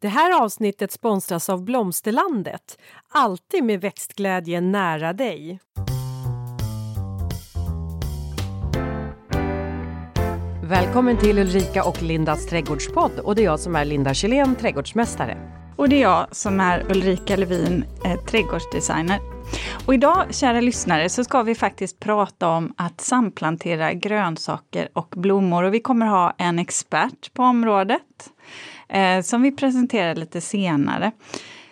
Det 0.00 0.08
här 0.08 0.42
avsnittet 0.42 0.92
sponsras 0.92 1.48
av 1.48 1.64
Blomsterlandet. 1.64 2.78
Alltid 3.08 3.64
med 3.64 3.80
växtglädje 3.80 4.60
nära 4.60 5.12
dig. 5.12 5.60
Välkommen 10.62 11.18
till 11.18 11.38
Ulrika 11.38 11.84
och 11.84 12.02
Lindas 12.02 12.46
trädgårdspodd 12.46 13.18
och 13.18 13.34
det 13.34 13.42
är 13.42 13.44
jag 13.44 13.60
som 13.60 13.76
är 13.76 13.84
Linda 13.84 14.14
Kjellén, 14.14 14.54
trädgårdsmästare. 14.54 15.38
Och 15.76 15.88
det 15.88 15.96
är 15.96 16.02
jag 16.02 16.36
som 16.36 16.60
är 16.60 16.90
Ulrika 16.90 17.36
Levin, 17.36 17.84
eh, 18.04 18.20
trädgårdsdesigner. 18.20 19.20
Och 19.86 19.94
idag, 19.94 20.34
kära 20.34 20.60
lyssnare, 20.60 21.08
så 21.08 21.24
ska 21.24 21.42
vi 21.42 21.54
faktiskt 21.54 22.00
prata 22.00 22.48
om 22.48 22.74
att 22.76 23.00
samplantera 23.00 23.92
grönsaker 23.92 24.88
och 24.92 25.14
blommor. 25.16 25.62
Och 25.62 25.74
vi 25.74 25.80
kommer 25.80 26.06
ha 26.06 26.34
en 26.38 26.58
expert 26.58 27.34
på 27.34 27.42
området 27.42 28.32
eh, 28.88 29.22
som 29.22 29.42
vi 29.42 29.52
presenterar 29.52 30.14
lite 30.14 30.40
senare. 30.40 31.12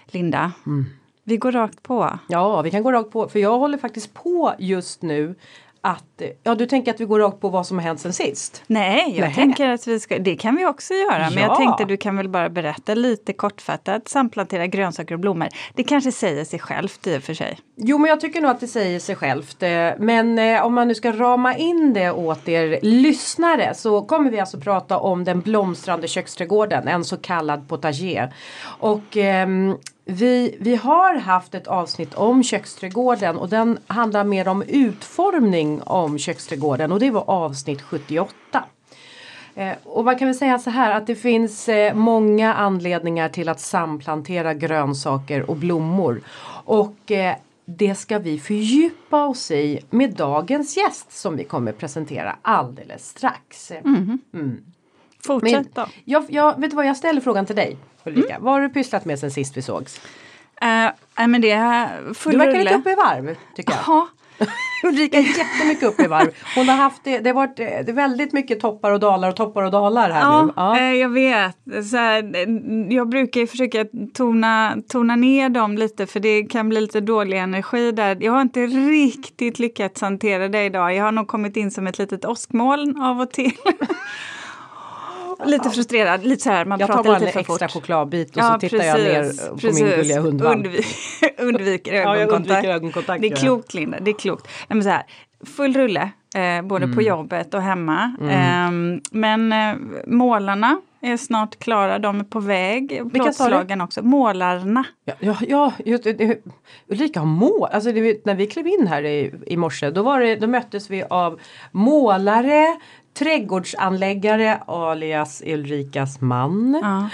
Linda, 0.07 0.53
mm. 0.67 0.87
vi 1.25 1.37
går 1.37 1.53
rakt 1.53 1.83
på. 1.83 2.19
Ja, 2.29 2.63
vi 2.63 2.71
kan 2.71 2.83
gå 2.83 2.93
rakt 2.93 3.11
på, 3.11 3.29
för 3.29 3.39
jag 3.39 3.59
håller 3.59 3.79
faktiskt 3.79 4.15
på 4.15 4.55
just 4.59 5.03
nu 5.03 5.35
att, 5.81 6.16
ja 6.43 6.55
du 6.55 6.67
tänker 6.67 6.95
att 6.95 7.01
vi 7.01 7.05
går 7.05 7.21
rakt 7.21 7.41
på 7.41 7.49
vad 7.49 7.67
som 7.67 7.79
har 7.79 7.85
hänt 7.85 8.01
sen 8.01 8.13
sist? 8.13 8.63
Nej, 8.67 9.15
jag 9.17 9.25
Nej. 9.25 9.35
tänker 9.35 9.69
att 9.69 9.87
vi 9.87 10.01
ska, 10.01 10.19
det 10.19 10.37
kan 10.37 10.57
vi 10.57 10.67
också 10.67 10.95
göra. 10.95 11.23
Ja. 11.23 11.31
Men 11.31 11.43
jag 11.43 11.57
tänkte 11.57 11.85
du 11.85 11.97
kan 11.97 12.17
väl 12.17 12.29
bara 12.29 12.49
berätta 12.49 12.95
lite 12.95 13.33
kortfattat, 13.33 14.09
samplantera 14.09 14.67
grönsaker 14.67 15.15
och 15.15 15.21
blommor. 15.21 15.49
Det 15.75 15.85
kanske 15.85 16.13
säger 16.13 16.45
sig 16.45 16.59
självt 16.59 17.07
i 17.07 17.19
och 17.19 17.23
för 17.23 17.35
sig. 17.35 17.59
Jo 17.77 17.99
men 17.99 18.09
jag 18.09 18.21
tycker 18.21 18.41
nog 18.41 18.51
att 18.51 18.61
det 18.61 18.69
säger 18.69 19.01
sig 19.01 19.17
självt. 19.17 19.63
Eh, 19.63 19.91
men 19.99 20.39
eh, 20.39 20.67
om 20.67 20.75
man 20.75 20.89
nu 20.89 20.95
ska 20.95 21.13
rama 21.13 21.57
in 21.57 21.93
det 21.93 22.11
åt 22.11 22.49
er 22.49 22.79
lyssnare 22.83 23.75
så 23.75 24.03
kommer 24.03 24.31
vi 24.31 24.41
alltså 24.41 24.61
prata 24.61 24.99
om 24.99 25.25
den 25.25 25.41
blomstrande 25.41 26.09
köksträdgården, 26.09 26.89
en 26.89 27.05
så 27.05 27.17
kallad 27.17 27.69
potager. 27.69 28.35
Och 28.79 29.17
eh, 29.17 29.47
vi, 30.09 30.57
vi 30.61 30.77
har 30.77 31.15
haft 31.15 31.55
ett 31.55 31.67
avsnitt 31.67 32.15
om 32.15 32.43
köksträdgården 32.43 33.37
och 33.37 33.49
den 33.49 33.79
handlar 33.87 34.25
mer 34.25 34.49
om 34.49 34.63
utformning 34.63 35.83
om 36.07 36.19
köksträdgården 36.19 36.93
och 36.93 37.01
det 37.01 37.11
var 37.11 37.31
avsnitt 37.31 37.83
78. 37.83 38.65
Eh, 39.57 39.73
och 39.85 40.05
man 40.05 40.19
kan 40.19 40.29
väl 40.29 40.35
säga 40.35 40.59
så 40.59 40.71
här 40.71 40.91
att 40.91 41.07
det 41.07 41.15
finns 41.15 41.69
eh, 41.69 41.95
många 41.95 42.55
anledningar 42.55 43.29
till 43.29 43.49
att 43.49 43.61
samplantera 43.61 44.55
grönsaker 44.55 45.51
och 45.51 45.57
blommor. 45.57 46.21
Och 46.65 47.11
eh, 47.11 47.37
det 47.65 47.95
ska 47.95 48.19
vi 48.19 48.39
fördjupa 48.39 49.27
oss 49.27 49.51
i 49.51 49.81
med 49.91 50.11
dagens 50.11 50.77
gäst 50.77 51.13
som 51.13 51.37
vi 51.37 51.45
kommer 51.45 51.73
presentera 51.73 52.37
alldeles 52.43 53.09
strax. 53.09 53.71
Mm. 53.71 54.19
Mm. 54.35 54.65
Fortsätt 55.21 55.75
då. 55.75 55.87
Jag, 56.05 56.25
jag, 56.29 56.61
vet 56.61 56.71
du 56.71 56.77
vad, 56.77 56.87
jag 56.87 56.97
ställer 56.97 57.21
frågan 57.21 57.47
till 57.47 57.57
dig 57.57 57.77
Ulrika. 58.05 58.35
Mm. 58.35 58.45
Vad 58.45 58.55
har 58.55 58.61
du 58.61 58.69
pysslat 58.69 59.05
med 59.05 59.19
sen 59.19 59.31
sist 59.31 59.57
vi 59.57 59.63
sågs? 59.63 60.01
Uh, 60.63 61.27
men 61.29 61.41
det 61.41 61.51
är 61.51 62.15
full 62.15 62.33
Du 62.33 62.39
verkar 62.39 62.65
lite 62.65 62.75
uppe 62.75 62.91
i 62.91 62.95
varv 62.95 63.37
tycker 63.57 63.73
jag. 63.73 63.81
Aha. 63.81 64.09
Ulrika 64.85 65.19
är 65.19 65.23
jättemycket 65.23 65.83
uppe 65.83 66.05
i 66.05 66.07
varv. 66.07 66.29
Hon 66.55 66.69
har 66.69 66.77
haft 66.77 67.05
det, 67.05 67.19
det 67.19 67.29
har 67.29 67.35
varit 67.35 67.57
det 67.57 67.89
är 67.89 67.93
väldigt 67.93 68.33
mycket 68.33 68.61
toppar 68.61 68.93
och 68.93 69.01
dalar 69.01 69.29
och 69.29 69.37
toppar 69.37 69.63
och 69.63 69.71
dalar 69.71 70.11
här 70.11 70.21
ja, 70.21 70.45
nu. 70.45 70.53
Ja, 70.57 70.79
eh, 70.79 70.93
jag 70.93 71.09
vet. 71.09 71.57
Så 71.91 71.97
här, 71.97 72.23
jag 72.93 73.09
brukar 73.09 73.47
försöka 73.47 73.85
tona, 74.15 74.77
tona 74.89 75.17
ner 75.17 75.49
dem 75.49 75.79
lite 75.79 76.07
för 76.07 76.21
det 76.21 76.43
kan 76.43 76.69
bli 76.69 76.81
lite 76.81 77.01
dålig 77.01 77.39
energi 77.39 77.93
där. 77.93 78.17
Jag 78.21 78.33
har 78.33 78.43
inte 78.43 78.67
riktigt 78.67 79.59
lyckats 79.59 80.01
hantera 80.01 80.49
det 80.49 80.65
idag. 80.65 80.95
Jag 80.95 81.05
har 81.05 81.13
nog 81.13 81.29
kommit 81.29 81.57
in 81.57 81.71
som 81.71 81.87
ett 81.87 81.99
litet 81.99 82.25
åskmoln 82.25 83.01
av 83.01 83.21
och 83.21 83.31
till. 83.31 83.53
lite 85.47 85.71
frustrerad, 85.71 86.25
lite 86.25 86.43
så 86.43 86.51
här, 86.51 86.65
man 86.65 86.81
jag 86.81 86.89
pratar 86.89 87.21
lite 87.21 87.33
för 87.33 87.43
fort. 87.43 87.49
Jag 87.49 87.59
tar 87.59 87.59
bara 87.59 87.61
en 87.61 87.67
extra 87.67 87.69
chokladbit 87.69 88.31
och 88.31 88.37
ja, 88.37 88.53
så 88.53 88.59
tittar 88.59 88.79
precis, 88.79 88.87
jag 88.87 89.01
ner 89.01 89.51
på 89.51 89.57
precis. 89.57 89.81
min 89.81 89.91
gulliga 89.91 90.21
hundvalp. 90.21 90.57
Undvik, 90.57 90.87
undviker 91.39 91.93
ögonkontakt. 91.93 92.65
ja, 92.65 92.73
ögonkontakt. 92.73 93.23
Det 93.23 93.29
är 93.29 93.37
klokt 93.37 93.75
Linda, 93.75 94.01
det 94.01 94.11
är 94.11 94.19
klokt. 94.19 94.47
Nej, 94.47 94.77
men 94.77 94.83
så 94.83 94.89
här, 94.89 95.03
full 95.45 95.75
rulle, 95.75 96.11
eh, 96.35 96.63
både 96.63 96.85
mm. 96.85 96.97
på 96.97 97.03
jobbet 97.03 97.55
och 97.55 97.63
hemma. 97.63 98.17
Mm. 98.21 98.95
Eh, 98.95 99.01
men 99.11 99.53
eh, 99.53 99.77
målarna 100.07 100.81
är 101.01 101.17
snart 101.17 101.59
klara, 101.59 101.99
de 101.99 102.21
är 102.21 102.25
på 102.25 102.41
väg. 102.41 103.03
Plåtslagen 103.13 103.81
också. 103.81 104.03
Målarna. 104.03 104.85
Ja, 105.05 105.15
ja, 105.21 105.37
ja 105.49 105.73
just, 105.85 106.05
det, 106.05 106.39
Ulrika 106.89 107.21
har 107.21 107.27
mål. 107.27 107.69
Alltså 107.73 107.93
det, 107.93 108.27
när 108.27 108.35
vi 108.35 108.47
klev 108.47 108.67
in 108.67 108.87
här 108.87 109.03
i, 109.03 109.35
i 109.47 109.57
morse 109.57 109.91
då, 109.91 110.03
var 110.03 110.21
det, 110.21 110.37
då 110.37 110.47
möttes 110.47 110.91
vi 110.91 111.05
av 111.11 111.41
målare, 111.73 112.77
trädgårdsanläggare 113.19 114.59
alias 114.67 115.43
Ulrikas 115.47 116.21
man. 116.21 116.81
Ja. 116.83 117.09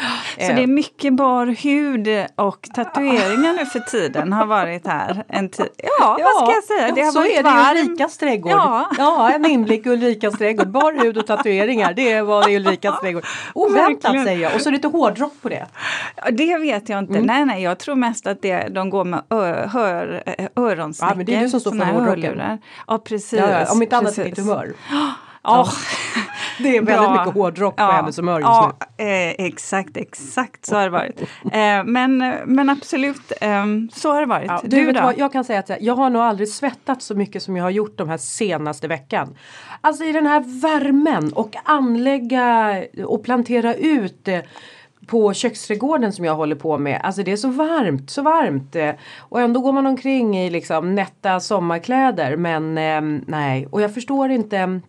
Så 0.44 0.50
eh. 0.50 0.56
det 0.56 0.62
är 0.62 0.66
mycket 0.66 1.14
bar 1.14 1.46
hud 1.46 2.26
och 2.36 2.68
tatueringar 2.74 3.52
nu 3.52 3.66
för 3.66 3.80
tiden 3.80 4.32
har 4.32 4.46
varit 4.46 4.86
här. 4.86 5.24
En 5.28 5.50
ja, 5.56 5.66
ja, 5.98 6.16
vad 6.18 6.48
ska 6.48 6.54
jag 6.54 6.64
säga? 6.64 6.94
Det 6.94 7.00
har 7.00 7.12
så 7.12 7.18
varit 7.18 7.32
är 7.32 7.36
det 7.36 7.42
varm. 7.42 7.76
Ulrikas 7.76 8.18
trädgård. 8.18 8.52
Ja. 8.52 8.90
ja, 8.98 9.30
en 9.30 9.46
inblick 9.46 9.86
i 9.86 9.88
Ulrikas 9.88 10.38
trädgård. 10.38 10.68
Bar 10.68 11.04
hud 11.04 11.18
och 11.18 11.26
tatueringar, 11.26 11.92
det 11.92 12.22
var 12.22 12.50
Ulrikas 12.50 13.00
trädgård. 13.00 13.24
Oväntat 13.54 14.12
säger 14.24 14.42
jag. 14.42 14.54
Och 14.54 14.60
så 14.60 14.70
lite 14.70 14.88
hårdrock 14.88 15.32
på 15.42 15.48
det. 15.48 15.66
Det 16.30 16.58
vet 16.58 16.88
jag 16.88 16.98
inte. 16.98 17.14
Mm. 17.14 17.26
Nej, 17.26 17.44
nej, 17.44 17.62
jag 17.62 17.78
tror 17.78 17.94
mest 17.94 18.26
att 18.26 18.42
det, 18.42 18.68
de 18.68 18.90
går 18.90 19.04
med 19.04 19.22
ö, 19.30 19.66
hör, 19.72 20.22
öronsnäckor. 20.56 21.12
Ja, 21.12 21.16
men 21.16 21.26
det 21.26 21.34
är 21.34 21.40
du 21.40 21.48
som 21.48 21.60
står 21.60 21.70
för 21.70 21.84
hårdrocken. 21.84 22.58
Ja, 22.86 22.98
precis. 22.98 23.38
Ja, 23.38 23.72
om 23.72 23.82
inte 23.82 23.96
annat 23.96 24.18
i 24.18 24.24
ditt 24.24 24.38
humör. 24.38 24.72
Oh. 25.44 25.72
det 26.58 26.76
är 26.76 26.82
väldigt 26.82 26.86
Bra. 26.86 27.12
mycket 27.12 27.34
hårdrock 27.34 27.76
på 27.76 27.82
ja. 27.82 27.90
hennes 27.90 28.18
humör 28.18 28.38
just 28.38 28.48
ja, 28.48 28.72
nu. 28.98 29.04
Eh, 29.04 29.46
exakt, 29.46 29.96
exakt 29.96 30.66
så 30.66 30.76
har 30.76 30.82
det 30.82 30.90
varit. 30.90 31.20
Eh, 31.44 31.84
men, 31.84 32.18
men 32.46 32.70
absolut, 32.70 33.32
eh, 33.40 33.64
så 33.92 34.12
har 34.12 34.20
det 34.20 34.26
varit. 34.26 34.46
Ja, 34.46 34.60
du, 34.64 34.84
du 34.84 34.92
då? 34.92 35.02
Vad, 35.02 35.18
jag 35.18 35.32
kan 35.32 35.44
säga 35.44 35.58
att 35.58 35.70
jag 35.80 35.94
har 35.94 36.10
nog 36.10 36.22
aldrig 36.22 36.48
svettat 36.48 37.02
så 37.02 37.14
mycket 37.14 37.42
som 37.42 37.56
jag 37.56 37.64
har 37.64 37.70
gjort 37.70 37.98
de 37.98 38.08
här 38.08 38.16
senaste 38.16 38.88
veckan. 38.88 39.36
Alltså 39.80 40.04
i 40.04 40.12
den 40.12 40.26
här 40.26 40.60
värmen 40.62 41.32
och 41.32 41.56
anlägga 41.64 42.82
och 43.04 43.24
plantera 43.24 43.74
ut 43.74 44.28
eh, 44.28 44.40
på 45.06 45.32
köksträdgården 45.32 46.12
som 46.12 46.24
jag 46.24 46.34
håller 46.34 46.56
på 46.56 46.78
med. 46.78 47.00
Alltså 47.04 47.22
det 47.22 47.32
är 47.32 47.36
så 47.36 47.48
varmt, 47.48 48.10
så 48.10 48.22
varmt. 48.22 48.76
Eh, 48.76 48.90
och 49.18 49.40
ändå 49.40 49.60
går 49.60 49.72
man 49.72 49.86
omkring 49.86 50.38
i 50.38 50.50
liksom 50.50 50.94
nätta 50.94 51.40
sommarkläder. 51.40 52.36
Men 52.36 52.78
eh, 52.78 53.20
nej, 53.26 53.66
och 53.70 53.82
jag 53.82 53.94
förstår 53.94 54.30
inte 54.30 54.80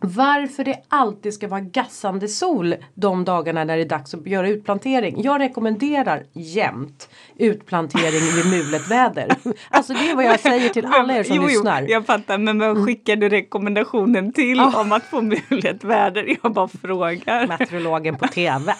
varför 0.00 0.64
det 0.64 0.82
alltid 0.88 1.34
ska 1.34 1.48
vara 1.48 1.60
gassande 1.60 2.28
sol 2.28 2.74
de 2.94 3.24
dagarna 3.24 3.64
när 3.64 3.76
det 3.76 3.82
är 3.82 3.88
dags 3.88 4.14
att 4.14 4.26
göra 4.26 4.48
utplantering. 4.48 5.22
Jag 5.22 5.40
rekommenderar 5.40 6.22
jämt 6.32 7.08
utplantering 7.36 8.36
vid 8.36 8.46
mulet 8.50 8.90
väder. 8.90 9.28
Alltså 9.70 9.92
det 9.92 10.10
är 10.10 10.16
vad 10.16 10.24
jag 10.24 10.40
säger 10.40 10.68
till 10.68 10.86
alla 10.86 11.16
er 11.16 11.22
som 11.22 11.36
jo, 11.36 11.46
lyssnar. 11.46 11.82
Jo, 11.82 11.88
jag 11.88 12.06
fattar, 12.06 12.38
men 12.38 12.58
vem 12.58 12.70
mm. 12.70 12.86
skickar 12.86 13.16
du 13.16 13.28
rekommendationen 13.28 14.32
till 14.32 14.60
oh. 14.60 14.80
om 14.80 14.92
att 14.92 15.04
få 15.04 15.20
mulet 15.20 15.84
väder? 15.84 16.36
Jag 16.42 16.52
bara 16.52 16.68
frågar. 16.68 17.46
Meteorologen 17.46 18.16
på 18.16 18.28
TV. 18.28 18.74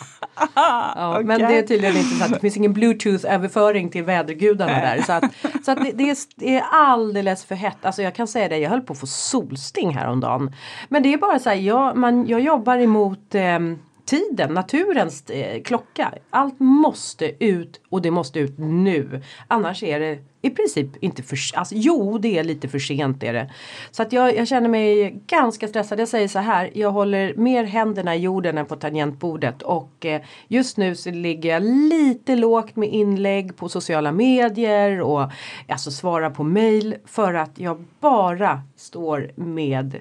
Ja, 0.54 1.10
okay. 1.10 1.24
Men 1.24 1.40
det 1.40 1.58
är 1.58 1.62
tydligen 1.62 1.96
inte 1.96 2.14
så 2.14 2.24
att 2.24 2.30
det 2.30 2.40
finns 2.40 2.56
ingen 2.56 2.72
bluetooth-överföring 2.72 3.90
till 3.90 4.04
vädergudarna 4.04 4.72
där. 4.72 5.02
Så, 5.02 5.12
att, 5.12 5.24
så 5.64 5.72
att 5.72 5.84
det, 5.84 5.92
det, 5.92 6.10
är, 6.10 6.16
det 6.36 6.56
är 6.56 6.64
alldeles 6.70 7.44
för 7.44 7.54
hett. 7.54 7.84
Alltså 7.84 8.02
jag 8.02 8.14
kan 8.14 8.26
säga 8.26 8.48
det, 8.48 8.58
jag 8.58 8.70
höll 8.70 8.80
på 8.80 8.92
att 8.92 9.00
få 9.00 9.06
solsting 9.06 9.94
häromdagen. 9.94 10.54
Men 10.88 11.02
det 11.02 11.10
det 11.10 11.14
är 11.14 11.18
bara 11.18 11.38
så 11.38 11.48
här, 11.48 11.56
jag, 11.56 11.96
man, 11.96 12.26
jag 12.26 12.40
jobbar 12.40 12.78
emot 12.78 13.34
eh, 13.34 13.58
tiden, 14.04 14.54
naturens 14.54 15.30
eh, 15.30 15.62
klocka. 15.62 16.14
Allt 16.30 16.60
måste 16.60 17.44
ut 17.44 17.80
och 17.88 18.02
det 18.02 18.10
måste 18.10 18.38
ut 18.38 18.58
nu. 18.58 19.22
Annars 19.48 19.82
är 19.82 20.00
det 20.00 20.18
i 20.42 20.50
princip 20.50 20.88
inte 21.00 21.22
för 21.22 21.38
alltså, 21.54 21.74
Jo, 21.74 22.18
det 22.18 22.38
är 22.38 22.44
lite 22.44 22.68
för 22.68 22.78
sent 22.78 23.22
är 23.22 23.32
det. 23.32 23.50
Så 23.90 24.02
att 24.02 24.12
jag, 24.12 24.36
jag 24.36 24.48
känner 24.48 24.68
mig 24.68 25.10
ganska 25.26 25.68
stressad. 25.68 26.00
Jag 26.00 26.08
säger 26.08 26.28
så 26.28 26.38
här, 26.38 26.70
jag 26.74 26.90
håller 26.90 27.34
mer 27.34 27.64
händerna 27.64 28.16
i 28.16 28.18
jorden 28.18 28.58
än 28.58 28.66
på 28.66 28.76
tangentbordet 28.76 29.62
och 29.62 30.06
eh, 30.06 30.22
just 30.48 30.76
nu 30.76 30.94
så 30.94 31.10
ligger 31.10 31.50
jag 31.50 31.62
lite 31.62 32.36
lågt 32.36 32.76
med 32.76 32.88
inlägg 32.88 33.56
på 33.56 33.68
sociala 33.68 34.12
medier 34.12 35.00
och 35.00 35.30
alltså 35.68 35.90
svarar 35.90 36.30
på 36.30 36.44
mail 36.44 36.96
för 37.06 37.34
att 37.34 37.58
jag 37.58 37.84
bara 38.00 38.62
står 38.76 39.30
med 39.36 40.00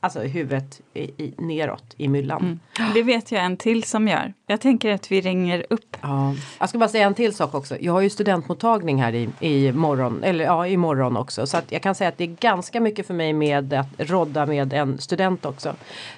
alltså 0.00 0.20
huvudet 0.20 0.80
i, 0.94 1.00
i, 1.00 1.34
neråt 1.38 1.94
i 1.96 2.08
myllan. 2.08 2.40
Mm. 2.78 2.94
Det 2.94 3.02
vet 3.02 3.32
jag 3.32 3.44
en 3.44 3.56
till 3.56 3.84
som 3.84 4.08
gör. 4.08 4.34
Jag 4.46 4.60
tänker 4.60 4.94
att 4.94 5.12
vi 5.12 5.20
ringer 5.20 5.66
upp. 5.70 5.96
Ja. 6.00 6.34
Jag 6.58 6.68
ska 6.68 6.78
bara 6.78 6.88
säga 6.88 7.06
en 7.06 7.14
till 7.14 7.34
sak 7.34 7.54
också. 7.54 7.76
Jag 7.80 7.92
har 7.92 8.00
ju 8.00 8.10
studentmottagning 8.10 9.02
här 9.02 9.14
i, 9.14 9.28
i 9.40 9.72
morgon, 9.72 10.24
eller 10.24 10.44
ja 10.44 10.66
imorgon 10.66 11.16
också. 11.16 11.46
Så 11.46 11.56
att 11.56 11.72
jag 11.72 11.82
kan 11.82 11.94
säga 11.94 12.08
att 12.08 12.18
det 12.18 12.24
är 12.24 12.36
ganska 12.40 12.80
mycket 12.80 13.06
för 13.06 13.14
mig 13.14 13.32
med 13.32 13.72
att 13.72 13.86
rodda 13.96 14.46
med 14.46 14.72
en 14.72 14.98
student 14.98 15.44
också. 15.44 15.74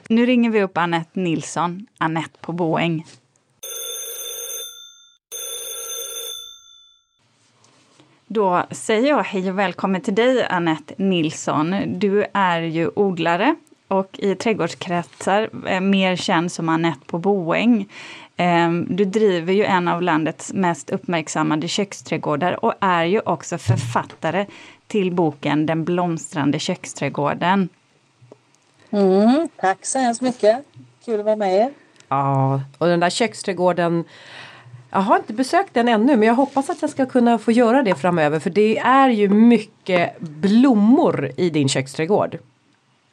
Nu 0.09 0.27
ringer 0.27 0.51
vi 0.51 0.63
upp 0.63 0.79
Annette 0.79 1.21
Nilsson, 1.21 1.87
Annette 1.99 2.39
på 2.41 2.53
Boäng. 2.53 3.05
Då 8.27 8.63
säger 8.71 9.09
jag 9.09 9.23
hej 9.23 9.51
och 9.51 9.59
välkommen 9.59 10.01
till 10.01 10.15
dig 10.15 10.45
Annette 10.45 10.95
Nilsson. 10.97 11.77
Du 11.87 12.25
är 12.35 12.61
ju 12.61 12.91
odlare 12.95 13.57
och 13.91 14.19
i 14.19 14.35
trädgårdskretsar 14.35 15.49
mer 15.81 16.17
känd 16.17 16.53
som 16.53 16.69
Annette 16.69 17.07
på 17.07 17.19
Boäng. 17.19 17.89
Ehm, 18.37 18.87
du 18.91 19.05
driver 19.05 19.53
ju 19.53 19.65
en 19.65 19.89
av 19.89 20.03
landets 20.03 20.53
mest 20.53 20.91
uppmärksammade 20.91 21.69
köksträdgårdar 21.69 22.65
och 22.65 22.75
är 22.81 23.05
ju 23.05 23.21
också 23.21 23.59
författare 23.59 24.47
till 24.87 25.13
boken 25.13 25.67
Den 25.67 25.85
blomstrande 25.85 26.59
köksträdgården. 26.59 27.69
Mm, 28.91 29.49
tack 29.57 29.87
så 29.87 29.99
hemskt 29.99 30.23
mycket. 30.23 30.65
Kul 31.05 31.21
att 31.21 31.27
vara 31.27 31.37
med 31.37 31.55
er. 31.55 31.71
Ja, 32.09 32.61
och 32.79 32.87
den 32.87 33.01
där 33.01 33.11
köksträdgården 33.11 34.05
jag 34.91 35.01
har 35.01 35.17
inte 35.17 35.33
besökt 35.33 35.75
den 35.75 35.89
ännu 35.89 36.17
men 36.17 36.29
jag 36.29 36.35
hoppas 36.35 36.71
att 36.71 36.83
jag 36.83 36.91
ska 36.91 37.07
kunna 37.07 37.39
få 37.39 37.53
göra 37.53 37.83
det 37.83 37.95
framöver 37.95 38.41
för 38.41 38.51
det 38.51 38.79
är 38.79 39.09
ju 39.09 39.29
mycket 39.29 40.21
blommor 40.21 41.31
i 41.37 41.51
din 41.51 41.69
köksträdgård. 41.69 42.39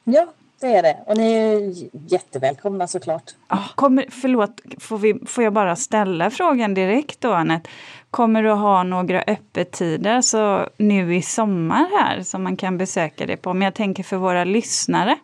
Ja, 0.03 0.27
det 0.59 0.67
är 0.75 0.83
det. 0.83 0.97
Och 1.05 1.17
ni 1.17 1.33
är 1.33 1.73
jättevälkomna 2.11 2.87
såklart. 2.87 3.35
Kommer, 3.75 4.05
förlåt, 4.09 4.61
får, 4.79 4.97
vi, 4.97 5.19
får 5.25 5.43
jag 5.43 5.53
bara 5.53 5.75
ställa 5.75 6.29
frågan 6.29 6.73
direkt 6.73 7.21
då 7.21 7.33
Anette? 7.33 7.69
Kommer 8.11 8.43
du 8.43 8.51
ha 8.51 8.83
några 8.83 9.21
öppettider 9.21 10.21
så 10.21 10.69
nu 10.77 11.15
i 11.15 11.21
sommar 11.21 11.87
här 11.99 12.21
som 12.23 12.43
man 12.43 12.57
kan 12.57 12.77
besöka 12.77 13.25
det 13.25 13.37
på? 13.37 13.53
Men 13.53 13.61
jag 13.61 13.73
tänker 13.73 14.03
för 14.03 14.17
våra 14.17 14.43
lyssnare. 14.43 15.17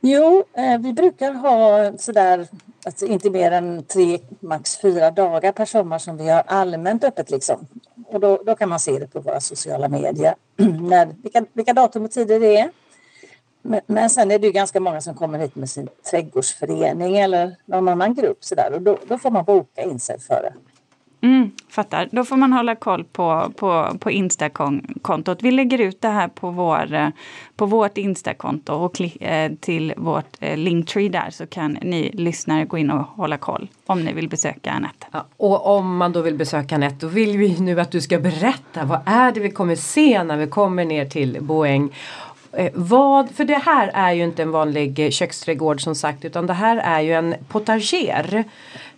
Jo, 0.00 0.44
eh, 0.54 0.78
vi 0.80 0.92
brukar 0.92 1.32
ha 1.32 1.92
sådär, 1.98 2.46
alltså 2.86 3.06
inte 3.06 3.30
mer 3.30 3.50
än 3.50 3.84
tre, 3.84 4.18
max 4.40 4.80
fyra 4.80 5.10
dagar 5.10 5.52
per 5.52 5.64
sommar 5.64 5.98
som 5.98 6.16
vi 6.16 6.28
har 6.28 6.42
allmänt 6.46 7.04
öppet 7.04 7.30
liksom. 7.30 7.66
Och 8.06 8.20
då, 8.20 8.42
då 8.46 8.54
kan 8.54 8.68
man 8.68 8.80
se 8.80 8.98
det 8.98 9.06
på 9.06 9.20
våra 9.20 9.40
sociala 9.40 9.88
medier, 9.88 10.34
när, 10.80 11.08
vilka, 11.22 11.44
vilka 11.52 11.72
datum 11.72 12.04
och 12.04 12.10
tider 12.10 12.40
det 12.40 12.56
är. 12.56 12.70
Men, 13.62 13.80
men 13.86 14.10
sen 14.10 14.30
är 14.30 14.38
det 14.38 14.46
ju 14.46 14.52
ganska 14.52 14.80
många 14.80 15.00
som 15.00 15.14
kommer 15.14 15.38
hit 15.38 15.56
med 15.56 15.70
sin 15.70 15.88
trädgårdsförening 16.10 17.16
eller 17.16 17.56
någon 17.66 17.88
annan 17.88 18.14
grupp 18.14 18.44
sådär 18.44 18.72
och 18.74 18.82
då, 18.82 18.98
då 19.08 19.18
får 19.18 19.30
man 19.30 19.44
boka 19.44 19.82
in 19.82 20.00
sig 20.00 20.20
före. 20.20 20.52
Mm, 21.22 21.50
fattar. 21.68 22.08
Då 22.12 22.24
får 22.24 22.36
man 22.36 22.52
hålla 22.52 22.74
koll 22.74 23.04
på, 23.04 23.52
på, 23.56 23.96
på 24.00 24.10
Insta-kontot. 24.10 25.42
Vi 25.42 25.50
lägger 25.50 25.78
ut 25.78 26.00
det 26.00 26.08
här 26.08 26.28
på, 26.28 26.50
vår, 26.50 26.94
eh, 26.94 27.08
på 27.56 27.66
vårt 27.66 27.98
Insta-konto 27.98 28.72
och 28.72 28.94
kli, 28.94 29.16
eh, 29.20 29.52
till 29.60 29.94
vårt 29.96 30.36
eh, 30.40 30.56
Linktree 30.56 31.08
där 31.08 31.30
så 31.30 31.46
kan 31.46 31.72
ni 31.72 32.10
lyssnare 32.12 32.64
gå 32.64 32.78
in 32.78 32.90
och 32.90 33.04
hålla 33.04 33.36
koll 33.36 33.70
om 33.86 34.04
ni 34.04 34.12
vill 34.12 34.28
besöka 34.28 34.70
Anette. 34.70 35.06
Ja, 35.12 35.26
och 35.36 35.76
om 35.76 35.96
man 35.96 36.12
då 36.12 36.20
vill 36.20 36.36
besöka 36.36 36.74
Anette 36.74 36.96
då 37.00 37.06
vill 37.06 37.38
vi 37.38 37.60
nu 37.60 37.80
att 37.80 37.90
du 37.90 38.00
ska 38.00 38.18
berätta 38.18 38.84
vad 38.84 39.00
är 39.06 39.32
det 39.32 39.40
vi 39.40 39.50
kommer 39.50 39.76
se 39.76 40.24
när 40.24 40.36
vi 40.36 40.46
kommer 40.46 40.84
ner 40.84 41.06
till 41.06 41.38
Boäng. 41.40 41.92
Eh, 42.52 42.70
vad, 42.74 43.30
för 43.30 43.44
det 43.44 43.54
här 43.54 43.90
är 43.94 44.12
ju 44.12 44.24
inte 44.24 44.42
en 44.42 44.50
vanlig 44.50 44.98
eh, 44.98 45.10
köksträdgård 45.10 45.82
som 45.82 45.94
sagt 45.94 46.24
utan 46.24 46.46
det 46.46 46.52
här 46.52 46.76
är 46.76 47.00
ju 47.00 47.12
en 47.12 47.34
potager. 47.48 48.44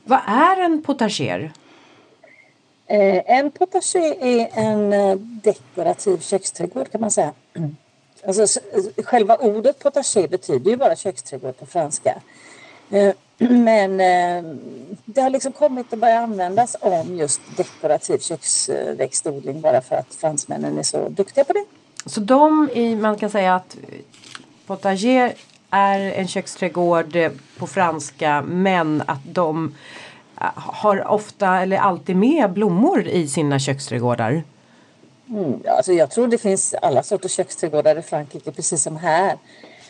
Vad 0.05 0.21
är 0.27 0.61
en 0.65 0.83
potager? 0.83 1.53
Eh, 2.87 3.39
en 3.39 3.51
potager 3.51 4.25
är 4.25 4.49
en 4.53 4.93
eh, 4.93 5.17
dekorativ 5.17 6.19
köksträdgård 6.19 6.91
kan 6.91 7.01
man 7.01 7.11
säga. 7.11 7.33
Alltså, 8.27 8.61
eh, 8.73 9.05
själva 9.05 9.37
ordet 9.37 9.79
potager 9.79 10.29
betyder 10.29 10.71
ju 10.71 10.77
bara 10.77 10.97
köksträdgård 10.97 11.57
på 11.59 11.67
franska. 11.67 12.23
Men 13.39 13.97
det 15.05 15.21
har 15.21 15.31
liksom 15.31 15.53
kommit 15.53 15.93
att 15.93 15.99
börja 15.99 16.19
användas 16.19 16.77
om 16.81 17.17
just 17.17 17.41
dekorativ 17.57 18.19
köksväxtodling 18.19 19.61
bara 19.61 19.81
för 19.81 19.97
att 19.97 20.15
fransmännen 20.15 20.79
är 20.79 20.83
så 20.83 21.09
duktiga 21.09 21.45
på 21.45 21.53
det. 21.53 21.65
Så 22.07 22.21
de 22.21 22.71
i, 22.75 22.97
man 22.97 23.17
kan 23.17 23.31
säga 23.31 23.55
att 23.55 23.77
potager 24.67 25.35
är 25.71 26.01
en 26.01 26.29
köksträdgård 26.29 27.17
eh, 27.17 27.33
på 27.59 27.67
franska 27.67 28.43
men 28.43 29.03
att 29.07 29.21
de 29.25 29.75
eh, 30.41 30.47
har 30.55 31.09
ofta 31.09 31.61
eller 31.61 31.77
alltid 31.77 32.17
med 32.17 32.53
blommor 32.53 33.09
i 33.09 33.29
sina 33.29 33.59
köksträdgårdar. 33.59 34.43
Mm, 35.29 35.63
alltså 35.77 35.93
jag 35.93 36.11
tror 36.11 36.29
det 36.29 36.39
finns 36.39 36.75
alla 36.75 37.03
sorters 37.03 37.33
köksträdgårdar 37.33 37.99
i 37.99 38.03
Frankrike 38.03 38.53
precis 38.53 38.83
som 38.83 38.97
här. 38.97 39.37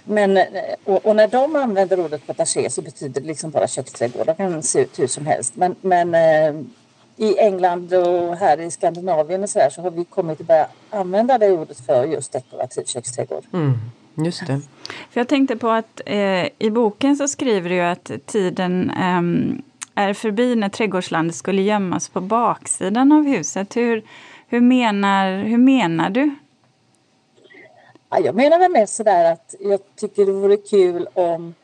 Men, 0.05 0.37
eh, 0.37 0.45
och, 0.85 1.07
och 1.07 1.17
när 1.17 1.29
de 1.29 1.57
använder 1.57 2.01
ordet 2.01 2.27
potager 2.27 2.69
så 2.69 2.83
betyder 2.83 3.21
det 3.21 3.27
liksom 3.27 3.51
bara 3.51 3.69
köksträdgård. 3.69 4.27
De 4.27 4.35
kan 4.35 4.63
se 4.63 4.81
ut 4.81 4.99
hur 4.99 5.07
som 5.07 5.27
helst. 5.27 5.57
Men, 5.57 5.77
men 5.81 6.15
eh, 6.15 6.65
i 7.17 7.39
England 7.39 7.95
och 7.95 8.37
här 8.37 8.61
i 8.61 8.71
Skandinavien 8.71 9.43
och 9.43 9.51
så, 9.51 9.59
där, 9.59 9.71
så 9.71 9.83
har 9.83 9.91
vi 9.91 10.05
kommit 10.05 10.41
att 10.41 10.47
börja 10.47 10.67
använda 10.91 11.39
det 11.39 11.51
ordet 11.51 11.87
för 11.87 12.05
just 12.05 12.33
dekorativ 12.33 12.85
köksträdgård. 12.85 13.45
Mm, 13.53 13.75
just 14.15 14.47
det. 14.47 14.61
För 15.11 15.21
jag 15.21 15.29
tänkte 15.29 15.57
på 15.57 15.69
att 15.69 16.01
eh, 16.07 16.49
i 16.59 16.71
boken 16.71 17.17
så 17.17 17.29
skriver 17.29 17.71
du 17.71 17.75
ju 17.75 17.83
att 17.83 18.11
tiden 18.27 18.91
ehm, 18.91 19.63
är 19.95 20.15
förbi 20.15 20.57
när 20.57 20.69
trädgårdslandet 20.69 21.37
skulle 21.37 21.63
gömmas 21.63 22.09
på 22.09 22.21
baksidan 22.21 23.13
av 23.13 23.25
huset. 23.25 23.77
Hur, 23.77 24.03
hur, 24.49 24.61
menar, 24.61 25.43
hur 25.43 25.59
menar 25.59 26.11
du? 26.11 26.35
Ja, 28.11 28.19
jag 28.19 28.35
menar 28.35 28.59
väl 28.59 28.73
mest 28.73 28.97
sådär 28.97 29.33
att 29.33 29.55
jag 29.61 29.81
tycker 29.97 30.27
det 30.27 30.33
vore 30.33 30.57
kul 30.57 31.09
om 31.15 31.55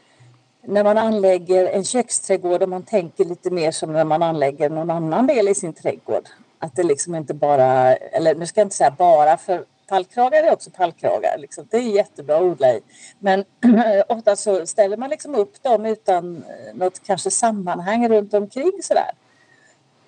när 0.63 0.85
man 0.85 0.99
anlägger 0.99 1.67
en 1.67 1.85
köksträdgård 1.85 2.63
om 2.63 2.71
man 2.71 2.83
tänker 2.83 3.25
lite 3.25 3.51
mer 3.51 3.71
som 3.71 3.93
när 3.93 4.05
man 4.05 4.23
anlägger 4.23 4.71
någon 4.71 4.91
annan 4.91 5.27
del 5.27 5.49
i 5.49 5.55
sin 5.55 5.73
trädgård. 5.73 6.29
Att 6.59 6.77
det 6.77 6.83
liksom 6.83 7.15
inte 7.15 7.35
bara, 7.35 7.97
eller 7.97 8.35
nu 8.35 8.47
ska 8.47 8.61
jag 8.61 8.67
inte 8.67 8.77
säga 8.77 8.95
bara 8.99 9.37
för 9.37 9.65
tallkragar 9.91 10.45
är 10.45 10.53
också 10.53 10.71
tallkragar. 10.71 11.39
Liksom. 11.39 11.67
Det 11.71 11.77
är 11.77 11.81
jättebra 11.81 12.37
att 12.37 12.43
odla 12.43 12.73
i. 12.73 12.81
Men 13.19 13.45
ofta 14.09 14.37
så 14.37 14.67
ställer 14.67 14.97
man 14.97 15.11
liksom 15.11 15.35
upp 15.35 15.63
dem 15.63 15.87
utan 15.87 16.37
eh, 16.37 16.75
något 16.75 17.03
kanske 17.07 17.31
sammanhang 17.31 18.09
runt 18.09 18.35
omkring 18.35 18.73
sådär. 18.83 19.11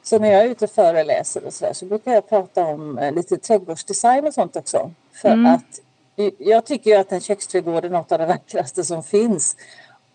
Så 0.03 0.19
när 0.19 0.33
jag 0.33 0.43
är 0.43 0.49
ute 0.49 0.65
och 0.65 0.71
föreläser 0.71 1.45
och 1.45 1.53
sådär 1.53 1.73
så 1.73 1.85
brukar 1.85 2.13
jag 2.13 2.29
prata 2.29 2.65
om 2.65 2.99
eh, 2.99 3.13
lite 3.13 3.37
trädgårdsdesign 3.37 4.27
och 4.27 4.35
sånt 4.35 4.57
också. 4.57 4.91
För 5.13 5.47
att 5.47 5.81
jag 6.39 6.67
tycker 6.67 6.91
ju 6.91 6.97
att 6.97 7.13
en 7.13 7.21
köksträdgård 7.21 7.85
är 7.85 7.91
något 7.91 8.13
av 8.13 8.19
det 8.19 8.27
vackraste 8.27 8.85
som 8.85 9.03
finns. 9.03 9.57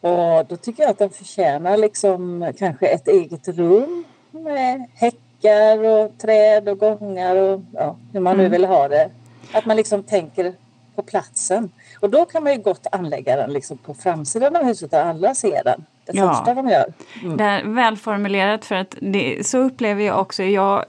Och 0.02 0.46
då 0.46 0.56
tycker 0.58 0.84
jag 0.84 0.90
att 0.90 1.00
den 1.00 1.10
förtjänar 1.10 1.78
liksom 1.78 2.54
kanske 2.60 2.88
ett 2.88 3.08
eget 3.08 3.48
rum 3.48 4.04
med 4.32 4.86
häckar 4.96 5.84
och 5.84 6.18
träd 6.18 6.70
och 6.70 6.80
gångar 6.80 7.36
och 7.36 7.62
ja, 7.74 7.96
hur 8.14 8.20
man 8.20 8.38
nu 8.38 8.50
vill 8.50 8.66
ha 8.66 8.88
det. 8.88 9.10
Att 9.54 9.66
man 9.66 9.78
liksom 9.78 10.04
tänker 10.04 10.54
på 10.96 11.02
platsen. 11.04 11.72
Och 12.00 12.10
då 12.10 12.26
kan 12.26 12.44
man 12.44 12.54
ju 12.54 12.60
gott 12.62 12.88
anlägga 12.92 13.36
den 13.36 13.54
liksom 13.54 13.78
på 13.78 13.94
framsidan 13.94 14.56
av 14.56 14.64
huset 14.64 14.92
där 14.92 15.06
alla 15.06 15.36
ser 15.36 15.64
den. 15.64 15.86
Det 16.06 16.12
Ja. 16.18 16.34
första 16.34 16.54
de 16.54 16.70
gör. 16.70 16.94
Det 17.38 17.44
är 17.44 17.64
välformulerat 17.64 18.66
för 18.66 18.76
att 18.76 18.96
det, 19.02 19.48
så 19.48 19.58
upplever 19.58 20.04
jag 20.04 20.20
också. 20.22 20.44
Jag, 20.44 20.86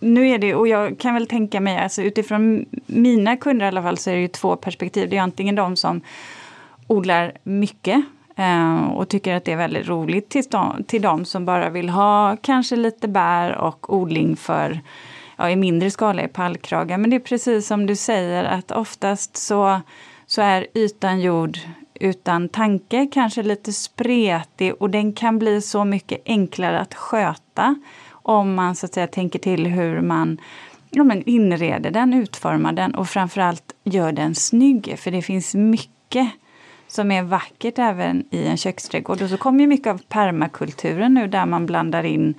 nu 0.00 0.28
är 0.28 0.38
det, 0.38 0.54
och 0.54 0.68
jag 0.68 0.98
kan 0.98 1.14
väl 1.14 1.26
tänka 1.26 1.60
mig, 1.60 1.78
alltså 1.78 2.02
utifrån 2.02 2.66
mina 2.86 3.36
kunder 3.36 3.66
i 3.66 3.68
alla 3.68 3.82
fall, 3.82 3.98
så 3.98 4.10
är 4.10 4.14
det 4.14 4.20
ju 4.20 4.28
två 4.28 4.56
perspektiv. 4.56 5.08
Det 5.10 5.16
är 5.16 5.20
antingen 5.20 5.54
de 5.54 5.76
som 5.76 6.00
odlar 6.86 7.32
mycket 7.42 8.04
eh, 8.36 8.86
och 8.86 9.08
tycker 9.08 9.34
att 9.34 9.44
det 9.44 9.52
är 9.52 9.56
väldigt 9.56 9.88
roligt 9.88 10.28
till 10.28 10.42
de, 10.50 10.84
till 10.84 11.02
de 11.02 11.24
som 11.24 11.44
bara 11.44 11.70
vill 11.70 11.88
ha 11.88 12.36
kanske 12.40 12.76
lite 12.76 13.08
bär 13.08 13.56
och 13.56 13.94
odling 13.94 14.36
för 14.36 14.80
ja, 15.36 15.50
i 15.50 15.56
mindre 15.56 15.90
skala 15.90 16.22
i 16.22 16.28
pallkragar. 16.28 16.98
Men 16.98 17.10
det 17.10 17.16
är 17.16 17.20
precis 17.20 17.66
som 17.66 17.86
du 17.86 17.96
säger 17.96 18.44
att 18.44 18.70
oftast 18.70 19.36
så, 19.36 19.80
så 20.26 20.42
är 20.42 20.66
ytan 20.74 21.20
jord 21.20 21.58
utan 22.00 22.48
tanke 22.48 23.06
kanske 23.12 23.42
lite 23.42 23.72
spretig 23.72 24.74
och 24.78 24.90
den 24.90 25.12
kan 25.12 25.38
bli 25.38 25.62
så 25.62 25.84
mycket 25.84 26.22
enklare 26.26 26.80
att 26.80 26.94
sköta 26.94 27.74
om 28.10 28.54
man 28.54 28.74
så 28.74 28.86
att 28.86 28.94
säga 28.94 29.06
tänker 29.06 29.38
till 29.38 29.66
hur 29.66 30.00
man 30.00 30.38
ja, 30.90 31.04
men 31.04 31.22
inreder 31.22 31.90
den, 31.90 32.14
utformar 32.14 32.72
den 32.72 32.94
och 32.94 33.08
framförallt 33.08 33.74
gör 33.84 34.12
den 34.12 34.34
snygg. 34.34 34.94
För 34.98 35.10
det 35.10 35.22
finns 35.22 35.54
mycket 35.54 36.30
som 36.88 37.10
är 37.10 37.22
vackert 37.22 37.78
även 37.78 38.24
i 38.30 38.46
en 38.46 38.56
köksträdgård. 38.56 39.22
Och 39.22 39.30
så 39.30 39.36
kommer 39.36 39.60
ju 39.60 39.66
mycket 39.66 39.86
av 39.86 40.02
permakulturen 40.08 41.14
nu 41.14 41.26
där 41.26 41.46
man 41.46 41.66
blandar 41.66 42.04
in 42.04 42.34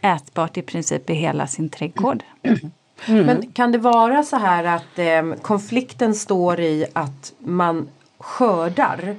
ätbart 0.00 0.56
i 0.56 0.62
princip 0.62 1.10
i 1.10 1.14
hela 1.14 1.46
sin 1.46 1.68
trädgård. 1.68 2.22
Mm. 2.42 3.26
Men 3.26 3.52
kan 3.52 3.72
det 3.72 3.78
vara 3.78 4.22
så 4.22 4.36
här 4.36 4.64
att 4.64 4.98
eh, 4.98 5.42
konflikten 5.42 6.14
står 6.14 6.60
i 6.60 6.86
att 6.92 7.32
man 7.38 7.88
skördar 8.18 9.16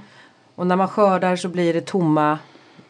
och 0.56 0.68
när 0.68 0.76
man 0.76 0.88
skördar 0.88 1.36
så 1.36 1.50
blir 1.50 1.74
det 1.74 1.86
tomma 1.86 2.40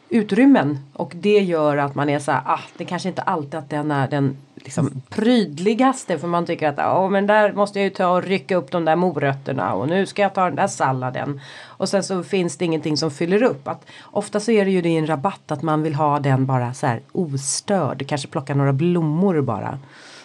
utrymmen 0.09 0.79
och 0.93 1.11
det 1.15 1.39
gör 1.39 1.77
att 1.77 1.95
man 1.95 2.09
är 2.09 2.19
så 2.19 2.31
här, 2.31 2.41
ah, 2.45 2.59
det 2.77 2.85
kanske 2.85 3.09
inte 3.09 3.21
alltid 3.21 3.55
att 3.55 3.69
den 3.69 3.91
är 3.91 4.07
den 4.07 4.37
liksom 4.63 5.01
prydligaste 5.09 6.19
för 6.19 6.27
man 6.27 6.45
tycker 6.45 6.67
att 6.67 6.79
oh, 6.79 7.09
men 7.09 7.27
där 7.27 7.53
måste 7.53 7.79
jag 7.79 7.83
ju 7.83 7.89
ta 7.89 8.07
och 8.07 8.23
rycka 8.23 8.55
upp 8.55 8.71
de 8.71 8.85
där 8.85 8.95
morötterna 8.95 9.73
och 9.73 9.87
nu 9.87 10.05
ska 10.05 10.21
jag 10.21 10.33
ta 10.33 10.45
den 10.45 10.55
där 10.55 10.67
salladen 10.67 11.41
och 11.63 11.89
sen 11.89 12.03
så 12.03 12.23
finns 12.23 12.57
det 12.57 12.65
ingenting 12.65 12.97
som 12.97 13.11
fyller 13.11 13.43
upp. 13.43 13.67
Att, 13.67 13.85
ofta 14.11 14.39
så 14.39 14.51
är 14.51 14.65
det 14.65 14.71
ju 14.71 14.81
det 14.81 14.89
i 14.89 14.97
en 14.97 15.07
rabatt 15.07 15.51
att 15.51 15.61
man 15.61 15.83
vill 15.83 15.95
ha 15.95 16.19
den 16.19 16.45
bara 16.45 16.73
så 16.73 16.87
här 16.87 17.01
ostörd, 17.11 18.07
kanske 18.07 18.27
plocka 18.27 18.55
några 18.55 18.73
blommor 18.73 19.41
bara. 19.41 19.79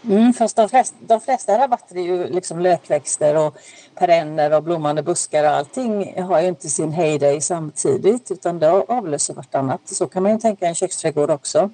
Mm, 0.05 0.33
fast 0.33 0.57
de 0.57 0.69
flesta, 0.69 0.97
de 1.01 1.21
flesta 1.21 1.59
rabatter 1.59 1.97
är 1.97 2.03
ju 2.03 2.29
liksom 2.29 2.61
lökväxter 2.61 3.47
och 3.47 3.57
perenner 3.95 4.57
och 4.57 4.62
blommande 4.62 5.03
buskar 5.03 5.45
och 5.45 5.51
allting 5.51 6.23
har 6.23 6.41
ju 6.41 6.49
inte 6.49 6.69
sin 6.69 6.93
heyday 6.93 7.41
samtidigt 7.41 8.31
utan 8.31 8.59
det 8.59 8.71
avlöser 8.71 9.35
vartannat. 9.35 9.81
Så 9.85 10.07
kan 10.07 10.23
man 10.23 10.33
ju 10.33 10.39
tänka 10.39 10.67
en 10.67 10.75
köksträdgård 10.75 11.31
också. 11.31 11.71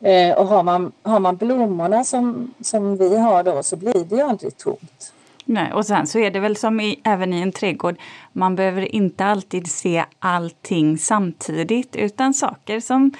Eh, 0.00 0.38
och 0.38 0.46
har 0.46 0.62
man, 0.62 0.92
har 1.02 1.20
man 1.20 1.36
blommorna 1.36 2.04
som, 2.04 2.54
som 2.60 2.96
vi 2.96 3.18
har 3.18 3.42
då 3.42 3.62
så 3.62 3.76
blir 3.76 4.04
det 4.04 4.16
ju 4.16 4.22
aldrig 4.22 4.56
tomt. 4.56 5.12
Nej, 5.44 5.72
och 5.72 5.86
sen 5.86 6.06
så 6.06 6.18
är 6.18 6.30
det 6.30 6.40
väl 6.40 6.56
som 6.56 6.80
i, 6.80 7.00
även 7.04 7.32
i 7.32 7.40
en 7.40 7.52
trädgård, 7.52 7.96
man 8.32 8.56
behöver 8.56 8.94
inte 8.94 9.24
alltid 9.24 9.70
se 9.70 10.04
allting 10.18 10.98
samtidigt 10.98 11.96
utan 11.96 12.34
saker 12.34 12.80
som 12.80 13.12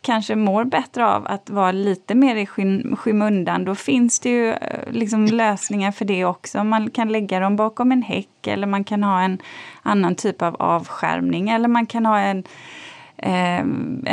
kanske 0.00 0.36
mår 0.36 0.64
bättre 0.64 1.06
av 1.06 1.26
att 1.26 1.50
vara 1.50 1.72
lite 1.72 2.14
mer 2.14 2.36
i 2.36 2.46
skym 2.46 2.96
skymundan. 2.96 3.64
Då 3.64 3.74
finns 3.74 4.20
det 4.20 4.28
ju 4.28 4.52
eh, 4.52 4.90
liksom 4.90 5.26
lösningar 5.26 5.92
för 5.92 6.04
det 6.04 6.24
också. 6.24 6.64
Man 6.64 6.90
kan 6.90 7.08
lägga 7.08 7.40
dem 7.40 7.56
bakom 7.56 7.92
en 7.92 8.02
häck 8.02 8.46
eller 8.46 8.66
man 8.66 8.84
kan 8.84 9.02
ha 9.02 9.20
en 9.20 9.38
annan 9.82 10.14
typ 10.14 10.42
av 10.42 10.56
avskärmning 10.58 11.48
eller 11.48 11.68
man 11.68 11.86
kan 11.86 12.06
ha 12.06 12.18
en 12.18 12.44
eh, 13.22 13.64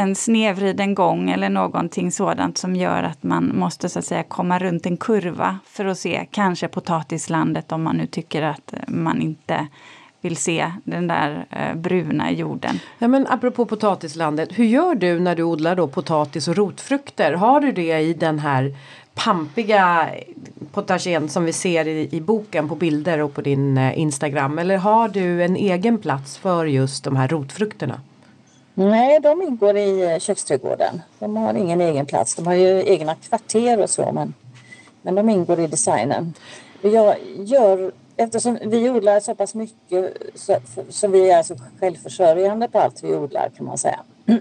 en 0.01 0.15
snedvriden 0.15 0.95
gång 0.95 1.29
eller 1.29 1.49
någonting 1.49 2.11
sådant 2.11 2.57
som 2.57 2.75
gör 2.75 3.03
att 3.03 3.23
man 3.23 3.51
måste 3.55 3.89
så 3.89 3.99
att 3.99 4.05
säga 4.05 4.23
komma 4.23 4.59
runt 4.59 4.85
en 4.85 4.97
kurva 4.97 5.59
för 5.65 5.85
att 5.85 5.97
se 5.97 6.27
kanske 6.31 6.67
potatislandet 6.67 7.71
om 7.71 7.83
man 7.83 7.97
nu 7.97 8.07
tycker 8.07 8.41
att 8.41 8.73
man 8.87 9.21
inte 9.21 9.67
vill 10.21 10.37
se 10.37 10.71
den 10.83 11.07
där 11.07 11.45
eh, 11.49 11.75
bruna 11.75 12.31
jorden. 12.31 12.79
Ja, 12.99 13.07
men 13.07 13.27
apropå 13.27 13.65
potatislandet, 13.65 14.49
hur 14.59 14.65
gör 14.65 14.95
du 14.95 15.19
när 15.19 15.35
du 15.35 15.43
odlar 15.43 15.75
då 15.75 15.87
potatis 15.87 16.47
och 16.47 16.55
rotfrukter? 16.55 17.33
Har 17.33 17.59
du 17.59 17.71
det 17.71 17.99
i 17.99 18.13
den 18.13 18.39
här 18.39 18.75
pampiga 19.13 20.09
potagen 20.73 21.29
som 21.29 21.45
vi 21.45 21.53
ser 21.53 21.87
i, 21.87 22.09
i, 22.11 22.21
boken 22.21 22.69
på 22.69 22.75
bilder 22.75 23.21
och 23.21 23.33
på 23.33 23.41
din 23.41 23.77
eh, 23.77 23.99
Instagram 23.99 24.59
eller 24.59 24.77
har 24.77 25.09
du 25.09 25.43
en 25.43 25.55
egen 25.55 25.97
plats 25.97 26.37
för 26.37 26.65
just 26.65 27.03
de 27.03 27.15
här 27.15 27.27
rotfrukterna? 27.27 28.01
Nej, 28.79 29.19
de 29.19 29.41
ingår 29.41 29.77
i 29.77 30.13
eh, 30.13 30.19
köksträdgården. 30.19 31.01
De 31.19 31.38
har 31.38 31.53
ingen 31.53 31.81
egen 31.81 32.05
plats. 32.05 32.36
De 32.36 32.48
har 32.48 32.53
ju 32.53 32.84
egna 32.88 33.15
kvarter 33.15 33.81
och 33.81 33.89
så 33.89 34.12
men, 34.12 34.34
men 35.01 35.15
de 35.15 35.29
ingår 35.29 35.60
i 35.60 35.67
designen. 35.67 36.34
Jag 36.81 37.15
gör, 37.38 37.91
eftersom 38.17 38.60
vi 38.62 38.89
odlar 38.89 39.19
så 39.19 39.36
pass 39.36 39.55
mycket 39.55 40.17
så, 40.36 40.57
så 40.89 41.07
vi 41.07 41.29
är 41.29 41.38
alltså 41.38 41.55
självförsörjande 41.79 42.67
på 42.67 42.79
allt 42.79 43.03
vi 43.03 43.15
odlar 43.15 43.50
kan 43.57 43.65
man 43.65 43.77
säga. 43.77 44.00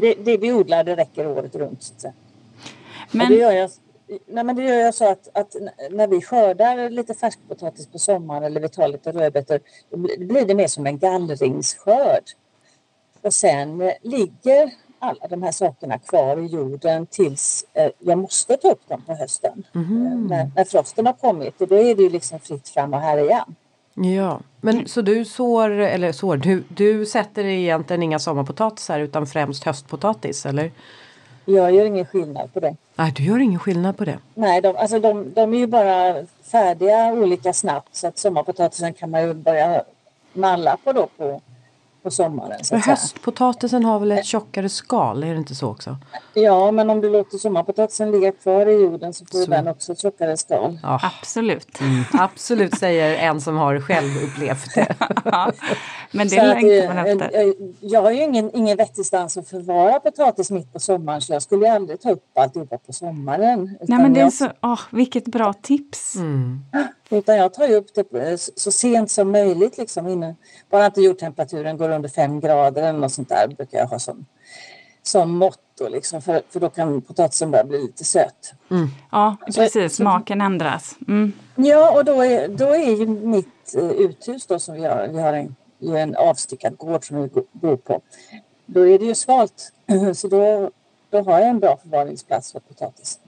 Det, 0.00 0.14
det 0.14 0.36
vi 0.36 0.52
odlar 0.52 0.84
det 0.84 0.96
räcker 0.96 1.26
året 1.26 1.54
runt. 1.54 1.82
Så 1.82 2.12
men... 3.10 3.28
det, 3.28 3.34
gör 3.34 3.52
jag, 3.52 3.70
nej, 4.26 4.44
men 4.44 4.56
det 4.56 4.62
gör 4.62 4.78
jag 4.78 4.94
så 4.94 5.08
att, 5.08 5.28
att 5.32 5.56
när 5.90 6.06
vi 6.06 6.22
skördar 6.22 6.90
lite 6.90 7.14
färskpotatis 7.14 7.86
på 7.86 7.98
sommaren 7.98 8.44
eller 8.44 8.60
vi 8.60 8.68
tar 8.68 8.88
lite 8.88 9.12
rödbetor 9.12 9.60
då 9.90 9.96
blir 10.18 10.46
det 10.46 10.54
mer 10.54 10.66
som 10.66 10.86
en 10.86 10.98
gallringsskörd. 10.98 12.24
Och 13.22 13.34
sen 13.34 13.80
eh, 13.80 13.92
ligger 14.02 14.70
alla 14.98 15.28
de 15.28 15.42
här 15.42 15.52
sakerna 15.52 15.98
kvar 15.98 16.36
i 16.36 16.46
jorden 16.46 17.06
tills 17.06 17.64
eh, 17.74 17.90
jag 17.98 18.18
måste 18.18 18.56
ta 18.56 18.70
upp 18.70 18.88
dem 18.88 19.02
på 19.06 19.14
hösten. 19.14 19.64
Mm. 19.74 20.26
när, 20.26 20.50
när, 20.56 20.64
frosten 20.64 21.06
har 21.06 21.12
kommit, 21.12 21.58
då 21.58 21.74
är 21.74 21.94
det 21.94 22.02
ju 22.02 22.10
liksom 22.10 22.38
fritt 22.38 22.68
fram 22.68 22.94
och 22.94 23.00
härja. 23.00 23.46
Ja, 23.94 24.40
men 24.60 24.88
så 24.88 25.02
du 25.02 25.24
sår, 25.24 25.70
eller 25.70 26.12
sår, 26.12 26.36
du, 26.36 26.64
du 26.68 27.06
sätter 27.06 27.44
egentligen 27.44 28.02
inga 28.02 28.18
sommarpotatisar 28.18 29.00
utan 29.00 29.26
främst 29.26 29.64
höstpotatis 29.64 30.46
eller? 30.46 30.70
Jag 31.44 31.74
gör 31.74 31.84
ingen 31.84 32.06
skillnad 32.06 32.52
på 32.52 32.60
det. 32.60 32.76
Nej, 32.94 33.12
du 33.16 33.24
gör 33.24 33.38
ingen 33.38 33.58
skillnad 33.58 33.96
på 33.96 34.04
det? 34.04 34.18
Nej, 34.34 34.60
de, 34.60 34.76
alltså 34.76 34.98
de, 34.98 35.32
de 35.34 35.54
är 35.54 35.58
ju 35.58 35.66
bara 35.66 36.14
färdiga 36.42 37.12
olika 37.12 37.52
snabbt 37.52 37.96
så 37.96 38.06
att 38.06 38.18
sommarpotatisen 38.18 38.94
kan 38.94 39.10
man 39.10 39.22
ju 39.22 39.34
börja 39.34 39.82
malla 40.32 40.76
på 40.84 40.92
då 40.92 41.08
på 41.16 41.40
på 42.02 42.10
sommaren. 42.10 42.64
Så 42.64 42.76
höstpotatisen 42.76 43.84
har 43.84 43.98
väl 43.98 44.12
ett 44.12 44.24
tjockare 44.24 44.68
skal, 44.68 45.24
är 45.24 45.30
det 45.30 45.36
inte 45.38 45.54
så 45.54 45.68
också? 45.68 45.96
Ja, 46.34 46.70
men 46.70 46.90
om 46.90 47.00
du 47.00 47.10
låter 47.10 47.38
sommarpotatisen 47.38 48.10
ligga 48.10 48.32
kvar 48.32 48.66
i 48.66 48.72
jorden 48.72 49.14
så 49.14 49.24
får 49.26 49.38
så. 49.38 49.50
den 49.50 49.68
också 49.68 49.92
ett 49.92 50.00
tjockare 50.00 50.36
skal. 50.36 50.78
Ja. 50.82 51.00
Absolut. 51.02 51.80
Mm, 51.80 52.04
absolut 52.12 52.78
säger 52.78 53.28
en 53.28 53.40
som 53.40 53.56
har 53.56 53.80
själv 53.80 54.10
upplevt 54.24 54.74
det. 54.74 54.96
men 56.12 56.28
det 56.28 56.46
längtar 56.46 56.94
man 56.94 57.06
efter. 57.06 57.30
Jag, 57.32 57.54
jag 57.80 58.02
har 58.02 58.10
ju 58.10 58.22
ingen, 58.22 58.56
ingen 58.56 58.76
vettig 58.76 59.06
stans 59.06 59.36
att 59.36 59.48
förvara 59.48 60.00
potatis 60.00 60.50
mitt 60.50 60.72
på 60.72 60.80
sommaren 60.80 61.20
så 61.20 61.32
jag 61.32 61.42
skulle 61.42 61.72
aldrig 61.72 62.00
ta 62.00 62.10
upp 62.10 62.38
alltihopa 62.38 62.78
på 62.78 62.92
sommaren. 62.92 63.78
Nej 63.80 63.98
men 63.98 64.12
det 64.12 64.20
är 64.20 64.30
så, 64.30 64.48
oh, 64.62 64.80
vilket 64.90 65.24
bra 65.24 65.52
tips. 65.52 66.16
Mm. 66.16 66.64
Utan 67.12 67.36
jag 67.36 67.54
tar 67.54 67.68
ju 67.68 67.74
upp 67.74 67.86
det 67.94 68.38
så 68.56 68.72
sent 68.72 69.10
som 69.10 69.30
möjligt 69.30 69.78
liksom 69.78 70.08
innan, 70.08 70.36
bara 70.70 70.86
inte 70.86 71.00
jordtemperaturen 71.00 71.76
går 71.76 71.90
under 71.90 72.08
fem 72.08 72.40
grader 72.40 72.82
eller 72.82 72.98
något 72.98 73.12
sånt 73.12 73.28
där 73.28 73.48
brukar 73.48 73.78
jag 73.78 73.86
ha 73.86 73.98
som, 73.98 74.26
som 75.02 75.30
motto 75.30 75.88
liksom 75.90 76.22
för, 76.22 76.42
för 76.50 76.60
då 76.60 76.68
kan 76.68 77.00
potatisen 77.00 77.50
börja 77.50 77.64
bli 77.64 77.82
lite 77.82 78.04
söt. 78.04 78.52
Mm. 78.70 78.88
Ja 79.10 79.36
precis, 79.54 79.96
smaken 79.96 80.40
ändras. 80.40 80.96
Mm. 81.08 81.32
Ja 81.56 81.98
och 81.98 82.04
då 82.04 82.24
är, 82.24 82.48
då 82.48 82.66
är 82.66 82.96
ju 82.96 83.06
mitt 83.06 83.74
uh, 83.76 83.90
uthus 83.90 84.46
då 84.46 84.58
som 84.58 84.74
vi 84.74 84.84
har, 84.84 85.08
vi 85.08 85.20
har 85.20 85.32
en, 85.32 85.56
en 85.96 86.16
avstyckad 86.16 86.76
gård 86.76 87.06
som 87.06 87.22
vi 87.22 87.28
bor 87.52 87.76
på. 87.76 88.00
Då 88.66 88.88
är 88.88 88.98
det 88.98 89.04
ju 89.04 89.14
svalt 89.14 89.72
så 90.14 90.28
då 90.28 90.70
då 91.12 91.22
har 91.22 91.38
jag 91.40 91.48
en 91.48 91.60
bra 91.60 91.76
förvaringsplats 91.82 92.52
för 92.52 92.60
potatis. 92.60 93.18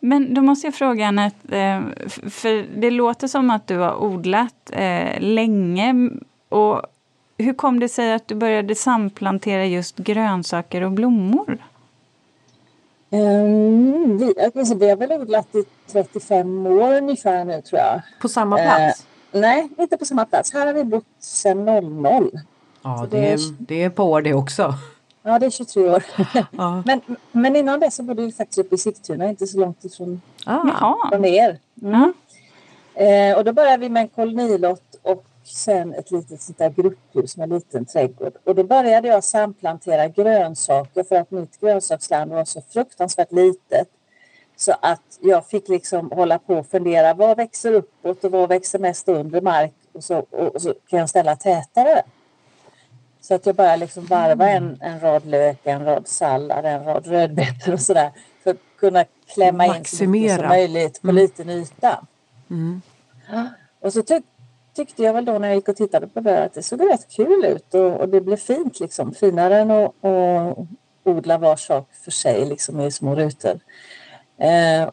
Men 0.00 0.34
då 0.34 0.42
måste 0.42 0.66
jag 0.66 0.74
fråga 0.74 1.06
Anette, 1.06 1.58
eh, 1.58 1.82
för 2.30 2.80
det 2.80 2.90
låter 2.90 3.28
som 3.28 3.50
att 3.50 3.66
du 3.66 3.78
har 3.78 4.02
odlat 4.02 4.70
eh, 4.72 5.20
länge. 5.20 6.10
Och 6.48 6.82
hur 7.38 7.52
kom 7.52 7.80
det 7.80 7.88
sig 7.88 8.12
att 8.12 8.28
du 8.28 8.34
började 8.34 8.74
samplantera 8.74 9.66
just 9.66 9.96
grönsaker 9.96 10.82
och 10.82 10.92
blommor? 10.92 11.58
Um, 13.10 14.18
vi, 14.18 14.34
alltså, 14.56 14.74
vi 14.74 14.90
har 14.90 14.96
väl 14.96 15.12
odlat 15.12 15.54
i 15.54 15.64
35 15.92 16.66
år 16.66 16.96
ungefär 16.96 17.44
nu 17.44 17.62
tror 17.62 17.80
jag. 17.80 18.02
På 18.20 18.28
samma 18.28 18.56
plats? 18.56 19.06
Uh, 19.34 19.40
nej, 19.40 19.68
inte 19.78 19.96
på 19.96 20.04
samma 20.04 20.24
plats. 20.24 20.52
Här 20.52 20.66
har 20.66 20.74
vi 20.74 20.84
bott 20.84 21.04
sedan 21.18 21.64
00. 21.64 22.30
Ja, 22.82 23.06
det, 23.10 23.20
det, 23.20 23.32
är, 23.32 23.38
det 23.58 23.82
är 23.82 23.90
på 23.90 24.04
år 24.04 24.22
det 24.22 24.34
också. 24.34 24.74
Ja, 25.22 25.38
det 25.38 25.46
är 25.46 25.50
23 25.50 25.90
år. 25.90 26.04
Ja. 26.50 26.82
men, 26.86 27.00
men 27.32 27.56
innan 27.56 27.80
det 27.80 27.90
så 27.90 28.02
bodde 28.02 28.22
vi 28.22 28.32
faktiskt 28.32 28.58
uppe 28.58 28.74
i 28.74 28.78
Sigtuna, 28.78 29.28
inte 29.28 29.46
så 29.46 29.60
långt 29.60 29.84
ifrån 29.84 30.20
ah. 30.46 31.08
från 31.10 31.24
er. 31.24 31.58
Mm. 31.82 32.12
Eh, 32.94 33.38
och 33.38 33.44
då 33.44 33.52
började 33.52 33.76
vi 33.76 33.88
med 33.88 34.02
en 34.02 34.08
kolonilott 34.08 34.94
och 35.02 35.24
sen 35.44 35.94
ett 35.94 36.10
litet 36.10 36.42
sånt 36.42 36.58
där 36.58 36.70
grupphus 36.70 37.36
med 37.36 37.44
en 37.44 37.54
liten 37.54 37.86
trädgård. 37.86 38.32
Och 38.44 38.54
då 38.54 38.64
började 38.64 39.08
jag 39.08 39.24
samplantera 39.24 40.08
grönsaker 40.08 41.02
för 41.02 41.16
att 41.16 41.30
mitt 41.30 41.60
grönsaksland 41.60 42.32
var 42.32 42.44
så 42.44 42.60
fruktansvärt 42.60 43.32
litet. 43.32 43.88
Så 44.56 44.74
att 44.80 45.18
jag 45.20 45.46
fick 45.46 45.68
liksom 45.68 46.10
hålla 46.12 46.38
på 46.38 46.54
och 46.54 46.66
fundera 46.66 47.14
vad 47.14 47.36
växer 47.36 47.72
uppåt 47.72 48.24
och 48.24 48.30
vad 48.30 48.48
växer 48.48 48.78
mest 48.78 49.08
under 49.08 49.40
mark 49.40 49.74
och 49.92 50.04
så, 50.04 50.18
och 50.30 50.62
så 50.62 50.74
kan 50.88 50.98
jag 50.98 51.08
ställa 51.08 51.36
tätare. 51.36 52.02
Så 53.20 53.34
att 53.34 53.46
jag 53.46 53.54
bara 53.54 53.76
liksom 53.76 54.04
varva 54.04 54.48
en, 54.48 54.78
en 54.80 55.00
rad 55.00 55.26
lök, 55.26 55.58
en 55.62 55.84
rad 55.84 56.08
sallad, 56.08 56.64
en 56.64 56.84
rad 56.84 57.06
rödbetor 57.06 57.72
och 57.72 57.80
sådär. 57.80 58.10
För 58.44 58.50
att 58.50 58.56
kunna 58.78 59.04
klämma 59.34 59.66
in 59.66 59.84
så 59.84 60.04
mycket 60.04 60.36
som 60.36 60.48
möjligt 60.48 61.02
på 61.02 61.08
mm. 61.08 61.16
liten 61.16 61.50
yta. 61.50 62.06
Mm. 62.50 62.80
Och 63.80 63.92
så 63.92 64.02
tyck, 64.02 64.24
tyckte 64.76 65.02
jag 65.02 65.12
väl 65.12 65.24
då 65.24 65.38
när 65.38 65.48
jag 65.48 65.56
gick 65.56 65.68
och 65.68 65.76
tittade 65.76 66.06
på 66.06 66.20
det 66.20 66.44
att 66.44 66.54
det 66.54 66.62
såg 66.62 66.80
rätt 66.80 67.08
kul 67.08 67.44
ut 67.44 67.74
och, 67.74 68.00
och 68.00 68.08
det 68.08 68.20
blev 68.20 68.36
fint 68.36 68.80
liksom. 68.80 69.14
Finare 69.14 69.58
än 69.58 69.70
att 69.70 69.94
odla 71.04 71.38
var 71.38 71.56
sak 71.56 71.88
för 72.04 72.10
sig 72.10 72.46
liksom 72.46 72.80
i 72.80 72.90
små 72.90 73.14
rutor. 73.14 73.60
Eh, 74.38 74.90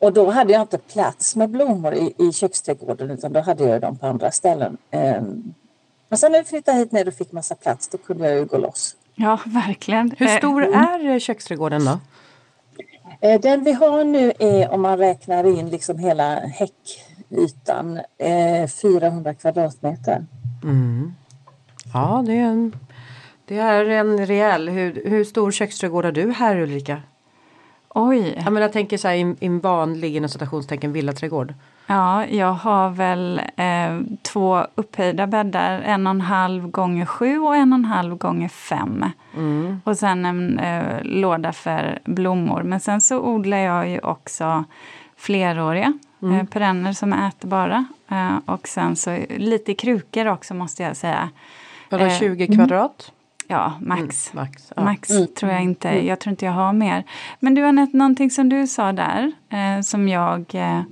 och 0.00 0.12
då 0.12 0.30
hade 0.30 0.52
jag 0.52 0.62
inte 0.62 0.78
plats 0.78 1.36
med 1.36 1.50
blommor 1.50 1.94
i, 1.94 2.14
i 2.18 2.32
köksträdgården 2.32 3.10
utan 3.10 3.32
då 3.32 3.40
hade 3.40 3.64
jag 3.64 3.80
dem 3.80 3.96
på 3.96 4.06
andra 4.06 4.30
ställen. 4.30 4.76
Eh, 6.08 6.10
men 6.10 6.18
sen 6.18 6.32
när 6.32 6.38
vi 6.38 6.44
flyttade 6.44 6.78
hit 6.78 6.92
ner 6.92 7.08
och 7.08 7.14
fick 7.14 7.32
massa 7.32 7.54
plats 7.54 7.88
då 7.88 7.98
kunde 7.98 8.28
jag 8.28 8.38
ju 8.38 8.44
gå 8.44 8.58
loss. 8.58 8.96
Ja, 9.14 9.40
verkligen. 9.46 10.12
Hur 10.18 10.26
stor 10.26 10.64
mm. 10.64 10.80
är 10.80 11.18
köksträdgården 11.18 11.84
då? 11.84 11.98
Eh, 13.20 13.40
den 13.40 13.64
vi 13.64 13.72
har 13.72 14.04
nu 14.04 14.32
är 14.38 14.70
om 14.70 14.82
man 14.82 14.98
räknar 14.98 15.58
in 15.58 15.70
liksom 15.70 15.98
hela 15.98 16.40
häckytan 16.40 18.00
400 18.82 19.30
eh, 19.30 19.36
kvadratmeter. 19.36 20.26
Mm. 20.62 21.14
Ja, 21.92 22.22
det 22.26 22.32
är 22.32 22.42
en, 22.42 22.76
det 23.44 23.58
är 23.58 23.84
en 23.84 24.26
rejäl. 24.26 24.68
Hur, 24.68 25.02
hur 25.04 25.24
stor 25.24 25.50
köksträdgård 25.50 26.04
har 26.04 26.12
du 26.12 26.32
här 26.32 26.56
Ulrika? 26.56 27.02
Oj. 27.88 28.34
Jag, 28.36 28.44
menar, 28.44 28.60
jag 28.60 28.72
tänker 28.72 28.96
så 28.98 29.08
här 29.08 29.14
i 29.14 29.36
en 29.40 29.60
vanlig 29.60 30.16
inom 30.16 30.28
citationstecken 30.28 30.92
villaträdgård. 30.92 31.54
Ja, 31.90 32.26
jag 32.26 32.52
har 32.52 32.90
väl 32.90 33.42
eh, 33.56 34.00
två 34.22 34.66
upphöjda 34.74 35.26
bäddar, 35.26 35.80
en 35.80 36.06
och 36.06 36.10
en 36.10 36.20
halv 36.20 36.68
gånger 36.68 37.06
sju 37.06 37.38
och 37.38 37.56
en 37.56 37.72
och 37.72 37.78
en 37.78 37.84
halv 37.84 38.16
gånger 38.16 38.48
fem. 38.48 39.04
Mm. 39.36 39.80
Och 39.84 39.96
sen 39.96 40.24
en 40.24 40.58
eh, 40.58 41.02
låda 41.02 41.52
för 41.52 41.98
blommor. 42.04 42.62
Men 42.62 42.80
sen 42.80 43.00
så 43.00 43.20
odlar 43.20 43.58
jag 43.58 43.88
ju 43.88 43.98
också 43.98 44.64
fleråriga 45.16 45.92
mm. 46.22 46.46
perenner 46.46 46.92
som 46.92 47.12
är 47.12 47.28
ätbara. 47.28 47.84
Och 48.44 48.68
sen 48.68 48.96
så 48.96 49.18
lite 49.36 49.74
krukor 49.74 50.26
också 50.26 50.54
måste 50.54 50.82
jag 50.82 50.96
säga. 50.96 51.28
Vadå 51.90 52.10
20 52.10 52.46
kvadrat? 52.46 53.12
Ja, 53.46 53.72
max. 53.80 54.32
Mm, 54.32 54.44
max, 54.44 54.72
ja. 54.76 54.84
max 54.84 55.10
mm. 55.10 55.26
tror 55.26 55.52
jag 55.52 55.62
inte. 55.62 55.88
Mm. 55.88 56.06
Jag 56.06 56.18
tror 56.18 56.30
inte 56.30 56.44
jag 56.44 56.52
har 56.52 56.72
mer. 56.72 57.04
Men 57.40 57.54
du 57.54 57.64
Anette, 57.64 57.96
någonting 57.96 58.30
som 58.30 58.48
du 58.48 58.66
sa 58.66 58.92
där 58.92 59.32
eh, 59.50 59.80
som 59.82 60.08
jag 60.08 60.44
eh, 60.54 60.82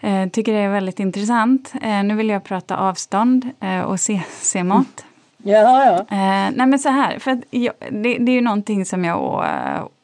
eh 0.00 0.28
tycker 0.28 0.52
är 0.52 0.68
väldigt 0.68 1.00
intressant. 1.00 1.72
Eh, 1.82 2.02
nu 2.04 2.14
vill 2.14 2.28
jag 2.28 2.44
prata 2.44 2.76
avstånd 2.76 3.50
eh, 3.60 3.80
och 3.80 4.00
CC-mått. 4.00 5.04
Mm. 5.44 5.54
Ja, 5.54 5.84
ja. 5.84 6.16
Nej 6.54 6.66
men 6.66 6.78
så 6.78 6.88
här, 6.88 7.18
för 7.18 7.40
jag, 7.50 7.74
det, 7.90 8.18
det, 8.18 8.32
är 8.32 8.34
ju 8.34 8.40
någonting 8.40 8.84
som 8.84 9.04
jag 9.04 9.44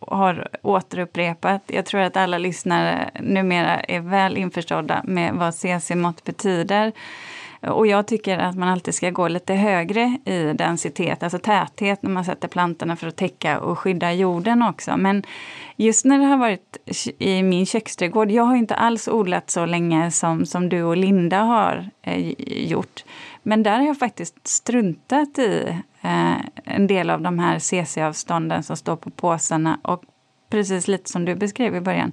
har 0.00 0.48
återupprepat. 0.62 1.62
Jag 1.66 1.86
tror 1.86 2.00
att 2.00 2.16
alla 2.16 2.38
lyssnare 2.38 3.10
numera 3.20 3.80
är 3.80 4.00
väl 4.00 4.36
införstådda 4.36 5.00
med 5.04 5.34
vad 5.34 5.54
CC-mått 5.54 6.24
betyder. 6.24 6.92
Eh, 7.62 7.70
och 7.70 7.86
jag 7.86 8.06
tycker 8.06 8.38
att 8.38 8.56
man 8.56 8.68
alltid 8.68 8.94
ska 8.94 9.10
gå 9.10 9.28
lite 9.28 9.54
högre 9.54 10.18
i 10.24 10.52
densitet, 10.54 11.22
alltså 11.22 11.38
täthet 11.38 12.02
när 12.02 12.10
man 12.10 12.24
sätter 12.24 12.48
plantorna 12.48 12.96
för 12.96 13.06
att 13.06 13.16
täcka 13.16 13.60
och 13.60 13.78
skydda 13.78 14.12
jorden 14.12 14.62
också. 14.62 14.96
Men 14.96 15.22
just 15.76 16.04
när 16.04 16.18
det 16.18 16.24
har 16.24 16.36
varit 16.36 16.76
i 17.18 17.42
min 17.42 17.66
köksträdgård, 17.66 18.30
jag 18.30 18.44
har 18.44 18.56
inte 18.56 18.74
alls 18.74 19.08
odlat 19.08 19.50
så 19.50 19.66
länge 19.66 20.10
som, 20.10 20.46
som 20.46 20.68
du 20.68 20.82
och 20.82 20.96
Linda 20.96 21.38
har 21.38 21.90
eh, 22.02 22.34
gjort. 22.68 23.04
Men 23.42 23.62
där 23.62 23.78
har 23.78 23.86
jag 23.86 23.98
faktiskt 23.98 24.46
struntat 24.48 25.38
i 25.38 25.76
eh, 26.00 26.34
en 26.64 26.86
del 26.86 27.10
av 27.10 27.20
de 27.20 27.38
här 27.38 27.58
CC-avstånden 27.58 28.62
som 28.62 28.76
står 28.76 28.96
på 28.96 29.10
påsarna 29.10 29.78
och 29.82 30.02
precis 30.50 30.88
lite 30.88 31.10
som 31.10 31.24
du 31.24 31.34
beskrev 31.34 31.76
i 31.76 31.80
början, 31.80 32.12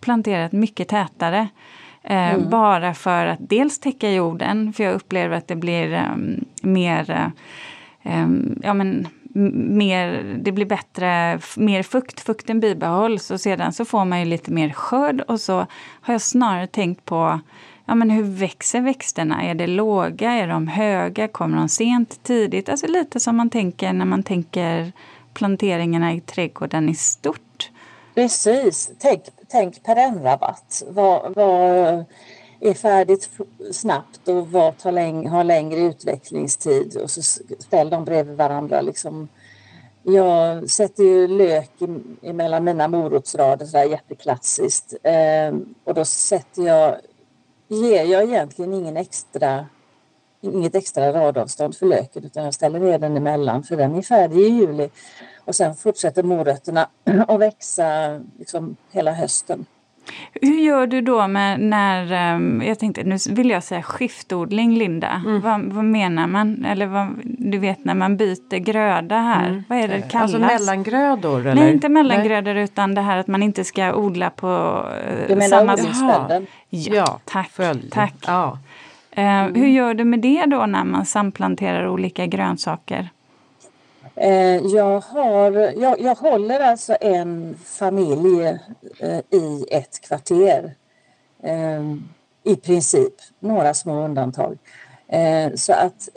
planterat 0.00 0.52
mycket 0.52 0.88
tätare. 0.88 1.48
Eh, 2.04 2.34
mm. 2.34 2.50
Bara 2.50 2.94
för 2.94 3.26
att 3.26 3.38
dels 3.40 3.78
täcka 3.78 4.10
jorden, 4.10 4.72
för 4.72 4.84
jag 4.84 4.94
upplever 4.94 5.36
att 5.36 5.48
det 5.48 5.56
blir 5.56 5.92
um, 5.92 6.44
mer 6.62 7.32
um, 8.02 8.60
ja, 8.62 8.74
men, 8.74 9.08
mer, 9.54 10.36
det 10.42 10.52
blir 10.52 10.66
bättre, 10.66 11.38
mer 11.56 11.82
fukt, 11.82 12.20
fukten 12.20 12.60
bibehålls 12.60 13.30
och 13.30 13.40
sedan 13.40 13.72
så 13.72 13.84
får 13.84 14.04
man 14.04 14.20
ju 14.20 14.24
lite 14.24 14.50
mer 14.50 14.70
skörd 14.70 15.20
och 15.20 15.40
så 15.40 15.66
har 16.00 16.14
jag 16.14 16.20
snarare 16.20 16.66
tänkt 16.66 17.04
på 17.04 17.40
ja, 17.84 17.94
men 17.94 18.10
hur 18.10 18.22
växer 18.22 18.80
växterna? 18.80 19.42
Är 19.42 19.54
det 19.54 19.66
låga? 19.66 20.32
Är 20.32 20.48
de 20.48 20.68
höga? 20.68 21.28
Kommer 21.28 21.58
de 21.58 21.68
sent, 21.68 22.22
tidigt? 22.22 22.68
Alltså 22.68 22.86
lite 22.86 23.20
som 23.20 23.36
man 23.36 23.50
tänker 23.50 23.92
när 23.92 24.04
man 24.04 24.22
tänker 24.22 24.92
planteringarna 25.34 26.12
i 26.12 26.20
trädgården 26.20 26.88
i 26.88 26.94
stort. 26.94 27.70
Precis. 28.14 28.90
Tänk, 28.98 29.22
tänk 29.54 29.82
perennrabatt. 29.82 30.82
Vad, 30.88 31.34
vad 31.34 32.04
är 32.60 32.74
färdigt 32.74 33.30
snabbt 33.72 34.28
och 34.28 34.48
vad 34.48 34.78
tar 34.78 34.92
läng 34.92 35.28
har 35.28 35.44
längre 35.44 35.80
utvecklingstid 35.80 36.96
och 36.96 37.10
så 37.10 37.22
ställ 37.58 37.90
dem 37.90 38.04
bredvid 38.04 38.36
varandra. 38.36 38.80
Liksom. 38.80 39.28
Jag 40.02 40.70
sätter 40.70 41.02
ju 41.02 41.28
lök 41.28 41.70
mellan 42.20 42.64
mina 42.64 42.88
morotsrader, 42.88 43.66
så 43.66 43.76
där 43.76 43.84
jätteklassiskt. 43.84 44.94
Ehm, 45.02 45.74
och 45.84 45.94
då 45.94 46.04
sätter 46.04 46.62
jag, 46.62 46.96
ger 47.68 48.04
jag 48.04 48.22
egentligen 48.22 48.74
ingen 48.74 48.96
extra, 48.96 49.66
inget 50.40 50.74
extra 50.74 51.12
radavstånd 51.12 51.76
för 51.76 51.86
löken 51.86 52.24
utan 52.24 52.44
jag 52.44 52.54
ställer 52.54 52.78
ner 52.78 52.98
den 52.98 53.16
emellan 53.16 53.62
för 53.62 53.76
den 53.76 53.94
är 53.94 54.02
färdig 54.02 54.38
i 54.38 54.48
juli. 54.48 54.90
Och 55.44 55.54
sen 55.54 55.74
fortsätter 55.74 56.22
morötterna 56.22 56.88
att 57.28 57.40
växa 57.40 58.20
liksom 58.38 58.76
hela 58.92 59.12
hösten. 59.12 59.66
Hur 60.42 60.60
gör 60.60 60.86
du 60.86 61.00
då 61.00 61.28
med 61.28 61.60
när, 61.60 62.12
ehm, 62.12 62.62
jag 62.66 62.78
tänkte, 62.78 63.02
nu 63.02 63.16
vill 63.30 63.50
jag 63.50 63.62
säga 63.62 63.82
skiftodling 63.82 64.74
Linda. 64.74 65.22
Mm. 65.24 65.40
Vad, 65.40 65.62
vad, 65.62 65.84
menar 65.84 66.26
man? 66.26 66.64
Eller 66.64 66.86
vad, 66.86 67.08
du 67.24 67.58
vet 67.58 67.84
när 67.84 67.94
man 67.94 68.16
byter 68.16 68.58
gröda 68.58 69.18
här. 69.18 69.48
Mm. 69.48 69.64
Vad 69.68 69.78
är 69.78 69.88
det, 69.88 69.94
det 69.94 70.02
kallas? 70.02 70.34
Alltså 70.34 70.38
mellangrödor? 70.38 71.40
Eller? 71.40 71.54
Nej, 71.54 71.72
inte 71.72 71.88
mellangrödor 71.88 72.54
Nej. 72.54 72.64
utan 72.64 72.94
det 72.94 73.00
här 73.00 73.16
att 73.16 73.26
man 73.26 73.42
inte 73.42 73.64
ska 73.64 73.94
odla 73.94 74.30
på 74.30 74.48
uh, 74.48 75.28
du 75.28 75.36
menar 75.36 75.72
odlingsföljden? 75.72 76.46
Ja, 76.68 76.94
ja, 76.94 77.20
tack. 77.24 77.50
Följd. 77.50 77.92
tack. 77.92 78.14
Ja. 78.26 78.58
Uh, 79.18 79.24
mm. 79.24 79.54
Hur 79.54 79.68
gör 79.68 79.94
du 79.94 80.04
med 80.04 80.20
det 80.20 80.44
då 80.46 80.66
när 80.66 80.84
man 80.84 81.06
samplanterar 81.06 81.88
olika 81.88 82.26
grönsaker? 82.26 83.08
Eh, 84.16 84.66
jag, 84.66 85.00
har, 85.00 85.52
jag, 85.76 86.00
jag 86.00 86.14
håller 86.14 86.60
alltså 86.60 86.96
en 87.00 87.56
familj 87.64 88.44
eh, 88.98 89.18
i 89.30 89.66
ett 89.70 90.00
kvarter. 90.00 90.74
Eh, 91.42 91.82
I 92.42 92.56
princip, 92.56 93.14
några 93.38 93.74
små 93.74 94.04
undantag. 94.04 94.58
Så 95.54 95.72
att 95.72 96.08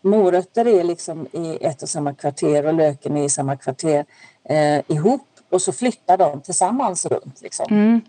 morötter 0.00 0.66
är 0.66 0.84
liksom 0.84 1.26
i 1.32 1.58
ett 1.60 1.82
och 1.82 1.88
samma 1.88 2.14
kvarter 2.14 2.66
och 2.66 2.74
löken 2.74 3.16
är 3.16 3.24
i 3.24 3.28
samma 3.28 3.56
kvarter 3.56 4.04
ihop 4.86 5.26
och 5.50 5.62
så 5.62 5.72
flyttar 5.72 6.16
de 6.16 6.40
tillsammans 6.40 7.06
runt 7.06 7.42
liksom, 7.42 7.66
mm. 7.70 8.00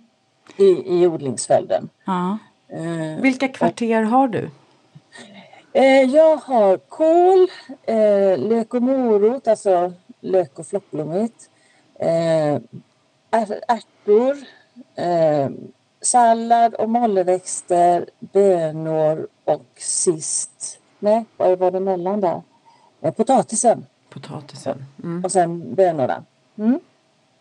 i, 0.58 1.02
i 1.02 1.08
odlingsföljden. 1.08 1.90
Ja. 2.06 2.38
Vilka 3.22 3.48
kvarter 3.48 4.02
har 4.02 4.28
du? 4.28 4.50
Eh, 5.74 6.04
jag 6.04 6.38
har 6.38 6.78
kål, 6.78 7.48
eh, 7.84 8.38
lök 8.38 8.74
och 8.74 8.84
morot, 8.84 9.48
alltså 9.48 9.94
lök 10.20 10.60
och 10.60 10.68
flockblommigt. 10.68 11.50
Eh, 12.00 12.56
ärtor, 13.68 14.38
sallad 16.02 16.74
och 16.74 16.90
molleväxter, 16.90 18.06
bönor 18.20 19.28
och 19.44 19.66
sist, 19.78 20.80
nej, 21.00 21.26
vad 21.38 21.60
var 21.60 21.72
det 21.72 21.80
mellan 21.80 22.22
där? 22.22 22.42
potatisen. 23.12 23.86
Potatisen. 24.10 24.86
Mm. 25.04 25.26
Och 25.26 25.32
sen 25.32 25.76
bönorna. 25.76 26.24
Mm. 26.58 26.80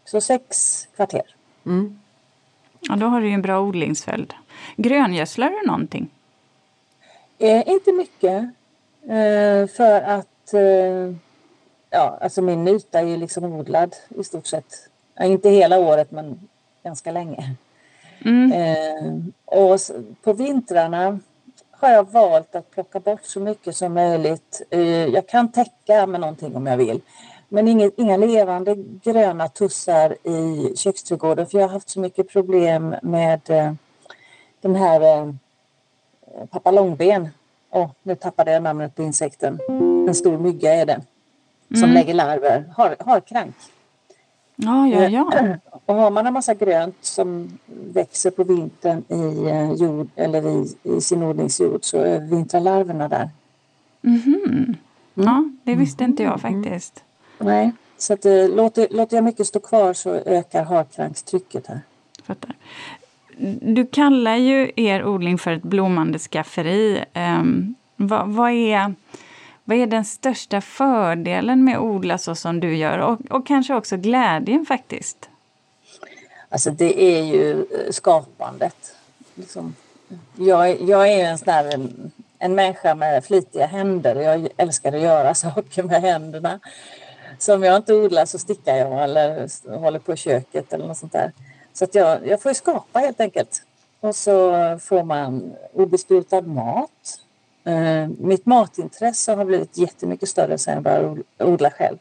Så 0.05 0.21
sex 0.21 0.89
kvarter. 0.97 1.23
Mm. 1.67 1.99
Ja, 2.81 2.97
då 2.97 3.07
har 3.07 3.21
du 3.21 3.29
ju 3.29 3.35
en 3.35 3.43
bra 3.43 3.61
odlingsföljd. 3.61 4.35
Gröngödslar 4.77 5.51
du 5.51 5.67
någonting? 5.67 6.11
Eh, 7.39 7.69
inte 7.69 7.93
mycket. 7.93 8.43
Eh, 9.03 9.67
för 9.67 10.01
att 10.01 10.55
eh, 10.55 11.15
ja, 11.91 12.19
alltså 12.21 12.43
min 12.43 12.69
yta 12.69 12.99
är 13.01 13.05
ju 13.05 13.17
liksom 13.17 13.45
odlad 13.45 13.97
i 14.09 14.25
stort 14.25 14.47
sett. 14.47 14.89
Ja, 15.15 15.25
inte 15.25 15.49
hela 15.49 15.79
året 15.79 16.11
men 16.11 16.49
ganska 16.83 17.13
länge. 17.13 17.55
Mm. 18.25 18.53
Eh, 18.53 19.13
och 19.45 19.81
på 20.23 20.33
vintrarna 20.33 21.19
har 21.71 21.91
jag 21.91 22.13
valt 22.13 22.55
att 22.55 22.71
plocka 22.71 23.01
bort 23.01 23.25
så 23.25 23.41
mycket 23.41 23.77
som 23.77 23.95
möjligt. 23.95 24.63
Eh, 24.71 25.07
jag 25.07 25.27
kan 25.27 25.53
täcka 25.53 26.07
med 26.07 26.21
någonting 26.21 26.57
om 26.57 26.67
jag 26.67 26.77
vill. 26.77 27.01
Men 27.49 27.69
inga, 27.69 27.91
inga 27.97 28.17
levande 28.17 28.75
gröna 29.05 29.49
tussar 29.49 30.17
i 30.25 30.73
köksträdgården 30.77 31.47
för 31.47 31.59
jag 31.59 31.67
har 31.67 31.73
haft 31.73 31.89
så 31.89 32.01
mycket 32.01 32.29
problem 32.29 32.95
med 33.03 33.51
eh, 33.51 33.73
den 34.61 34.75
här 34.75 35.35
pappa 36.51 36.71
långben. 36.71 37.29
Oh, 37.71 37.91
nu 38.03 38.15
tappade 38.15 38.53
jag 38.53 38.63
namnet 38.63 38.95
på 38.95 39.03
insekten. 39.03 39.59
En 40.09 40.15
stor 40.15 40.39
mygga 40.39 40.75
är 40.75 40.87
det. 40.87 41.01
Som 41.69 41.85
mm. 41.85 41.95
lägger 41.95 42.15
larver. 42.15 42.65
Har, 42.77 42.97
har 43.01 43.21
krank. 43.21 43.55
Ja, 44.57 44.89
ja, 44.89 45.09
ja. 45.09 45.57
Och 45.87 45.95
har 45.95 46.11
man 46.11 46.27
en 46.27 46.33
massa 46.33 46.55
grönt 46.55 46.97
som 47.01 47.59
växer 47.67 48.31
på 48.31 48.45
vintern 48.45 49.05
i, 49.09 49.49
eh, 49.51 49.73
jord, 49.73 50.09
eller 50.17 50.49
i, 50.49 50.77
i 50.83 51.01
sin 51.01 51.23
odlingsjord 51.23 51.85
så 51.85 51.99
övervintrar 51.99 52.61
larverna 52.61 53.09
där. 53.09 53.31
Mm 54.03 54.19
-hmm. 54.19 54.75
Ja, 55.15 55.51
det 55.65 55.75
visste 55.75 56.05
inte 56.05 56.23
jag 56.23 56.45
mm. 56.45 56.63
faktiskt. 56.63 57.05
Nej, 57.39 57.73
så 57.99 58.13
att, 58.13 58.25
eh, 58.25 58.49
låter, 58.49 58.89
låter 58.91 59.17
jag 59.17 59.25
mycket 59.25 59.47
stå 59.47 59.61
kvar 59.61 59.93
så 59.93 60.15
ökar 60.15 60.65
harkrankstrycket 60.65 61.67
här. 61.67 61.81
Fattar 62.23 62.55
du 63.61 63.87
kallar 63.87 64.37
ju 64.37 64.71
er 64.77 65.05
odling 65.05 65.39
för 65.39 65.53
ett 65.53 65.63
blommande 65.63 66.19
skafferi. 66.19 67.05
Um, 67.15 67.75
vad, 67.97 68.29
vad, 68.29 68.51
är, 68.51 68.95
vad 69.65 69.77
är 69.77 69.87
den 69.87 70.05
största 70.05 70.61
fördelen 70.61 71.65
med 71.65 71.77
att 71.77 71.83
odla 71.83 72.19
så 72.19 72.35
som 72.35 72.61
du 72.61 72.77
gör 72.77 72.99
och, 72.99 73.19
och 73.31 73.47
kanske 73.47 73.75
också 73.75 73.97
glädjen 73.97 74.67
faktiskt? 74.67 75.29
Alltså 76.49 76.71
det 76.71 77.03
är 77.03 77.25
ju 77.25 77.61
eh, 77.61 77.91
skapandet. 77.91 78.97
Liksom, 79.35 79.75
jag, 80.37 80.81
jag 80.81 81.09
är 81.09 81.31
en 81.31 81.39
sån 81.39 81.47
där, 81.47 81.75
en, 81.75 82.13
en 82.39 82.55
människa 82.55 82.95
med 82.95 83.25
flitiga 83.25 83.67
händer. 83.67 84.17
Jag 84.17 84.49
älskar 84.57 84.93
att 84.93 85.01
göra 85.01 85.35
saker 85.35 85.83
med 85.83 86.03
händerna. 86.03 86.61
Så 87.39 87.55
om 87.55 87.63
jag 87.63 87.77
inte 87.77 87.95
odlar 87.95 88.27
så 88.27 88.39
stickar 88.39 88.77
jag 88.77 89.05
eller 89.05 89.49
håller 89.79 89.99
på 89.99 90.13
i 90.13 90.17
köket 90.17 90.73
eller 90.73 90.87
något 90.87 90.99
sånt 90.99 91.13
där. 91.13 91.33
Så 91.79 91.85
att 91.85 91.95
jag, 91.95 92.27
jag 92.27 92.43
får 92.43 92.53
skapa 92.53 92.99
helt 92.99 93.21
enkelt. 93.21 93.63
Och 94.01 94.17
så 94.17 94.53
får 94.83 95.03
man 95.03 95.53
obesprutad 95.73 96.41
mat. 96.41 97.21
Eh, 97.65 98.09
mitt 98.19 98.47
matintresse 98.47 99.33
har 99.33 99.45
blivit 99.45 99.79
jättemycket 99.79 100.29
större 100.29 100.59
sen 100.59 100.75
jag 100.75 100.83
började 100.83 101.23
odla 101.39 101.71
själv. 101.71 101.97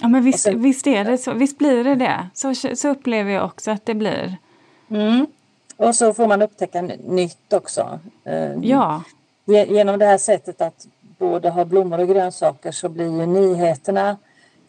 Ja 0.00 0.08
men 0.08 0.24
visst, 0.24 0.40
sen, 0.40 0.62
visst 0.62 0.86
är 0.86 1.04
det 1.04 1.18
så, 1.18 1.32
visst 1.32 1.58
blir 1.58 1.84
det 1.84 1.94
det. 1.94 2.28
Så, 2.34 2.54
så 2.54 2.88
upplever 2.88 3.32
jag 3.32 3.44
också 3.44 3.70
att 3.70 3.86
det 3.86 3.94
blir. 3.94 4.36
Mm. 4.90 5.26
Och 5.76 5.94
så 5.94 6.14
får 6.14 6.26
man 6.26 6.42
upptäcka 6.42 6.82
nytt 6.82 7.52
också. 7.52 7.98
Eh, 8.24 8.54
ja. 8.62 9.02
Genom 9.46 9.98
det 9.98 10.06
här 10.06 10.18
sättet 10.18 10.60
att 10.60 10.86
både 11.18 11.50
ha 11.50 11.64
blommor 11.64 12.00
och 12.00 12.08
grönsaker 12.08 12.72
så 12.72 12.88
blir 12.88 13.20
ju 13.20 13.26
nyheterna 13.26 14.16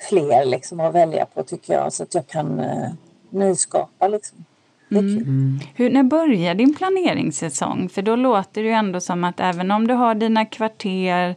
fler 0.10 0.46
liksom 0.46 0.80
att 0.80 0.96
välja 0.96 1.26
på 1.26 1.44
tycker 1.44 1.74
jag. 1.74 1.94
Så 1.94 2.04
att 2.04 2.16
jag 2.16 2.28
kan 2.28 2.60
eh, 2.60 2.90
nyskapa 3.30 4.08
liksom. 4.08 4.46
Mm. 4.92 5.18
mm. 5.18 5.60
Hur, 5.76 5.90
när 5.90 6.04
börjar 6.04 6.56
din 6.56 6.76
planeringssäsong? 6.76 7.90
För 7.90 8.02
då 8.02 8.16
låter 8.16 8.64
det 8.64 8.68
ju 8.68 8.74
ändå 8.74 9.00
som 9.02 9.24
att 9.24 9.40
även 9.40 9.72
om 9.72 9.88
du 9.88 9.94
har 9.94 10.16
dina 10.16 10.46
kvarter 10.46 11.36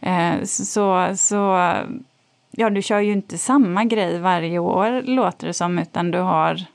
eh, 0.00 0.44
så, 0.44 1.14
så 1.16 1.72
ja, 2.50 2.70
du 2.70 2.82
kör 2.82 3.00
ju 3.00 3.12
inte 3.12 3.38
samma 3.38 3.84
grej 3.84 4.18
varje 4.18 4.58
år 4.58 5.02
låter 5.02 5.46
det 5.46 5.54
som 5.54 5.78
utan 5.78 6.10
du 6.10 6.18
har 6.18 6.66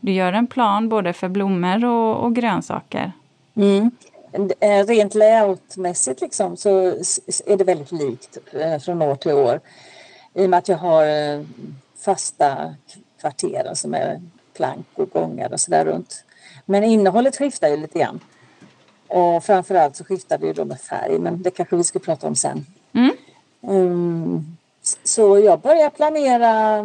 du 0.00 0.12
gör 0.12 0.32
en 0.32 0.46
plan 0.46 0.88
både 0.88 1.12
för 1.12 1.28
blommor 1.28 1.84
och, 1.84 2.24
och 2.24 2.34
grönsaker. 2.34 3.12
Mm. 3.54 3.90
Eh, 4.60 4.86
rent 4.86 5.14
layoutmässigt 5.14 6.20
liksom 6.20 6.56
så 6.56 6.70
är 7.46 7.56
det 7.56 7.64
väldigt 7.64 7.92
likt 7.92 8.38
eh, 8.52 8.78
från 8.78 9.02
år 9.02 9.14
till 9.14 9.32
år. 9.32 9.60
I 10.34 10.46
och 10.46 10.50
med 10.50 10.58
att 10.58 10.68
jag 10.68 10.78
har 10.78 11.04
eh, 11.06 11.42
fasta 12.04 12.74
kvarter 13.20 13.74
som 13.74 13.94
är 13.94 14.20
plank 14.56 14.86
och 14.94 15.10
gångar 15.10 15.52
och 15.52 15.60
sådär 15.60 15.84
runt. 15.84 16.24
Men 16.64 16.84
innehållet 16.84 17.36
skiftar 17.36 17.68
ju 17.68 17.76
lite 17.76 17.98
grann. 17.98 18.20
Och 19.08 19.44
framförallt 19.44 19.96
så 19.96 20.04
skiftar 20.04 20.38
det 20.38 20.46
ju 20.46 20.52
då 20.52 20.64
med 20.64 20.80
färg, 20.80 21.18
men 21.18 21.42
det 21.42 21.50
kanske 21.50 21.76
vi 21.76 21.84
ska 21.84 21.98
prata 21.98 22.26
om 22.26 22.34
sen. 22.34 22.66
Mm. 22.92 23.16
Um, 23.60 24.56
så 25.04 25.38
jag 25.38 25.60
börjar 25.60 25.90
planera. 25.90 26.84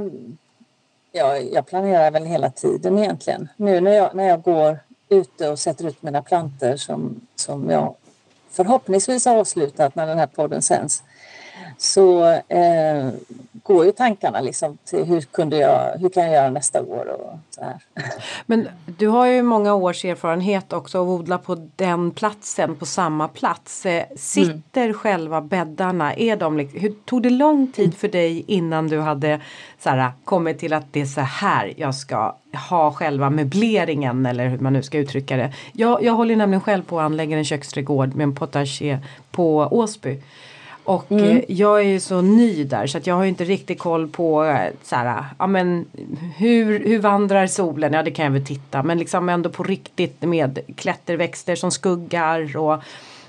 Ja, 1.11 1.37
jag 1.37 1.67
planerar 1.67 2.11
väl 2.11 2.25
hela 2.25 2.49
tiden 2.49 2.99
egentligen. 2.99 3.49
Nu 3.57 3.81
när 3.81 3.91
jag, 3.91 4.15
när 4.15 4.23
jag 4.23 4.41
går 4.41 4.79
ute 5.09 5.49
och 5.49 5.59
sätter 5.59 5.87
ut 5.87 6.03
mina 6.03 6.21
planter 6.21 6.77
som, 6.77 7.27
som 7.35 7.69
jag 7.69 7.95
förhoppningsvis 8.49 9.25
har 9.25 9.35
avslutat 9.35 9.95
när 9.95 10.07
den 10.07 10.17
här 10.17 10.27
podden 10.27 10.61
sänds 10.61 11.03
så 11.77 12.29
eh, 12.47 13.09
går 13.63 13.85
ju 13.85 13.91
tankarna 13.91 14.41
liksom 14.41 14.77
till 14.85 15.03
hur, 15.03 15.21
kunde 15.21 15.57
jag, 15.57 15.97
hur 15.99 16.09
kan 16.09 16.23
jag 16.23 16.33
göra 16.33 16.49
nästa 16.49 16.81
år 16.81 17.07
och 17.07 17.39
så 17.49 17.61
här. 17.61 17.75
Men 18.45 18.67
du 18.85 19.07
har 19.07 19.25
ju 19.25 19.41
många 19.41 19.73
års 19.73 20.05
erfarenhet 20.05 20.73
också 20.73 20.99
av 20.99 21.09
att 21.11 21.19
odla 21.19 21.37
på 21.37 21.69
den 21.75 22.11
platsen, 22.11 22.75
på 22.75 22.85
samma 22.85 23.27
plats. 23.27 23.85
Eh, 23.85 24.03
sitter 24.15 24.83
mm. 24.83 24.93
själva 24.93 25.41
bäddarna, 25.41 26.13
är 26.13 26.37
de, 26.37 26.59
hur 26.59 26.93
tog 27.05 27.23
det 27.23 27.29
lång 27.29 27.71
tid 27.71 27.95
för 27.95 28.07
dig 28.07 28.43
innan 28.47 28.87
du 28.87 28.99
hade 28.99 29.41
så 29.79 29.89
här, 29.89 30.11
kommit 30.23 30.59
till 30.59 30.73
att 30.73 30.85
det 30.91 31.01
är 31.01 31.05
så 31.05 31.21
här 31.21 31.73
jag 31.77 31.95
ska 31.95 32.35
ha 32.69 32.93
själva 32.93 33.29
möbleringen 33.29 34.25
eller 34.25 34.47
hur 34.47 34.59
man 34.59 34.73
nu 34.73 34.83
ska 34.83 34.97
uttrycka 34.97 35.37
det. 35.37 35.53
Jag, 35.73 36.03
jag 36.03 36.13
håller 36.13 36.35
nämligen 36.35 36.61
själv 36.61 36.83
på 36.83 36.99
att 36.99 37.05
anlägga 37.05 37.37
en 37.37 37.45
köksträdgård 37.45 38.15
med 38.15 38.23
en 38.23 38.35
potager 38.35 38.99
på 39.31 39.67
Åsby. 39.71 40.21
Och 40.83 41.11
mm. 41.11 41.37
Eh, 41.37 41.43
jag 41.47 41.79
är 41.79 41.83
ju 41.83 41.99
så 41.99 42.21
ny 42.21 42.63
där 42.63 42.87
så 42.87 42.97
att 42.97 43.07
jag 43.07 43.15
har 43.15 43.25
inte 43.25 43.43
riktigt 43.43 43.79
koll 43.79 44.07
på 44.07 44.45
eh, 44.45 44.71
så 44.83 44.95
här, 44.95 45.25
ja, 45.39 45.47
men, 45.47 45.85
hur, 46.37 46.85
hur 46.85 46.99
vandrar 46.99 47.47
solen? 47.47 47.93
Ja 47.93 48.03
det 48.03 48.11
kan 48.11 48.25
jag 48.25 48.31
väl 48.31 48.45
titta 48.45 48.83
men 48.83 48.97
liksom 48.97 49.29
ändå 49.29 49.49
på 49.49 49.63
riktigt 49.63 50.21
med 50.21 50.59
klätterväxter 50.75 51.55
som 51.55 51.71
skuggar 51.71 52.57
och 52.57 52.83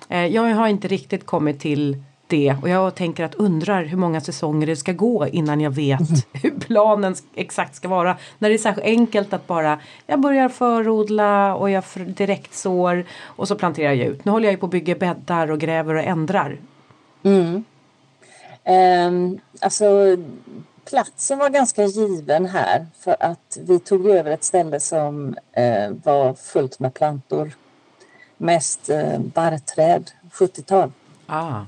eh, 0.08 0.26
jag 0.26 0.42
har 0.54 0.68
inte 0.68 0.88
riktigt 0.88 1.26
kommit 1.26 1.60
till 1.60 2.02
det 2.26 2.56
och 2.62 2.68
jag 2.68 2.94
tänker 2.94 3.24
att 3.24 3.34
undrar 3.34 3.84
hur 3.84 3.96
många 3.96 4.20
säsonger 4.20 4.66
det 4.66 4.76
ska 4.76 4.92
gå 4.92 5.26
innan 5.28 5.60
jag 5.60 5.70
vet 5.70 6.00
mm. 6.00 6.20
hur 6.32 6.50
planen 6.60 7.14
exakt 7.34 7.74
ska 7.74 7.88
vara. 7.88 8.16
När 8.38 8.48
det 8.48 8.54
är 8.54 8.58
särskilt 8.58 8.86
enkelt 8.86 9.32
att 9.32 9.46
bara 9.46 9.78
jag 10.06 10.20
börjar 10.20 10.48
förodla 10.48 11.54
och 11.54 11.70
jag 11.70 11.84
direkt 12.06 12.54
sår 12.54 13.04
och 13.22 13.48
så 13.48 13.54
planterar 13.54 13.92
jag 13.92 14.06
ut. 14.06 14.24
Nu 14.24 14.32
håller 14.32 14.44
jag 14.44 14.52
ju 14.52 14.58
på 14.58 14.66
att 14.66 14.72
bygga 14.72 14.94
bäddar 14.94 15.50
och 15.50 15.60
gräver 15.60 15.94
och 15.94 16.02
ändrar 16.02 16.56
Mm. 17.24 17.64
Um, 18.66 19.40
alltså 19.60 20.16
platsen 20.84 21.38
var 21.38 21.50
ganska 21.50 21.84
given 21.84 22.46
här 22.46 22.86
för 22.98 23.16
att 23.20 23.58
vi 23.60 23.78
tog 23.78 24.08
över 24.08 24.30
ett 24.30 24.44
ställe 24.44 24.80
som 24.80 25.28
uh, 25.58 25.96
var 26.04 26.34
fullt 26.34 26.78
med 26.78 26.94
plantor. 26.94 27.52
Mest 28.36 28.90
uh, 28.90 29.18
barrträd, 29.18 30.10
70-tal. 30.32 30.92
Ah. 31.26 31.60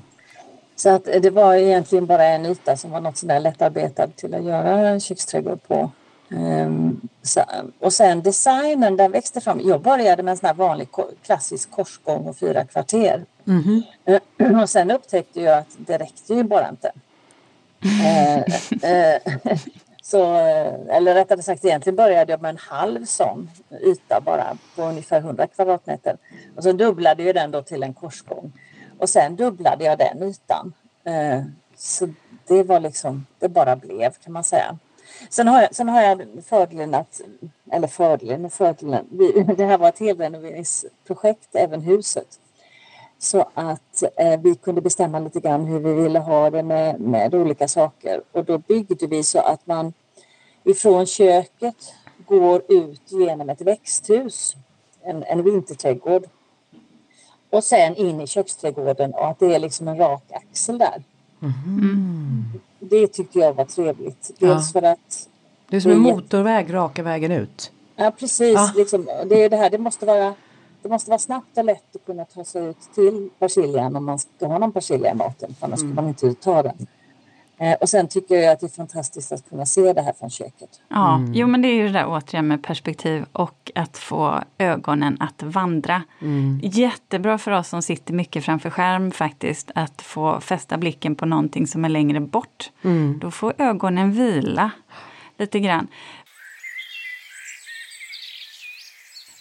Så 0.76 0.88
att 0.88 1.04
det 1.04 1.30
var 1.30 1.54
egentligen 1.54 2.06
bara 2.06 2.24
en 2.24 2.46
yta 2.46 2.76
som 2.76 2.90
var 2.90 3.00
något 3.00 3.16
sådär 3.16 3.40
lättarbetad 3.40 4.08
till 4.16 4.34
att 4.34 4.44
göra 4.44 4.88
en 4.88 5.00
köksträdgård 5.00 5.62
på. 5.68 5.90
Så, 7.22 7.42
och 7.80 7.92
sen 7.92 8.22
designen 8.22 8.96
den 8.96 9.12
växte 9.12 9.40
fram. 9.40 9.60
Jag 9.64 9.82
började 9.82 10.22
med 10.22 10.32
en 10.32 10.36
sån 10.36 10.56
vanlig 10.56 10.88
klassisk 11.22 11.70
korsgång 11.70 12.26
och 12.26 12.36
fyra 12.36 12.64
kvarter. 12.64 13.24
Mm 13.46 13.82
och 14.62 14.70
sen 14.70 14.90
upptäckte 14.90 15.40
jag 15.40 15.58
att 15.58 15.76
det 15.76 15.98
räckte 15.98 16.34
ju 16.34 16.42
bara 16.42 16.68
inte. 16.68 16.92
uh, 17.84 18.38
uh, 19.52 19.58
så, 20.02 20.34
eller 20.88 21.14
rättare 21.14 21.42
sagt 21.42 21.64
egentligen 21.64 21.96
började 21.96 22.32
jag 22.32 22.42
med 22.42 22.48
en 22.48 22.56
halv 22.56 23.04
sån 23.04 23.50
yta 23.82 24.20
bara 24.20 24.56
på 24.76 24.82
ungefär 24.82 25.18
100 25.18 25.46
kvadratmeter. 25.46 26.16
Och 26.56 26.62
så 26.62 26.72
dubblade 26.72 27.22
jag 27.22 27.34
den 27.34 27.50
då 27.50 27.62
till 27.62 27.82
en 27.82 27.94
korsgång. 27.94 28.52
Och 28.98 29.08
sen 29.08 29.36
dubblade 29.36 29.84
jag 29.84 29.98
den 29.98 30.22
ytan. 30.22 30.72
Uh, 31.08 31.44
så 31.76 32.08
det 32.46 32.62
var 32.62 32.80
liksom, 32.80 33.26
det 33.38 33.48
bara 33.48 33.76
blev 33.76 34.12
kan 34.24 34.32
man 34.32 34.44
säga. 34.44 34.78
Sen 35.30 35.48
har 35.48 35.62
jag, 35.62 35.74
sen 35.74 35.88
har 35.88 36.02
jag 36.02 36.22
fördelen 36.46 36.94
att, 36.94 37.20
eller 37.72 37.88
fördelen 37.88 38.50
fördelen, 38.50 39.06
vi, 39.10 39.42
det 39.56 39.64
här 39.64 39.78
var 39.78 39.88
ett 39.88 39.98
helrenoveringsprojekt, 39.98 41.48
även 41.52 41.80
huset. 41.80 42.40
Så 43.18 43.48
att 43.54 44.02
eh, 44.16 44.40
vi 44.40 44.54
kunde 44.54 44.80
bestämma 44.80 45.18
lite 45.18 45.40
grann 45.40 45.64
hur 45.64 45.78
vi 45.78 45.92
ville 45.92 46.18
ha 46.18 46.50
det 46.50 46.62
med, 46.62 47.00
med 47.00 47.34
olika 47.34 47.68
saker. 47.68 48.22
Och 48.32 48.44
då 48.44 48.58
byggde 48.58 49.06
vi 49.06 49.22
så 49.22 49.38
att 49.38 49.66
man 49.66 49.92
ifrån 50.64 51.06
köket 51.06 51.94
går 52.26 52.62
ut 52.68 53.02
genom 53.06 53.50
ett 53.50 53.60
växthus, 53.60 54.56
en, 55.02 55.22
en 55.22 55.42
vinterträdgård. 55.42 56.24
Och 57.50 57.64
sen 57.64 57.96
in 57.96 58.20
i 58.20 58.26
köksträdgården 58.26 59.14
och 59.14 59.28
att 59.28 59.38
det 59.38 59.54
är 59.54 59.58
liksom 59.58 59.88
en 59.88 59.98
rak 59.98 60.22
axel 60.30 60.78
där. 60.78 61.02
Mm. 61.66 62.44
Det 62.78 63.06
tyckte 63.06 63.38
jag 63.38 63.54
var 63.54 63.64
trevligt. 63.64 64.30
Dels 64.38 64.74
ja. 64.74 64.80
för 64.80 64.88
att... 64.88 65.28
Det 65.68 65.76
är 65.76 65.80
som 65.80 65.92
en 65.92 65.98
motorväg 65.98 66.74
raka 66.74 67.02
vägen 67.02 67.32
ut. 67.32 67.72
Ja 67.96 68.12
precis. 68.18 68.54
Ja. 68.54 68.72
Liksom, 68.76 69.08
det, 69.26 69.44
är 69.44 69.50
det, 69.50 69.56
här, 69.56 69.70
det, 69.70 69.78
måste 69.78 70.06
vara, 70.06 70.34
det 70.82 70.88
måste 70.88 71.10
vara 71.10 71.18
snabbt 71.18 71.58
och 71.58 71.64
lätt 71.64 71.96
att 71.96 72.06
kunna 72.06 72.24
ta 72.24 72.44
sig 72.44 72.66
ut 72.66 72.76
till 72.94 73.30
persiljan 73.38 73.96
om 73.96 74.04
man 74.04 74.18
ska 74.18 74.46
ha 74.46 74.58
någon 74.58 74.72
persilja 74.72 75.12
i 75.12 75.14
maten. 75.14 75.54
För 75.54 75.66
annars 75.66 75.80
mm. 75.80 75.92
ska 75.92 76.02
man 76.02 76.08
inte 76.08 76.34
ta 76.34 76.62
den. 76.62 76.86
Eh, 77.58 77.72
och 77.72 77.88
sen 77.88 78.08
tycker 78.08 78.34
jag 78.34 78.52
att 78.52 78.60
det 78.60 78.66
är 78.66 78.76
fantastiskt 78.76 79.32
att 79.32 79.48
kunna 79.48 79.66
se 79.66 79.92
det 79.92 80.02
här 80.02 80.12
från 80.12 80.30
köket. 80.30 80.80
Ja, 80.88 81.14
mm. 81.14 81.34
jo 81.34 81.46
men 81.46 81.62
det 81.62 81.68
är 81.68 81.74
ju 81.74 81.86
det 81.86 81.92
där 81.92 82.06
återigen 82.08 82.48
med 82.48 82.62
perspektiv 82.62 83.24
och 83.32 83.70
att 83.74 83.98
få 83.98 84.42
ögonen 84.58 85.16
att 85.20 85.42
vandra. 85.42 86.02
Mm. 86.20 86.60
Jättebra 86.62 87.38
för 87.38 87.50
oss 87.50 87.68
som 87.68 87.82
sitter 87.82 88.14
mycket 88.14 88.44
framför 88.44 88.70
skärm 88.70 89.10
faktiskt 89.10 89.70
att 89.74 90.02
få 90.02 90.40
fästa 90.40 90.78
blicken 90.78 91.14
på 91.14 91.26
någonting 91.26 91.66
som 91.66 91.84
är 91.84 91.88
längre 91.88 92.20
bort. 92.20 92.70
Mm. 92.82 93.18
Då 93.18 93.30
får 93.30 93.54
ögonen 93.58 94.12
vila 94.12 94.70
lite 95.38 95.60
grann. 95.60 95.86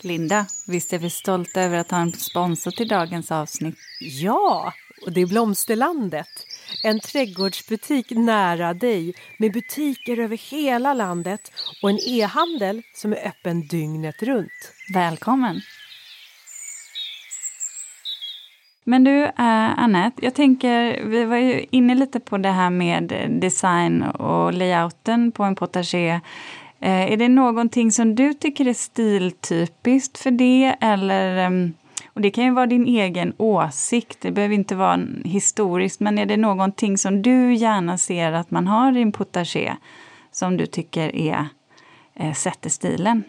Linda, 0.01 0.45
visst 0.67 0.93
är 0.93 0.99
vi 0.99 1.10
stolta 1.10 1.62
över 1.62 1.78
att 1.78 1.91
ha 1.91 1.97
en 1.97 2.12
sponsor 2.12 2.71
till 2.71 2.88
dagens 2.88 3.32
avsnitt? 3.32 3.75
Ja, 3.99 4.73
och 5.06 5.12
det 5.12 5.21
är 5.21 5.25
Blomsterlandet. 5.25 6.28
En 6.84 6.99
trädgårdsbutik 6.99 8.12
nära 8.12 8.73
dig 8.73 9.13
med 9.38 9.54
butiker 9.54 10.19
över 10.19 10.38
hela 10.51 10.93
landet 10.93 11.51
och 11.82 11.89
en 11.89 11.99
e-handel 12.08 12.82
som 12.95 13.13
är 13.13 13.28
öppen 13.28 13.67
dygnet 13.67 14.23
runt. 14.23 14.71
Välkommen! 14.93 15.62
Men 18.88 19.04
du, 19.04 19.23
eh, 19.23 19.30
uh, 19.30 19.80
Annette, 19.80 20.25
jag 20.25 20.34
tänker, 20.34 21.04
vi 21.06 21.25
var 21.25 21.38
ju 21.38 21.65
inne 21.71 21.95
lite 21.95 22.19
på 22.19 22.38
det 22.38 22.49
här 22.49 22.69
med 22.69 23.13
design 23.41 24.04
och 24.04 24.54
layouten 24.54 25.32
på 25.32 25.43
en 25.43 25.56
potager. 25.56 26.21
Eh, 26.80 27.12
är 27.12 27.17
det 27.17 27.30
någonting 27.30 27.91
som 27.91 28.15
du 28.15 28.34
tycker 28.34 28.67
är 28.67 28.73
stiltypiskt 28.73 30.17
för 30.17 30.32
det 30.32 30.75
eller 30.82 31.38
ehm, 31.38 31.73
och 32.15 32.21
det 32.21 32.32
kan 32.32 32.43
ju 32.43 32.51
vara 32.51 32.65
din 32.65 32.88
egen 32.88 33.34
åsikt, 33.38 34.17
det 34.21 34.32
behöver 34.32 34.56
inte 34.56 34.75
vara 34.75 34.99
historiskt, 35.25 35.99
men 35.99 36.17
är 36.17 36.25
det 36.25 36.38
någonting 36.38 36.97
som 36.97 37.21
du 37.21 37.54
gärna 37.54 37.97
ser 37.97 38.32
att 38.32 38.51
man 38.51 38.67
har 38.67 38.97
i 38.97 39.01
en 39.01 39.12
potager 39.12 39.75
som 40.32 40.58
du 40.58 40.65
tycker 40.65 41.15
är, 41.15 41.47
eh, 42.15 42.34
sätter 42.34 42.69
stilen? 42.69 43.23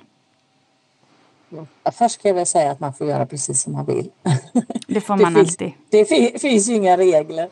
Först 1.98 2.14
ska 2.14 2.28
jag 2.28 2.34
väl 2.34 2.46
säga 2.46 2.70
att 2.70 2.80
man 2.80 2.94
får 2.94 3.06
göra 3.06 3.26
precis 3.26 3.62
som 3.62 3.72
man 3.72 3.84
vill. 3.84 4.10
Det 4.86 5.00
får 5.00 5.16
man 5.16 5.34
det 5.34 5.40
alltid. 5.40 5.72
Finns, 5.90 6.32
det 6.32 6.40
finns 6.40 6.68
ju 6.68 6.74
inga 6.74 6.96
regler. 6.96 7.48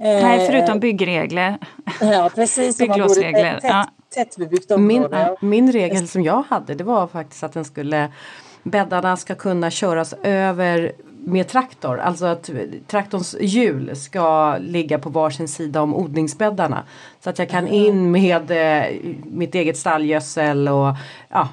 Nej, 0.00 0.46
förutom 0.46 0.80
byggregler. 0.80 1.58
Ja, 2.00 2.30
precis. 2.34 2.78
Bygglovsregler. 2.78 3.60
Tätt, 3.60 3.88
tättbebyggt 4.14 4.70
område. 4.70 5.36
Min, 5.40 5.50
min 5.50 5.72
regel 5.72 6.08
som 6.08 6.22
jag 6.22 6.42
hade 6.42 6.74
det 6.74 6.84
var 6.84 7.06
faktiskt 7.06 7.42
att 7.42 7.52
den 7.52 7.64
skulle 7.64 8.10
bäddarna 8.64 9.16
ska 9.16 9.34
kunna 9.34 9.70
köras 9.70 10.14
över 10.22 10.92
med 11.26 11.48
traktor. 11.48 11.98
Alltså 11.98 12.26
att 12.26 12.50
traktorns 12.86 13.36
hjul 13.40 13.96
ska 13.96 14.56
ligga 14.58 14.98
på 14.98 15.10
varsin 15.10 15.48
sida 15.48 15.82
om 15.82 15.94
odlingsbäddarna. 15.94 16.84
Så 17.20 17.30
att 17.30 17.38
jag 17.38 17.48
kan 17.48 17.68
in 17.68 18.10
med 18.10 18.50
eh, 18.50 18.96
mitt 19.24 19.54
eget 19.54 19.76
stallgödsel 19.76 20.68
och 20.68 20.96
ja, 21.28 21.48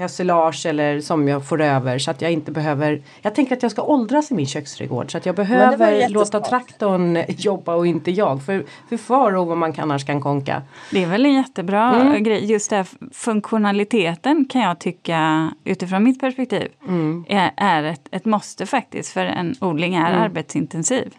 hösilage 0.00 0.66
eller 0.66 1.00
som 1.00 1.28
jag 1.28 1.46
får 1.46 1.60
över 1.60 1.98
så 1.98 2.10
att 2.10 2.22
jag 2.22 2.32
inte 2.32 2.52
behöver 2.52 3.02
Jag 3.22 3.34
tänker 3.34 3.56
att 3.56 3.62
jag 3.62 3.72
ska 3.72 3.82
åldras 3.82 4.30
i 4.30 4.34
min 4.34 4.46
köksträdgård 4.46 5.12
så 5.12 5.18
att 5.18 5.26
jag 5.26 5.34
behöver 5.34 6.08
låta 6.08 6.40
traktorn 6.40 7.24
jobba 7.28 7.74
och 7.74 7.86
inte 7.86 8.10
jag. 8.10 8.42
För, 8.42 8.64
för 8.88 8.96
far 8.96 9.36
och 9.36 9.46
vad 9.46 9.56
man 9.56 9.72
kan, 9.72 9.82
annars 9.90 10.04
kan 10.04 10.20
konka. 10.20 10.62
Det 10.90 11.02
är 11.02 11.06
väl 11.06 11.26
en 11.26 11.34
jättebra 11.34 11.94
mm. 11.94 12.22
grej. 12.22 12.44
Just 12.44 12.70
det 12.70 12.84
funktionaliteten 13.12 14.44
kan 14.44 14.62
jag 14.62 14.78
tycka 14.78 15.50
utifrån 15.64 16.04
mitt 16.04 16.20
perspektiv 16.20 16.68
mm. 16.88 17.24
är, 17.28 17.50
är 17.56 17.82
ett, 17.82 18.08
ett 18.10 18.24
måste 18.24 18.66
faktiskt 18.66 19.12
för 19.12 19.24
en 19.24 19.54
odling 19.60 19.94
är 19.94 20.10
mm. 20.10 20.22
arbetsintensiv. 20.22 21.14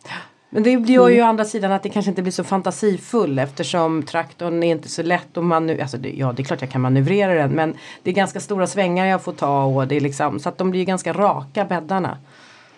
Men 0.54 0.64
det 0.64 0.72
gör 0.72 1.10
ju 1.10 1.16
mm. 1.16 1.26
å 1.26 1.30
andra 1.30 1.46
sidan 1.46 1.72
att 1.72 1.84
det 1.84 1.90
kanske 1.90 2.12
inte 2.12 2.22
blir 2.22 2.32
så 2.32 2.44
fantasifull 2.44 3.40
eftersom 3.40 4.04
traktorn 4.04 4.64
är 4.64 4.72
inte 4.72 4.90
så 4.90 5.04
lätt 5.04 5.38
att 5.38 5.44
manövrera. 5.44 5.84
Alltså 5.84 5.98
ja 5.98 6.34
det 6.34 6.42
är 6.42 6.44
klart 6.44 6.62
jag 6.62 6.70
kan 6.70 6.82
manövrera 6.82 7.34
den 7.34 7.52
men 7.52 7.78
det 8.04 8.10
är 8.10 8.14
ganska 8.14 8.40
stora 8.40 8.68
svängar 8.68 9.06
jag 9.06 9.22
får 9.22 9.34
ta 9.34 9.64
och 9.64 9.88
det 9.88 9.96
är 9.96 10.00
liksom 10.00 10.40
så 10.40 10.50
att 10.50 10.58
de 10.58 10.72
blir 10.72 10.86
ganska 10.86 11.14
raka 11.14 11.66
bäddarna. 11.66 12.18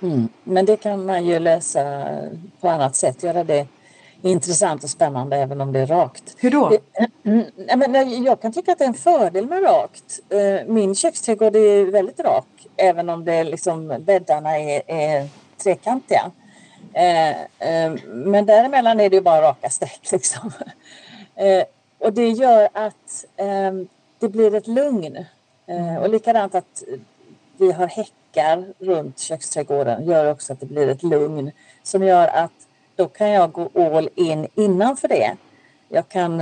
Mm. 0.01 0.27
Men 0.43 0.65
det 0.65 0.77
kan 0.77 1.05
man 1.05 1.25
ju 1.25 1.39
lösa 1.39 2.05
på 2.61 2.69
annat 2.69 2.95
sätt, 2.95 3.23
göra 3.23 3.43
det 3.43 3.67
intressant 4.21 4.83
och 4.83 4.89
spännande 4.89 5.37
även 5.37 5.61
om 5.61 5.71
det 5.71 5.79
är 5.79 5.87
rakt. 5.87 6.35
Hur 6.37 6.51
då? 6.51 6.77
jag 8.25 8.41
kan 8.41 8.53
tycka 8.53 8.71
att 8.71 8.77
det 8.77 8.83
är 8.83 8.87
en 8.87 8.93
fördel 8.93 9.45
med 9.45 9.63
rakt. 9.63 10.19
Eh, 10.29 10.67
min 10.73 10.95
köksträdgård 10.95 11.55
är 11.55 11.91
väldigt 11.91 12.19
rak 12.19 12.45
även 12.77 13.09
om 13.09 13.25
det 13.25 13.43
liksom, 13.43 13.95
bäddarna 13.99 14.59
är, 14.59 14.81
är 14.87 15.27
trekantiga. 15.63 16.31
Eh, 16.93 17.41
eh, 17.41 17.93
men 18.05 18.45
däremellan 18.45 18.99
är 18.99 19.09
det 19.09 19.15
ju 19.15 19.21
bara 19.21 19.41
raka 19.41 19.69
streck 19.69 20.11
liksom. 20.11 20.51
Eh, 21.35 21.63
och 21.99 22.13
det 22.13 22.29
gör 22.29 22.69
att 22.73 23.25
eh, 23.37 23.71
det 24.19 24.29
blir 24.29 24.55
ett 24.55 24.67
lugn. 24.67 25.25
Eh, 25.67 25.95
och 25.95 26.09
likadant 26.09 26.55
att 26.55 26.83
vi 27.57 27.71
har 27.71 27.87
häckar 27.87 28.65
runt 28.79 29.19
köksträdgården 29.19 30.05
gör 30.05 30.31
också 30.31 30.53
att 30.53 30.59
det 30.59 30.65
blir 30.65 30.87
ett 30.87 31.03
lugn 31.03 31.51
som 31.83 32.03
gör 32.03 32.27
att 32.27 32.51
då 32.95 33.07
kan 33.07 33.29
jag 33.29 33.51
gå 33.51 33.69
all 33.75 34.09
in 34.15 34.47
innanför 34.55 35.07
det. 35.07 35.35
Jag 35.89 36.09
kan 36.09 36.41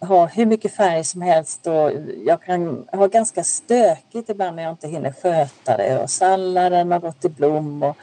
ha 0.00 0.26
hur 0.26 0.46
mycket 0.46 0.74
färg 0.74 1.04
som 1.04 1.22
helst 1.22 1.66
och 1.66 1.90
jag 2.26 2.42
kan 2.42 2.88
ha 2.92 3.06
ganska 3.06 3.44
stökigt 3.44 4.30
ibland 4.30 4.56
när 4.56 4.62
jag 4.62 4.72
inte 4.72 4.88
hinner 4.88 5.12
sköta 5.12 5.76
det 5.76 5.98
och 6.02 6.10
salladen 6.10 6.92
har 6.92 7.00
gått 7.00 7.24
i 7.24 7.28
blom 7.28 7.82
och 7.82 7.96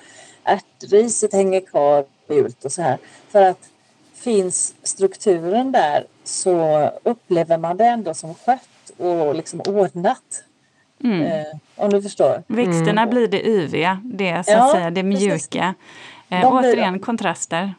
ärtriset 0.43 1.33
hänger 1.33 1.59
kvar 1.61 2.05
ut 2.27 2.65
och 2.65 2.71
så 2.71 2.81
här. 2.81 2.97
För 3.29 3.41
att 3.41 3.69
finns 4.13 4.75
strukturen 4.83 5.71
där 5.71 6.05
så 6.23 6.89
upplever 7.03 7.57
man 7.57 7.77
det 7.77 7.85
ändå 7.85 8.13
som 8.13 8.35
skött 8.35 8.91
och 8.97 9.35
liksom 9.35 9.61
ordnat. 9.61 10.43
Mm. 11.03 11.21
Eh, 11.21 11.45
om 11.75 11.89
du 11.89 12.01
förstår. 12.01 12.43
Växterna 12.47 13.01
mm. 13.01 13.09
blir 13.09 13.27
det 13.27 13.47
yviga, 13.47 14.01
det 14.03 14.43
så 14.45 14.51
att 14.51 14.57
ja, 14.57 14.71
säga, 14.73 14.89
det 14.89 15.03
mjuka. 15.03 15.75
Eh, 16.29 16.41
de 16.41 16.45
återigen 16.47 16.93
blir, 16.93 17.03
kontraster. 17.03 17.73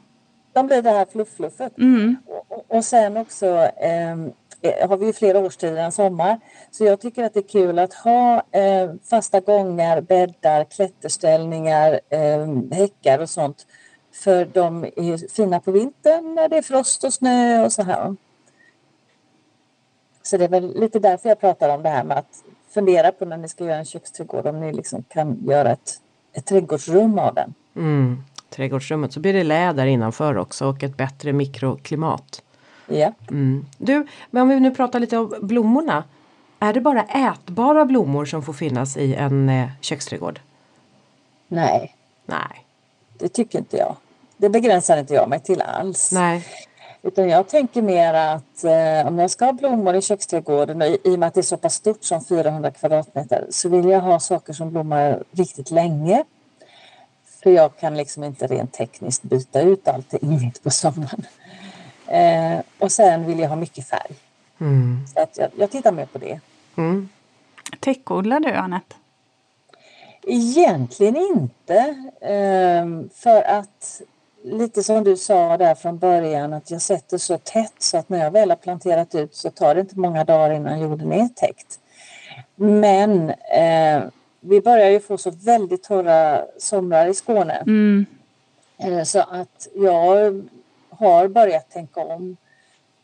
De 0.53 0.67
blir 0.67 0.83
det 0.83 0.91
här 0.91 1.07
fluff-fluffet. 1.13 1.79
Mm. 1.79 2.17
Och, 2.49 2.65
och, 2.69 2.85
sen 2.85 3.17
också 3.17 3.47
Eh, 3.81 4.17
Eh, 4.65 4.89
har 4.89 4.97
vi 4.97 5.07
ju 5.07 5.13
flera 5.13 5.39
årstider 5.39 5.77
än 5.77 5.93
sommar. 5.93 6.41
Så 6.71 6.85
jag 6.85 7.01
tycker 7.01 7.25
att 7.25 7.35
det 7.35 7.41
är 7.41 7.49
kul 7.49 7.79
att 7.79 7.95
ha 7.95 8.43
eh, 8.51 8.91
fasta 9.11 9.41
gångar, 9.41 10.01
bäddar, 10.01 10.65
klätterställningar, 10.65 12.01
eh, 12.09 12.49
häckar 12.73 13.19
och 13.19 13.31
sånt. 13.31 13.67
För 14.13 14.45
de 14.45 14.85
är 14.85 15.29
fina 15.29 15.61
på 15.61 15.73
vintern 15.73 16.35
när 16.35 16.49
det 16.49 16.57
är 16.57 16.63
frost 16.63 17.05
och 17.05 17.15
snö 17.15 17.65
och 17.65 17.73
så 17.73 17.83
här. 17.83 18.17
Så 20.23 20.37
det 20.37 20.45
är 20.45 20.49
väl 20.49 20.81
lite 20.81 20.99
därför 20.99 21.29
jag 21.29 21.41
pratar 21.41 21.69
om 21.69 21.83
det 21.83 21.89
här 21.89 22.05
med 22.05 22.19
att 22.19 22.43
fundera 22.71 23.13
på 23.13 23.25
när 23.25 23.37
ni 23.37 23.49
ska 23.49 23.65
göra 23.65 23.77
en 23.77 23.85
köksträdgård 23.85 24.47
om 24.47 24.61
ni 24.61 24.73
liksom 24.73 25.05
kan 25.09 25.45
göra 25.47 25.71
ett, 25.71 26.01
ett 26.33 26.47
trädgårdsrum 26.47 27.19
av 27.19 27.35
den. 27.35 27.55
Mm. 27.77 28.23
Trädgårdsrummet 28.51 29.13
så 29.13 29.21
blir 29.21 29.33
det 29.33 29.45
läder 29.45 29.87
innanför 29.87 30.37
också 30.39 30.67
och 30.67 30.83
ett 30.83 30.97
bättre 30.97 31.33
mikroklimat. 31.33 32.44
Ja. 32.87 33.13
Mm. 33.31 33.67
Du, 33.79 34.07
men 34.31 34.43
om 34.43 34.49
vi 34.49 34.61
nu 34.61 34.71
pratar 34.71 35.01
lite 35.01 35.19
om 35.19 35.35
blommorna. 35.43 36.05
Är 36.59 36.73
det 36.73 36.81
bara 36.81 37.03
ätbara 37.03 37.85
blommor 37.85 38.25
som 38.25 38.43
får 38.43 38.53
finnas 38.53 38.97
i 38.97 39.15
en 39.15 39.49
eh, 39.49 39.69
köksträdgård? 39.81 40.41
Nej. 41.49 41.95
Nej. 42.27 42.65
Det 43.19 43.29
tycker 43.29 43.59
inte 43.59 43.77
jag. 43.77 43.97
Det 44.37 44.49
begränsar 44.49 44.97
inte 44.97 45.15
jag 45.15 45.29
mig 45.29 45.41
till 45.41 45.63
alls. 45.63 46.13
Nej. 46.13 46.47
Utan 47.03 47.29
jag 47.29 47.49
tänker 47.49 47.83
mer 47.83 48.15
att 48.15 48.65
eh, 48.65 49.09
om 49.09 49.19
jag 49.19 49.31
ska 49.31 49.45
ha 49.45 49.53
blommor 49.53 49.95
i 49.95 50.03
köksträdgården 50.03 50.83
och 50.83 50.89
i, 50.89 50.99
i 51.05 51.15
och 51.15 51.19
med 51.19 51.27
att 51.27 51.35
det 51.35 51.41
är 51.41 51.43
så 51.43 51.57
pass 51.57 51.75
stort 51.75 52.05
som 52.05 52.25
400 52.25 52.71
kvadratmeter 52.71 53.47
så 53.51 53.69
vill 53.69 53.89
jag 53.89 54.01
ha 54.01 54.21
saker 54.21 54.53
som 54.53 54.71
blommar 54.71 55.23
riktigt 55.31 55.71
länge. 55.71 56.25
För 57.43 57.51
jag 57.51 57.77
kan 57.77 57.97
liksom 57.97 58.25
inte 58.25 58.47
rent 58.47 58.73
tekniskt 58.73 59.23
byta 59.23 59.61
ut 59.61 59.89
allting 59.89 60.41
mitt 60.41 60.63
på 60.63 60.71
sommaren. 60.71 61.27
Eh, 62.09 62.61
och 62.79 62.93
sen 62.93 63.27
vill 63.27 63.39
jag 63.39 63.49
ha 63.49 63.57
mycket 63.57 63.89
färg. 63.89 64.15
Mm. 64.61 65.07
Så 65.15 65.21
att 65.21 65.39
jag, 65.39 65.51
jag 65.57 65.71
tittar 65.71 65.93
mer 65.93 66.07
på 66.07 66.19
det. 66.19 66.41
Mm. 66.77 67.09
Täckodlar 67.81 68.41
du, 68.41 68.53
Anette? 68.53 68.97
Egentligen 70.27 71.17
inte. 71.17 71.79
Eh, 72.21 73.11
för 73.15 73.43
att 73.43 74.03
lite 74.45 74.83
som 74.83 75.05
du 75.05 75.17
sa 75.17 75.57
där 75.57 75.75
från 75.75 75.99
början 75.99 76.53
att 76.53 76.71
jag 76.71 76.83
sätter 76.83 77.19
så 77.19 77.39
tätt 77.39 77.75
så 77.79 77.97
att 77.97 78.09
när 78.09 78.19
jag 78.19 78.31
väl 78.31 78.51
har 78.51 78.57
planterat 78.57 79.15
ut 79.15 79.35
så 79.35 79.51
tar 79.51 79.75
det 79.75 79.81
inte 79.81 79.99
många 79.99 80.25
dagar 80.25 80.55
innan 80.55 80.81
jorden 80.81 81.13
är 81.13 81.29
täckt. 81.29 81.79
Men 82.57 83.31
eh, 83.31 84.03
vi 84.41 84.61
börjar 84.61 84.91
ju 84.91 85.01
få 85.01 85.19
så 85.19 85.31
väldigt 85.31 85.83
torra 85.83 86.45
somrar 86.59 87.07
i 87.07 87.15
Skåne. 87.15 87.55
Mm. 87.55 88.07
Eh, 88.79 89.03
så 89.03 89.21
att 89.21 89.69
jag 89.75 90.43
har 90.99 91.29
börjat 91.29 91.71
tänka 91.71 92.01
om. 92.01 92.37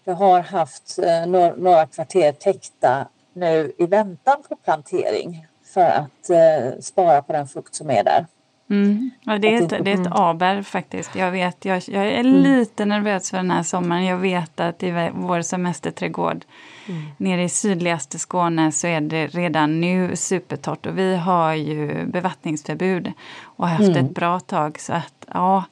Jag 0.04 0.14
har 0.14 0.40
haft 0.40 0.98
eh, 0.98 1.26
några 1.56 1.86
kvarter 1.86 2.32
täckta 2.32 3.08
nu 3.32 3.72
i 3.78 3.86
väntan 3.86 4.42
på 4.48 4.56
plantering 4.56 5.46
för 5.64 5.80
att 5.80 6.30
eh, 6.30 6.80
spara 6.80 7.22
på 7.22 7.32
den 7.32 7.48
fukt 7.48 7.74
som 7.74 7.90
är 7.90 8.04
där. 8.04 8.26
Mm. 8.70 9.10
Ja, 9.20 9.38
det, 9.38 9.54
är 9.54 9.62
ett, 9.62 9.84
det 9.84 9.92
är 9.92 10.00
ett 10.00 10.06
aber 10.10 10.62
faktiskt. 10.62 11.16
Jag, 11.16 11.30
vet, 11.30 11.64
jag, 11.64 11.82
jag 11.86 12.06
är 12.06 12.20
mm. 12.20 12.42
lite 12.42 12.84
nervös 12.84 13.30
för 13.30 13.36
den 13.36 13.50
här 13.50 13.62
sommaren. 13.62 14.04
Jag 14.04 14.16
vet 14.16 14.60
att 14.60 14.82
i 14.82 15.10
vår 15.14 15.42
semesterträdgård 15.42 16.44
mm. 16.88 17.02
nere 17.16 17.42
i 17.42 17.48
sydligaste 17.48 18.18
Skåne 18.18 18.72
så 18.72 18.86
är 18.86 19.00
det 19.00 19.26
redan 19.26 19.80
nu 19.80 20.16
supertorrt 20.16 20.86
och 20.86 20.98
vi 20.98 21.16
har 21.16 21.54
ju 21.54 22.06
bevattningsförbud 22.06 23.12
och 23.42 23.68
har 23.68 23.76
haft 23.76 23.88
mm. 23.88 24.04
ett 24.04 24.14
bra 24.14 24.40
tag. 24.40 24.80
Så 24.80 24.92
att 24.92 25.26
ja, 25.34 25.64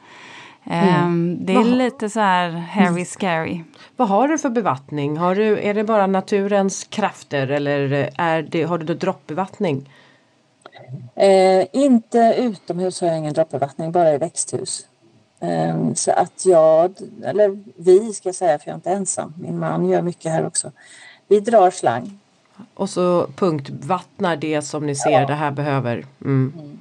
Mm. 0.71 1.05
Um, 1.05 1.47
det 1.47 1.53
är 1.53 1.57
Vad 1.57 1.67
lite 1.67 2.11
så 2.11 2.21
här 2.21 2.51
hairy 2.51 2.89
mm. 2.89 3.05
scary. 3.05 3.63
Vad 3.97 4.09
har 4.09 4.29
du 4.29 4.39
för 4.39 4.51
bevattning? 4.51 5.17
Har 5.17 5.35
du, 5.35 5.59
är 5.59 5.75
det 5.75 5.85
bara 5.85 6.07
naturens 6.07 6.85
krafter 6.85 7.49
eller 7.49 8.11
är 8.19 8.43
det, 8.43 8.63
har 8.63 8.79
du 8.79 8.95
droppbevattning? 8.95 9.91
Eh, 11.15 11.67
inte 11.73 12.35
utomhus 12.39 13.01
har 13.01 13.09
jag 13.09 13.19
ingen 13.19 13.33
droppbevattning, 13.33 13.93
bara 13.93 14.15
i 14.15 14.19
växthus. 14.19 14.87
Eh, 15.41 15.93
så 15.95 16.11
att 16.11 16.47
jag, 16.47 16.95
eller 17.25 17.59
vi 17.77 18.13
ska 18.13 18.29
jag 18.29 18.37
säga 18.37 18.59
för 18.59 18.69
jag 18.69 18.73
är 18.73 18.77
inte 18.77 18.91
ensam, 18.91 19.35
min 19.37 19.59
man 19.59 19.89
gör 19.89 20.03
mycket 20.03 20.33
här 20.33 20.47
också. 20.47 20.73
Vi 21.29 21.41
drar 21.41 21.71
slang. 21.71 22.19
Och 22.75 22.91
så 22.91 23.27
punktvattnar 23.27 24.37
det 24.37 24.63
som 24.63 24.87
ni 24.87 24.95
ser 24.95 25.11
ja. 25.11 25.27
det 25.27 25.35
här 25.35 25.51
behöver. 25.51 26.07
Mm. 26.25 26.53
Mm. 26.59 26.79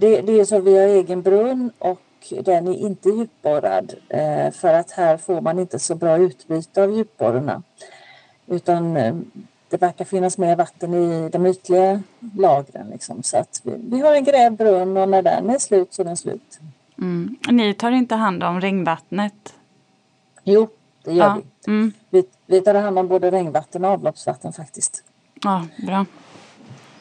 Det, 0.00 0.20
det, 0.20 0.40
är 0.40 0.44
så 0.44 0.60
vi 0.60 0.78
har 0.78 0.88
egen 0.88 1.22
brunn 1.22 1.70
och 1.78 2.00
den 2.30 2.68
är 2.68 2.76
inte 2.76 3.08
djupborrad 3.08 3.94
eh, 4.08 4.50
för 4.50 4.74
att 4.74 4.90
här 4.90 5.16
får 5.16 5.40
man 5.40 5.58
inte 5.58 5.78
så 5.78 5.94
bra 5.94 6.18
utbyte 6.18 6.82
av 6.82 6.96
djupborrarna. 6.96 7.62
Utan 8.46 8.96
eh, 8.96 9.14
det 9.68 9.76
verkar 9.76 10.04
finnas 10.04 10.38
mer 10.38 10.56
vatten 10.56 10.94
i 10.94 11.28
de 11.28 11.46
ytliga 11.46 12.02
lagren. 12.38 12.88
Liksom. 12.90 13.22
Så 13.22 13.36
att 13.36 13.60
vi, 13.64 13.72
vi 13.76 14.00
har 14.00 14.14
en 14.14 14.24
grävd 14.24 14.56
brunn 14.56 14.96
och 14.96 15.08
när 15.08 15.22
den 15.22 15.50
är 15.50 15.58
slut 15.58 15.94
så 15.94 16.02
är 16.02 16.06
den 16.06 16.16
slut. 16.16 16.60
Mm. 16.98 17.36
Ni 17.50 17.74
tar 17.74 17.90
inte 17.90 18.14
hand 18.14 18.42
om 18.42 18.60
regnvattnet? 18.60 19.54
Jo, 20.44 20.68
det 21.04 21.12
gör 21.12 21.24
ja. 21.24 21.38
vi. 21.64 21.72
Mm. 21.72 21.92
vi. 22.10 22.24
Vi 22.46 22.60
tar 22.60 22.74
hand 22.74 22.98
om 22.98 23.08
både 23.08 23.30
regnvatten 23.30 23.84
och 23.84 23.90
avloppsvatten 23.90 24.52
faktiskt. 24.52 25.04
Ja, 25.42 25.66
bra. 25.86 26.06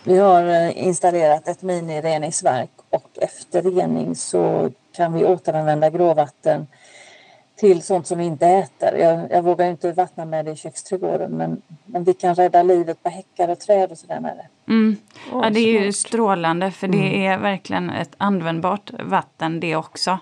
Vi 0.04 0.18
har 0.18 0.44
eh, 0.44 0.88
installerat 0.88 1.48
ett 1.48 1.62
minireningsverk 1.62 2.72
och 2.90 3.10
efter 3.16 3.62
rening 3.62 4.16
så 4.16 4.72
kan 5.02 5.14
vi 5.14 5.26
återanvända 5.26 5.90
gråvatten 5.90 6.68
till 7.56 7.82
sånt 7.82 8.08
som 8.08 8.18
vi 8.18 8.26
inte 8.26 8.48
äter. 8.48 8.96
Jag, 8.98 9.32
jag 9.32 9.42
vågar 9.42 9.70
inte 9.70 9.92
vattna 9.92 10.26
med 10.26 10.46
det 10.46 10.52
i 10.52 10.56
köksträdgården 10.56 11.32
men, 11.32 11.62
men 11.86 12.04
vi 12.04 12.14
kan 12.14 12.36
rädda 12.36 12.64
livet 12.64 13.04
på 13.04 13.10
häckar 13.10 13.50
och 13.50 13.60
träd 13.60 13.92
och 13.92 13.98
sådär 13.98 14.20
med 14.20 14.38
det. 14.38 14.72
Mm. 14.72 14.98
Ja, 15.32 15.50
det 15.50 15.60
är 15.60 15.82
ju 15.82 15.94
strålande 15.94 16.72
för 16.72 16.88
det 16.88 16.98
mm. 16.98 17.22
är 17.22 17.38
verkligen 17.38 17.90
ett 17.90 18.16
användbart 18.18 18.92
vatten 19.00 19.60
det 19.60 19.76
också. 19.76 20.20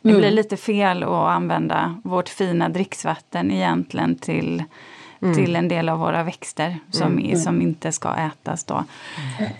Det 0.00 0.08
blir 0.08 0.18
mm. 0.18 0.34
lite 0.34 0.56
fel 0.56 1.02
att 1.02 1.08
använda 1.08 2.00
vårt 2.04 2.28
fina 2.28 2.68
dricksvatten 2.68 3.50
egentligen 3.50 4.14
till, 4.14 4.64
mm. 5.22 5.34
till 5.34 5.56
en 5.56 5.68
del 5.68 5.88
av 5.88 5.98
våra 5.98 6.22
växter 6.22 6.78
som, 6.90 7.18
mm. 7.18 7.36
som 7.36 7.62
inte 7.62 7.92
ska 7.92 8.14
ätas 8.14 8.64
då. 8.64 8.84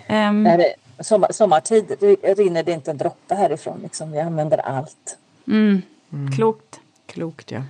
Um, 0.09 0.43
Nej, 0.43 0.75
sommar, 0.99 1.31
sommartid 1.31 1.95
rinner 2.23 2.63
det 2.63 2.71
inte 2.71 2.91
en 2.91 2.97
droppe 2.97 3.35
härifrån. 3.35 3.79
Liksom. 3.83 4.11
Vi 4.11 4.19
använder 4.19 4.57
allt. 4.57 5.17
Mm. 5.47 5.81
Mm. 6.13 6.31
Klokt. 6.31 6.79
Klokt 7.05 7.51
ja. 7.51 7.61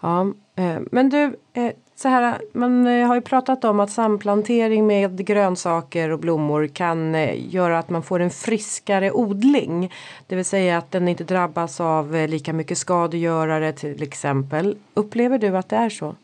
ja 0.00 0.32
eh, 0.56 0.78
men 0.90 1.08
du, 1.08 1.36
eh, 1.52 1.72
så 1.96 2.08
här, 2.08 2.40
man 2.52 2.86
eh, 2.86 3.06
har 3.06 3.14
ju 3.14 3.20
pratat 3.20 3.64
om 3.64 3.80
att 3.80 3.90
samplantering 3.90 4.86
med 4.86 5.26
grönsaker 5.26 6.10
och 6.10 6.18
blommor 6.18 6.66
kan 6.66 7.14
göra 7.36 7.78
att 7.78 7.90
man 7.90 8.02
får 8.02 8.20
en 8.20 8.30
friskare 8.30 9.12
odling. 9.12 9.92
Det 10.26 10.36
vill 10.36 10.44
säga 10.44 10.78
att 10.78 10.90
den 10.90 11.08
inte 11.08 11.24
drabbas 11.24 11.80
av 11.80 12.12
lika 12.28 12.52
mycket 12.52 12.78
skadegörare 12.78 13.72
till 13.72 14.02
exempel. 14.02 14.76
Upplever 14.94 15.38
du 15.38 15.56
att 15.56 15.68
det 15.68 15.76
är 15.76 15.90
så? 15.90 16.14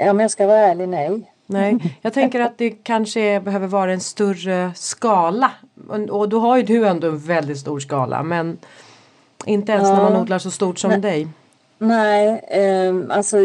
Om 0.00 0.20
jag 0.20 0.30
ska 0.30 0.46
vara 0.46 0.58
ärlig, 0.58 0.88
nej. 0.88 1.31
Nej, 1.52 1.98
jag 2.02 2.12
tänker 2.12 2.40
att 2.40 2.58
det 2.58 2.70
kanske 2.70 3.40
behöver 3.40 3.66
vara 3.66 3.92
en 3.92 4.00
större 4.00 4.72
skala. 4.74 5.50
Och 6.10 6.28
då 6.28 6.40
har 6.40 6.56
ju 6.56 6.62
du 6.62 6.86
ändå 6.86 7.08
en 7.08 7.18
väldigt 7.18 7.58
stor 7.58 7.80
skala 7.80 8.22
men 8.22 8.58
inte 9.46 9.72
ens 9.72 9.88
ja. 9.88 9.94
när 9.94 10.02
man 10.02 10.16
odlar 10.16 10.38
så 10.38 10.50
stort 10.50 10.78
som 10.78 10.90
nej. 10.90 11.00
dig. 11.00 11.28
Nej, 11.78 12.44
eh, 12.48 13.16
alltså 13.16 13.36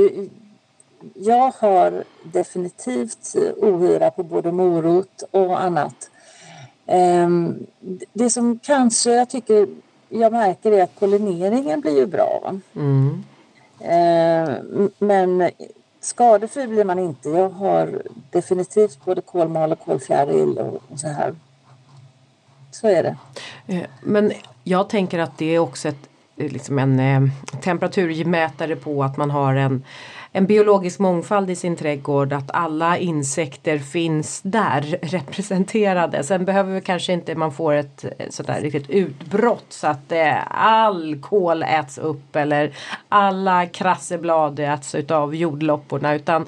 jag 1.13 1.54
har 1.60 2.04
definitivt 2.24 3.36
ohyra 3.62 4.12
på 4.12 4.24
både 4.24 4.52
morot 4.52 5.24
och 5.32 5.62
annat. 5.62 6.10
Eh, 6.86 7.30
det 8.13 8.30
som 8.30 8.60
kanske 8.63 9.12
jag 9.12 9.30
tycker 9.30 9.67
jag 10.10 10.32
märker 10.32 10.72
är 10.72 10.84
att 10.84 11.00
pollineringen 11.00 11.82
blir 11.82 11.98
ju 11.98 12.06
bra. 12.06 12.54
Mm. 12.76 13.24
Eh, 13.80 14.56
men 15.00 15.50
Skadefri 16.08 16.67
blir 16.67 16.84
man 16.84 17.00
inte. 17.00 17.30
Jag 17.30 17.50
har 17.50 18.02
definitivt 18.30 19.06
både 19.06 19.22
kolmal 19.22 19.72
och 19.72 19.80
kolfjäril 19.80 20.58
och 20.58 21.00
så 21.00 21.08
här. 21.08 21.36
Så 22.72 22.88
är 22.88 23.04
det. 23.04 23.17
Eh, 23.67 23.84
men 24.02 24.32
jag 24.63 24.89
tänker 24.89 25.20
att 25.20 25.38
det 25.38 25.56
är 25.56 25.60
också 25.60 25.88
ett, 25.88 26.10
eh, 26.38 26.52
liksom 26.52 26.80
en 26.80 27.00
eh, 27.00 27.30
temperaturmätare 27.62 28.76
på 28.76 29.04
att 29.04 29.17
man 29.17 29.32
har 29.32 29.56
en 29.56 29.84
en 30.38 30.45
biologisk 30.45 31.00
mångfald 31.00 31.50
i 31.50 31.56
sin 31.56 31.76
trädgård 31.76 32.34
att 32.34 32.52
alla 32.54 32.97
insekter 32.97 33.78
finns 33.78 34.41
där 34.41 34.82
representerade. 35.02 36.23
Sen 36.23 36.45
behöver 36.45 36.80
kanske 36.80 37.13
inte 37.13 37.36
man 37.36 37.52
få 37.52 37.71
ett 37.71 38.06
sådär 38.30 38.62
riktigt 38.62 38.89
utbrott 38.89 39.65
så 39.69 39.88
att 39.88 40.12
eh, 40.12 40.36
all 40.47 41.19
kål 41.21 41.63
äts 41.63 41.97
upp 41.97 42.36
eller 42.36 42.71
alla 43.10 43.65
krasseblad 43.65 44.60
äts 44.60 44.95
utav 44.95 45.36
jordlopporna 45.36 46.15
utan 46.15 46.45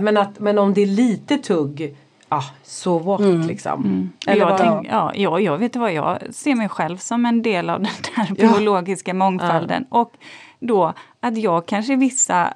men, 0.00 0.16
att, 0.16 0.38
men 0.38 0.58
om 0.58 0.74
det 0.74 0.82
är 0.82 0.86
lite 0.86 1.38
tugg 1.38 1.96
Ja, 2.30 2.44
så 2.62 2.98
what 2.98 3.20
mm. 3.20 3.46
liksom. 3.46 3.84
Mm. 3.84 4.12
Eller 4.26 4.40
jag, 4.40 4.58
tänk, 4.58 4.86
ja, 4.90 5.12
ja, 5.14 5.40
jag 5.40 5.58
vet 5.58 5.76
vad 5.76 5.92
jag 5.92 6.34
ser 6.34 6.54
mig 6.54 6.68
själv 6.68 6.96
som 6.96 7.26
en 7.26 7.42
del 7.42 7.70
av 7.70 7.80
den 7.80 7.92
där 8.16 8.34
biologiska 8.34 9.14
mångfalden. 9.14 9.86
Ja. 9.90 10.00
Och 10.00 10.12
då 10.60 10.92
att 11.20 11.38
jag 11.38 11.66
kanske 11.66 11.96
vissa 11.96 12.54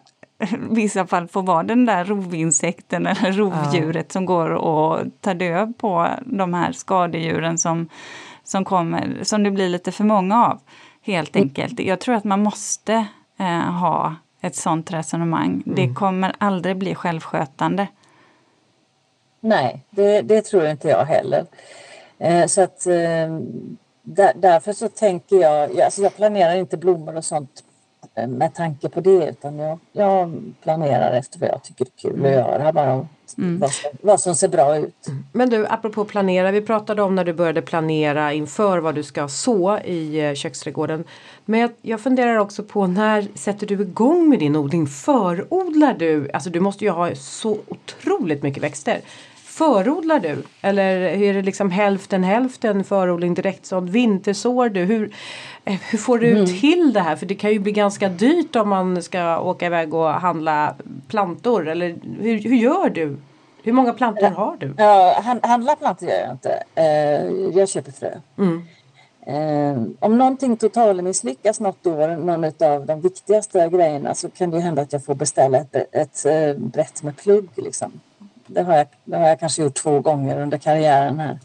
vissa 0.70 1.06
fall 1.06 1.28
får 1.28 1.42
vara 1.42 1.62
den 1.62 1.86
där 1.86 2.04
rovinsekten 2.04 3.06
eller 3.06 3.32
rovdjuret 3.32 4.06
ja. 4.08 4.12
som 4.12 4.26
går 4.26 4.50
och 4.50 5.00
tar 5.20 5.34
död 5.34 5.78
på 5.78 6.08
de 6.26 6.54
här 6.54 6.72
skadedjuren 6.72 7.58
som, 7.58 7.88
som, 8.44 8.64
kommer, 8.64 9.18
som 9.22 9.42
det 9.42 9.50
blir 9.50 9.68
lite 9.68 9.92
för 9.92 10.04
många 10.04 10.46
av. 10.46 10.60
Helt 11.02 11.36
mm. 11.36 11.48
enkelt. 11.48 11.80
Jag 11.80 12.00
tror 12.00 12.14
att 12.14 12.24
man 12.24 12.42
måste 12.42 13.06
eh, 13.38 13.72
ha 13.72 14.16
ett 14.40 14.56
sånt 14.56 14.92
resonemang. 14.92 15.62
Mm. 15.66 15.74
Det 15.76 15.94
kommer 15.94 16.34
aldrig 16.38 16.76
bli 16.76 16.94
självskötande. 16.94 17.86
Nej, 19.40 19.84
det, 19.90 20.22
det 20.22 20.42
tror 20.42 20.66
inte 20.66 20.88
jag 20.88 21.04
heller. 21.04 21.46
Eh, 22.18 22.46
så 22.46 22.62
att 22.62 22.86
eh, 22.86 23.38
där, 24.02 24.32
därför 24.36 24.72
så 24.72 24.88
tänker 24.88 25.36
jag, 25.36 25.80
alltså 25.80 26.02
jag 26.02 26.16
planerar 26.16 26.54
inte 26.54 26.76
blommor 26.76 27.16
och 27.16 27.24
sånt 27.24 27.64
med 28.14 28.54
tanke 28.54 28.88
på 28.88 29.00
det 29.00 29.28
utan 29.28 29.58
jag, 29.58 29.78
jag 29.92 30.42
planerar 30.62 31.12
efter 31.12 31.38
vad 31.38 31.48
jag 31.48 31.62
tycker 31.62 31.84
är 31.84 31.90
kul 32.10 32.26
att 32.26 32.32
göra 32.32 32.72
bara 32.72 33.06
mm. 33.38 33.58
vad, 33.58 33.72
som, 33.72 33.90
vad, 34.00 34.20
som, 34.20 34.34
ser 34.34 34.48
bra 34.48 34.76
ut. 34.76 35.06
Men 35.32 35.50
du 35.50 35.66
apropå 35.66 36.04
planera, 36.04 36.50
vi 36.50 36.60
pratade 36.60 37.02
om 37.02 37.14
när 37.14 37.24
du 37.24 37.32
började 37.32 37.62
planera 37.62 38.32
inför 38.32 38.78
vad 38.78 38.94
du 38.94 39.02
ska 39.02 39.28
så 39.28 39.78
i 39.78 40.20
eh, 40.20 40.34
köksträdgården. 40.34 41.04
Men 41.44 41.60
jag, 41.60 41.70
jag 41.82 42.00
funderar 42.00 42.36
också 42.36 42.62
på 42.62 42.86
när 42.86 43.28
sätter 43.34 43.66
du 43.66 43.82
igång 43.82 44.28
med 44.28 44.38
din 44.38 44.56
odling? 44.56 44.86
Förodlar 44.86 45.94
du? 45.94 46.30
Alltså 46.32 46.50
du 46.50 46.60
måste 46.60 46.84
ju 46.84 46.90
ha 46.90 47.14
så 47.14 47.58
otroligt 47.68 48.42
mycket 48.42 48.62
växter. 48.62 49.00
Förodlar 49.52 50.20
du? 50.20 50.42
Eller 50.60 51.00
är 51.00 51.34
det 51.34 51.42
liksom 51.42 51.70
hälften 51.70 52.24
hälften 52.24 52.84
förodling 52.84 53.34
direkt 53.34 53.66
sådd? 53.66 53.90
Vintersår 53.90 54.68
du? 54.68 54.80
Hur, 54.80 55.14
eh, 55.64 55.80
hur 55.90 55.98
får 55.98 56.18
du 56.18 56.30
mm. 56.30 56.46
till 56.46 56.92
det 56.92 57.00
här? 57.00 57.16
För 57.16 57.26
det 57.26 57.34
kan 57.34 57.52
ju 57.52 57.58
bli 57.58 57.72
ganska 57.72 58.08
dyrt 58.08 58.56
om 58.56 58.68
man 58.68 59.02
ska 59.02 59.40
åka 59.40 59.66
iväg 59.66 59.94
och 59.94 60.10
handla 60.10 60.74
plantor. 61.08 61.68
Eller 61.68 61.96
hur, 62.20 62.38
hur 62.38 62.56
gör 62.56 62.90
du? 62.90 63.16
Hur 63.62 63.72
många 63.72 63.92
plantor 63.92 64.26
har 64.26 64.56
du? 64.56 64.74
Ja, 64.76 65.22
handla 65.42 65.76
plantor 65.76 66.08
gör 66.08 66.20
jag 66.20 66.32
inte. 66.32 66.62
Eh, 66.74 67.58
jag 67.58 67.68
köper 67.68 67.92
frö. 67.92 68.10
Mm. 68.38 68.62
Eh, 69.26 69.82
om 70.00 70.18
någonting 70.18 70.56
totalmisslyckas 70.56 71.60
något 71.60 71.86
år, 71.86 72.16
någon 72.16 72.44
av 72.44 72.86
de 72.86 73.00
viktigaste 73.00 73.68
grejerna 73.72 74.14
så 74.14 74.30
kan 74.30 74.50
det 74.50 74.60
hända 74.60 74.82
att 74.82 74.92
jag 74.92 75.04
får 75.04 75.14
beställa 75.14 75.58
ett, 75.58 75.74
ett, 75.92 76.26
ett 76.26 76.58
brett 76.58 77.02
med 77.02 77.16
plugg. 77.16 77.48
Liksom. 77.56 78.00
Det 78.46 78.62
har 78.62 78.76
jag, 78.76 78.86
det 79.04 79.16
har 79.16 79.28
jag 79.28 79.40
kanske 79.40 79.62
gjort 79.62 79.74
två 79.74 80.00
gånger 80.00 80.40
under 80.40 80.58
karriären 80.58 81.20
här. 81.20 81.38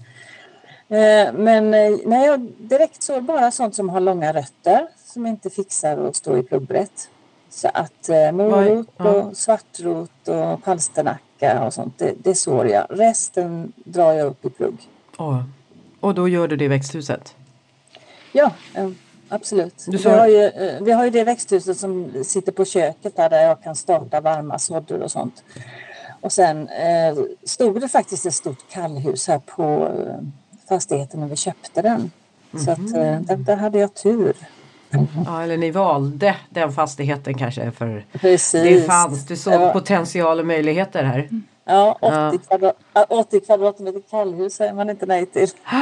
Eh, 0.89 1.33
men 1.33 1.73
eh, 1.73 1.97
nej, 2.05 2.25
jag 2.25 2.39
direkt 2.57 3.03
så 3.03 3.21
bara 3.21 3.51
sånt 3.51 3.75
som 3.75 3.89
har 3.89 3.99
långa 3.99 4.33
rötter 4.33 4.87
som 5.05 5.25
inte 5.25 5.49
fixar 5.49 5.97
att 5.97 6.15
stå 6.15 6.37
i 6.37 6.43
pluggbrett. 6.43 7.09
Så 7.49 7.69
att 7.73 8.09
eh, 8.09 8.31
morot 8.31 8.87
och 8.97 9.37
svartrot 9.37 10.27
och 10.27 10.63
palsternacka 10.63 11.63
och 11.65 11.73
sånt, 11.73 11.97
det, 11.97 12.13
det 12.23 12.35
sår 12.35 12.67
jag. 12.67 12.85
Resten 12.89 13.73
drar 13.75 14.13
jag 14.13 14.27
upp 14.27 14.45
i 14.45 14.49
plugg. 14.49 14.77
Oh. 15.17 15.43
Och 15.99 16.15
då 16.15 16.27
gör 16.27 16.47
du 16.47 16.55
det 16.55 16.65
i 16.65 16.67
växthuset? 16.67 17.35
Ja, 18.31 18.51
absolut. 19.29 19.85
Du 19.87 19.97
sa... 19.97 20.09
vi, 20.09 20.17
har 20.17 20.27
ju, 20.27 20.51
vi 20.81 20.91
har 20.91 21.03
ju 21.03 21.09
det 21.09 21.23
växthuset 21.23 21.77
som 21.77 22.23
sitter 22.23 22.51
på 22.51 22.65
köket 22.65 23.15
där, 23.15 23.29
där 23.29 23.43
jag 23.43 23.63
kan 23.63 23.75
starta 23.75 24.21
varma 24.21 24.59
sådder 24.59 25.01
och 25.01 25.11
sånt. 25.11 25.43
Och 26.21 26.31
sen 26.31 26.69
eh, 26.69 27.17
stod 27.43 27.81
det 27.81 27.87
faktiskt 27.87 28.25
ett 28.25 28.33
stort 28.33 28.69
kallhus 28.69 29.27
här 29.27 29.39
på 29.39 29.63
eh, 29.63 30.15
fastigheten 30.69 31.19
när 31.19 31.27
vi 31.27 31.35
köpte 31.35 31.81
den. 31.81 32.11
Mm. 32.51 32.65
Så 32.65 32.71
att, 32.71 32.79
eh, 32.79 33.21
där, 33.21 33.37
där, 33.37 33.57
hade 33.57 33.79
jag 33.79 33.93
tur. 33.93 34.35
Ja, 35.25 35.43
eller 35.43 35.57
ni 35.57 35.71
valde 35.71 36.35
den 36.49 36.71
fastigheten 36.71 37.37
kanske 37.37 37.71
för 37.71 38.05
Precis. 38.11 38.63
det 38.63 38.81
fanns, 38.81 39.25
du 39.25 39.35
såg 39.35 39.59
var... 39.59 39.73
potential 39.73 40.39
och 40.39 40.45
möjligheter 40.45 41.03
här. 41.03 41.29
Ja, 41.65 41.97
80, 42.01 42.15
ja. 42.15 42.33
Kvadrat, 42.47 42.75
80 43.09 43.39
kvadratmeter 43.39 44.01
kallhus 44.09 44.53
säger 44.53 44.73
man 44.73 44.89
inte 44.89 45.05
nej 45.05 45.25
till. 45.25 45.47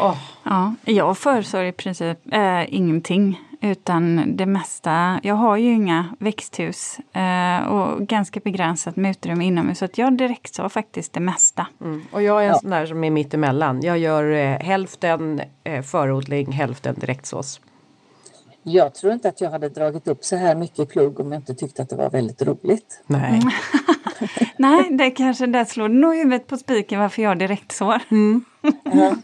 Oh. 0.00 0.16
Ja, 0.42 0.74
jag 0.84 1.18
föreslår 1.18 1.64
i 1.64 1.72
princip 1.72 2.18
äh, 2.32 2.74
ingenting. 2.74 3.40
Utan 3.64 4.36
det 4.36 4.46
mesta, 4.46 5.20
jag 5.22 5.34
har 5.34 5.56
ju 5.56 5.72
inga 5.72 6.14
växthus 6.18 6.98
eh, 7.12 7.66
och 7.66 8.06
ganska 8.06 8.40
begränsat 8.40 8.96
med 8.96 9.10
utrymme 9.10 9.44
inomhus 9.44 9.78
så 9.78 9.84
att 9.84 9.98
jag 9.98 10.16
direkt 10.16 10.54
sa 10.54 10.68
faktiskt 10.68 11.12
det 11.12 11.20
mesta. 11.20 11.66
Mm. 11.80 12.02
Och 12.12 12.22
jag 12.22 12.40
är 12.40 12.46
en 12.46 12.52
ja. 12.52 12.58
sån 12.58 12.70
där 12.70 12.86
som 12.86 13.04
är 13.04 13.10
mittemellan. 13.10 13.80
Jag 13.82 13.98
gör 13.98 14.30
eh, 14.30 14.58
hälften 14.58 15.40
eh, 15.64 15.82
förodling, 15.82 16.52
hälften 16.52 16.94
direktsås. 16.94 17.60
Jag 18.62 18.94
tror 18.94 19.12
inte 19.12 19.28
att 19.28 19.40
jag 19.40 19.50
hade 19.50 19.68
dragit 19.68 20.08
upp 20.08 20.24
så 20.24 20.36
här 20.36 20.54
mycket 20.54 20.88
plugg 20.88 21.20
om 21.20 21.32
jag 21.32 21.40
inte 21.40 21.54
tyckte 21.54 21.82
att 21.82 21.88
det 21.88 21.96
var 21.96 22.10
väldigt 22.10 22.42
roligt. 22.42 23.02
Nej. 23.06 23.42
Nej, 24.56 24.90
det 24.90 25.10
kanske 25.10 25.46
där 25.46 25.64
slår 25.64 25.88
nog 25.88 26.14
huvudet 26.14 26.46
på 26.46 26.56
spiken 26.56 27.00
varför 27.00 27.22
jag 27.22 27.38
direktsår. 27.38 28.02
Mm. 28.10 28.44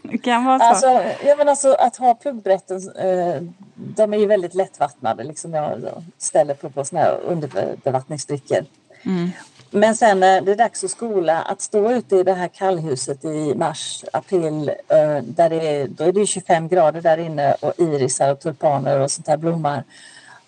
Det 0.03 0.17
kan 0.17 0.45
vara 0.45 0.59
så. 0.59 0.65
Alltså, 0.65 0.87
ja, 1.25 1.35
men 1.37 1.49
alltså, 1.49 1.73
att 1.73 1.97
ha 1.97 2.15
pluggbrätten, 2.15 2.77
eh, 2.97 3.41
de 3.75 4.13
är 4.13 4.17
ju 4.17 4.25
väldigt 4.25 4.53
lättvattnade. 4.53 5.23
Liksom 5.23 5.53
jag 5.53 6.03
ställer 6.17 6.53
på, 6.53 6.69
på 6.69 6.85
såna 6.85 7.01
här 7.01 7.19
underbevattningsdrickor. 7.27 8.65
Mm. 9.03 9.29
Men 9.73 9.95
sen 9.95 10.19
när 10.19 10.41
det 10.41 10.51
är 10.51 10.55
dags 10.55 10.83
att 10.83 10.91
skola, 10.91 11.41
att 11.41 11.61
stå 11.61 11.91
ute 11.91 12.15
i 12.15 12.23
det 12.23 12.33
här 12.33 12.47
kallhuset 12.47 13.25
i 13.25 13.55
mars, 13.55 14.05
april, 14.13 14.69
eh, 14.69 15.23
där 15.23 15.49
det 15.49 15.67
är, 15.67 15.87
då 15.87 16.03
är 16.03 16.11
det 16.11 16.25
25 16.25 16.67
grader 16.67 17.01
där 17.01 17.17
inne 17.17 17.53
och 17.53 17.73
irisar 17.77 18.31
och 18.31 18.39
tulpaner 18.39 18.99
och 18.99 19.11
sånt 19.11 19.25
där 19.25 19.37
blommar. 19.37 19.83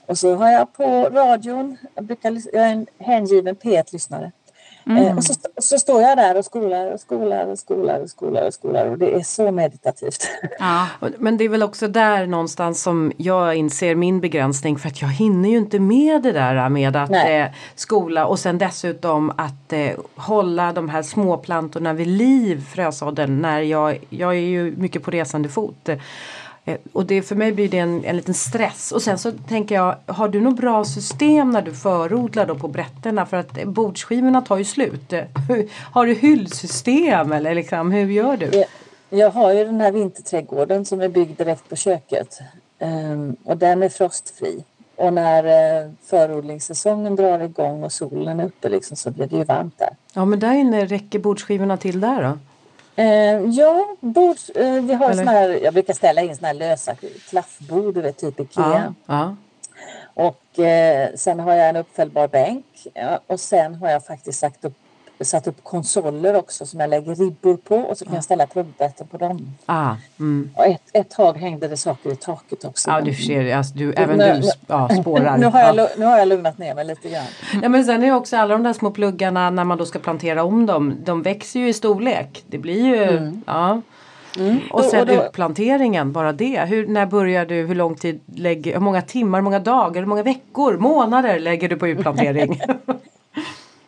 Och 0.06 0.18
så 0.18 0.36
har 0.36 0.52
jag 0.52 0.74
på 0.74 1.10
radion, 1.10 1.78
jag, 1.96 2.04
brukar, 2.04 2.32
jag 2.54 2.64
är 2.64 2.72
en 2.72 2.88
hängiven 3.00 3.56
P1-lyssnare. 3.56 4.32
Mm. 4.86 5.08
Eh, 5.08 5.18
och 5.18 5.24
så, 5.24 5.34
så, 5.58 5.80
står 5.80 6.02
jag 6.02 6.18
där 6.18 6.38
och 6.38 6.46
skolar 6.46 6.92
och 6.92 7.00
skolar 7.00 7.48
och 7.48 7.60
skolar 7.60 8.00
och 8.00 8.10
skolar 8.10 8.48
och 8.48 8.54
skolar 8.54 8.86
och 8.86 8.98
det 8.98 9.16
är 9.16 9.24
så 9.24 9.52
meditativt. 9.52 10.28
Ja. 10.60 10.88
Men 11.18 11.38
det 11.38 11.44
är 11.44 11.50
väl 11.50 11.64
också 11.64 11.88
där 11.88 12.26
någonstans 12.26 12.84
som 12.84 13.12
jag 13.18 13.56
inser 13.56 13.96
min 13.96 14.20
begränsning 14.20 14.78
för 14.78 14.88
att 14.88 15.02
jag 15.02 15.10
hinner 15.10 15.50
ju 15.50 15.58
inte 15.58 15.80
med 15.80 16.22
det 16.22 16.32
där 16.32 16.70
med 16.70 16.96
att 16.96 17.12
eh, 17.12 17.46
skola 17.76 18.26
och 18.26 18.40
sen 18.40 18.58
dessutom 18.58 19.30
att 19.38 19.74
eh, 19.74 19.92
hålla 20.16 20.74
de 20.74 20.90
här 20.90 21.02
småplantorna 21.02 21.94
vid 21.94 22.08
liv, 22.08 22.66
frösådden, 22.74 23.42
när 23.42 23.60
jag, 23.60 24.00
jag 24.10 24.36
är 24.36 24.40
ju 24.40 24.76
mycket 24.78 25.04
på 25.04 25.12
resande 25.12 25.50
fot. 25.50 25.90
Eh, 26.66 26.78
och 26.94 27.06
det, 27.06 27.22
för 27.22 27.36
mig 27.36 27.52
blir 27.52 27.70
det 27.70 27.80
en, 27.80 28.06
en 28.06 28.16
liten 28.16 28.34
stress. 28.34 28.92
Och 28.92 29.02
sen 29.02 29.18
så 29.18 29.32
tänker 29.32 29.76
jag, 29.76 29.96
har 30.06 30.28
du 30.28 30.42
något 30.42 30.56
bra 30.56 30.86
system 30.86 31.50
när 31.50 31.62
du 31.62 31.74
förodlar 31.74 32.46
då 32.46 32.56
på 32.56 32.68
brätterna? 32.68 33.26
För 33.26 33.38
att 33.38 33.64
bordsskivorna 33.64 34.42
tar 34.42 34.58
ju 34.58 34.64
slut. 34.64 35.14
Har 35.92 36.06
du 36.06 36.14
hyllsystem 36.14 37.32
eller 37.32 37.56
liksom, 37.56 37.92
hur 37.92 38.12
gör 38.12 38.38
du? 38.38 38.46
Jag, 38.46 38.66
jag 39.10 39.32
har 39.32 39.54
ju 39.54 39.66
den 39.66 39.82
här 39.82 39.92
vinterträdgården 39.92 40.86
som 40.86 41.02
är 41.02 41.10
byggd 41.10 41.38
direkt 41.38 41.70
på 41.70 41.76
köket. 41.76 42.40
Um, 42.80 43.36
och 43.44 43.58
den 43.58 43.84
är 43.84 43.90
frostfri. 43.90 44.64
Och 44.96 45.14
när 45.14 45.46
uh, 45.84 45.92
förodlingssäsongen 46.06 47.16
drar 47.16 47.40
igång 47.40 47.84
och 47.84 47.92
solen 47.92 48.40
är 48.40 48.46
uppe 48.46 48.70
liksom, 48.70 48.98
så 48.98 49.12
blir 49.12 49.28
det 49.28 49.36
ju 49.36 49.44
varmt 49.44 49.78
där. 49.78 49.90
Ja 50.14 50.26
men 50.26 50.40
där 50.40 50.54
inne 50.54 50.86
räcker 50.86 51.20
bordsskivorna 51.20 51.78
till 51.78 52.00
där 52.00 52.24
då? 52.24 52.38
Eh, 52.96 53.42
ja, 53.50 53.96
bord, 54.00 54.38
eh, 54.56 54.74
vi 54.74 54.94
har 54.94 55.14
såna 55.14 55.32
här, 55.32 55.50
jag 55.50 55.74
brukar 55.74 55.94
ställa 55.94 56.22
in 56.22 56.36
såna 56.36 56.48
här 56.48 56.56
lösa 56.56 56.96
klaffbord, 57.30 57.98
vet, 57.98 58.18
typ 58.18 58.40
Ikea. 58.40 58.94
Ja, 59.06 59.14
ja. 59.14 59.36
Och 60.14 60.60
eh, 60.60 61.10
sen 61.16 61.40
har 61.40 61.54
jag 61.54 61.70
en 61.70 61.76
uppfällbar 61.76 62.28
bänk 62.28 62.66
och 63.28 63.40
sen 63.40 63.76
har 63.76 63.90
jag 63.90 64.06
faktiskt 64.06 64.40
sagt 64.40 64.66
upp 64.66 64.83
satt 65.26 65.48
upp 65.48 65.64
konsoler 65.64 66.36
också 66.36 66.66
som 66.66 66.80
jag 66.80 66.90
lägger 66.90 67.16
ribbor 67.16 67.58
på 67.58 67.76
och 67.76 67.98
så 67.98 68.06
kan 68.06 68.16
jag 68.16 68.24
ställa 68.24 68.48
trumpeten 68.48 69.08
på 69.08 69.18
dem. 69.18 69.56
Ah, 69.66 69.96
mm. 70.20 70.50
Och 70.56 70.66
ett, 70.66 70.82
ett 70.94 71.10
tag 71.10 71.38
hängde 71.38 71.68
det 71.68 71.78
saker 71.78 72.12
i 72.12 72.16
taket 72.16 72.66
också. 72.66 72.90
Ja 72.90 73.02
du 73.02 73.14
ser, 73.14 73.56
alltså, 73.56 73.74
du, 73.76 73.94
även 73.94 74.18
nu, 74.18 74.42
du 74.42 74.52
ja, 74.68 74.90
spårar. 75.02 75.38
nu, 75.38 75.46
har 75.46 75.60
jag, 75.60 75.76
ja. 75.76 75.88
nu 75.98 76.06
har 76.06 76.18
jag 76.18 76.28
lugnat 76.28 76.58
ner 76.58 76.76
mig 76.76 76.86
lite 76.86 77.10
grann. 77.10 77.26
Ja, 77.62 77.70
men 77.70 77.86
sen 77.86 78.04
är 78.04 78.16
också 78.16 78.38
alla 78.38 78.54
de 78.54 78.64
där 78.64 78.74
små 78.74 78.92
pluggarna 78.92 79.50
när 79.50 79.64
man 79.64 79.78
då 79.78 79.86
ska 79.86 80.00
plantera 80.00 80.44
om 80.44 80.66
dem, 80.66 80.96
de 81.04 81.22
växer 81.22 81.60
ju 81.60 81.70
i 81.70 81.74
storlek. 81.74 82.44
Det 82.48 82.58
blir 82.58 82.86
ju, 82.86 83.04
mm. 83.04 83.42
ja. 83.46 83.82
Mm. 84.38 84.60
Och 84.72 84.84
sen 84.84 85.00
och 85.00 85.08
då, 85.08 85.14
utplanteringen, 85.14 86.12
bara 86.12 86.32
det. 86.32 86.66
Hur, 86.66 86.88
när 86.88 87.06
börjar 87.06 87.46
du? 87.46 87.56
Hur 87.56 87.76
lång 87.76 87.96
tid 87.96 88.20
lägger 88.36 88.74
Hur 88.74 88.80
många 88.80 89.02
timmar, 89.02 89.40
hur 89.40 89.44
många 89.44 89.60
dagar, 89.60 90.02
hur 90.02 90.08
många 90.08 90.24
veckor, 90.24 90.78
månader 90.78 91.40
lägger 91.40 91.70
du 91.70 91.76
på 91.76 91.88
utplantering? 91.88 92.62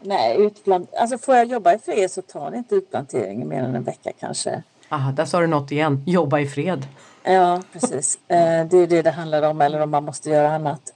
Nej, 0.06 0.38
utplant 0.38 0.94
alltså 0.96 1.18
får 1.18 1.36
jag 1.36 1.46
jobba 1.46 1.74
i 1.74 1.78
fred 1.78 2.12
så 2.12 2.22
tar 2.22 2.52
det 2.52 2.58
inte 2.58 2.76
utplanteringen 2.76 3.48
mer 3.48 3.64
än 3.64 3.76
en 3.76 3.84
vecka 3.84 4.12
kanske. 4.20 4.64
Aha, 4.90 5.12
där 5.12 5.26
sa 5.26 5.40
du 5.40 5.48
något 5.48 5.72
igen, 5.72 6.04
jobba 6.06 6.40
i 6.40 6.48
fred. 6.48 6.88
Ja, 7.24 7.62
precis. 7.74 8.20
Eh, 8.28 8.66
det 8.66 8.78
är 8.78 8.88
det 8.88 9.02
det 9.02 9.12
handlar 9.12 9.42
om 9.50 9.62
eller 9.62 9.80
om 9.82 9.90
man 9.90 10.04
måste 10.04 10.30
göra 10.30 10.56
annat. 10.56 10.94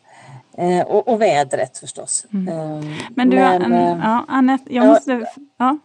Eh, 0.57 0.82
och, 0.82 1.07
och 1.07 1.22
vädret 1.22 1.78
förstås. 1.78 2.26
Mm. 2.34 2.47
Ehm, 2.47 2.95
men 3.16 3.30
du, 3.30 3.36
Men, 3.36 3.74
äh, 3.74 3.99
ja, 4.03 4.26
Anette, 4.28 4.76
jag 4.76 4.88
måste... 4.88 5.12
Ja. 5.12 5.28
ja. 5.57 5.78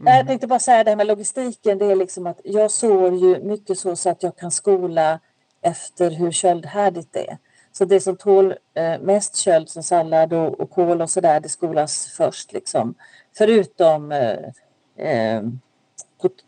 Mm. 0.00 0.16
Jag 0.16 0.26
tänkte 0.26 0.46
bara 0.46 0.58
säga 0.58 0.84
det 0.84 0.90
här 0.90 0.96
med 0.96 1.06
logistiken. 1.06 1.78
Det 1.78 1.84
är 1.84 1.96
liksom 1.96 2.26
att 2.26 2.40
jag 2.44 2.70
sår 2.70 3.14
ju 3.14 3.42
mycket 3.44 3.78
så, 3.78 3.96
så 3.96 4.10
att 4.10 4.22
jag 4.22 4.36
kan 4.36 4.50
skola 4.50 5.18
efter 5.62 6.10
hur 6.10 6.32
köldhärdigt 6.32 7.08
det 7.12 7.30
är. 7.30 7.38
Så 7.80 7.84
det 7.84 8.00
som 8.00 8.16
tål 8.16 8.54
eh, 8.74 9.00
mest 9.00 9.36
köld 9.36 9.68
som 9.68 9.82
sallad 9.82 10.32
och, 10.32 10.60
och 10.60 10.70
kål 10.70 11.02
och 11.02 11.10
sådär, 11.10 11.40
det 11.40 11.48
skolas 11.48 12.06
först 12.16 12.52
liksom. 12.52 12.94
Förutom 13.36 14.12
eh, 14.12 14.38
eh, 14.96 15.42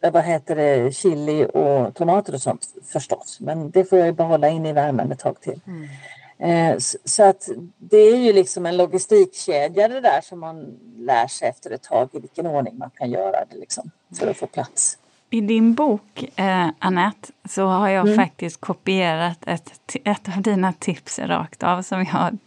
vad 0.00 0.24
heter 0.24 0.56
det, 0.56 0.94
chili 0.94 1.44
och 1.44 1.94
tomater 1.94 2.34
och 2.34 2.42
sånt 2.42 2.68
förstås. 2.92 3.38
Men 3.40 3.70
det 3.70 3.84
får 3.84 3.98
jag 3.98 4.14
behålla 4.14 4.48
in 4.48 4.66
i 4.66 4.72
värmen 4.72 5.12
ett 5.12 5.18
tag 5.18 5.40
till. 5.40 5.60
Mm. 5.66 6.74
Eh, 6.74 6.78
så 7.04 7.22
att 7.22 7.48
det 7.78 7.96
är 7.96 8.16
ju 8.16 8.32
liksom 8.32 8.66
en 8.66 8.76
logistikkedja 8.76 9.88
det 9.88 10.00
där 10.00 10.20
som 10.20 10.40
man 10.40 10.78
lär 10.96 11.26
sig 11.26 11.48
efter 11.48 11.70
ett 11.70 11.82
tag 11.82 12.08
i 12.12 12.20
vilken 12.20 12.46
ordning 12.46 12.78
man 12.78 12.90
kan 12.90 13.10
göra 13.10 13.44
det 13.50 13.56
liksom 13.56 13.90
för 14.18 14.26
att 14.26 14.36
få 14.36 14.46
plats. 14.46 14.98
I 15.34 15.40
din 15.40 15.74
bok, 15.74 16.24
eh, 16.36 16.68
Annette, 16.78 17.32
så 17.44 17.66
har 17.66 17.88
jag 17.88 18.06
mm. 18.06 18.18
faktiskt 18.18 18.60
kopierat 18.60 19.38
ett, 19.46 19.96
ett 20.04 20.28
av 20.36 20.42
dina 20.42 20.72
tips 20.72 21.18
rakt 21.18 21.62
av 21.62 21.82
som 21.82 22.06
jag 22.12 22.38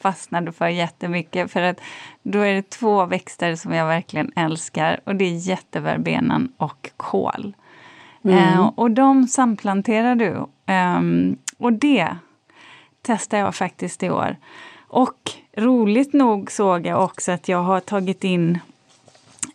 fastnade 0.00 0.52
för 0.52 0.68
jättemycket. 0.68 1.50
För 1.50 1.62
att 1.62 1.80
då 2.22 2.38
är 2.38 2.54
det 2.54 2.70
två 2.70 3.06
växter 3.06 3.54
som 3.54 3.72
jag 3.72 3.86
verkligen 3.86 4.32
älskar 4.36 5.00
och 5.04 5.16
det 5.16 5.24
är 5.24 5.48
jätteverbenan 5.48 6.52
och 6.56 6.90
kål. 6.96 7.54
Mm. 8.24 8.38
Eh, 8.38 8.66
och 8.74 8.90
de 8.90 9.28
samplanterar 9.28 10.14
du. 10.14 10.46
Eh, 10.72 11.00
och 11.58 11.72
det 11.72 12.08
testar 13.02 13.38
jag 13.38 13.54
faktiskt 13.54 14.02
i 14.02 14.10
år. 14.10 14.36
Och 14.88 15.30
roligt 15.56 16.12
nog 16.12 16.50
såg 16.52 16.86
jag 16.86 17.04
också 17.04 17.32
att 17.32 17.48
jag 17.48 17.62
har 17.62 17.80
tagit 17.80 18.24
in 18.24 18.58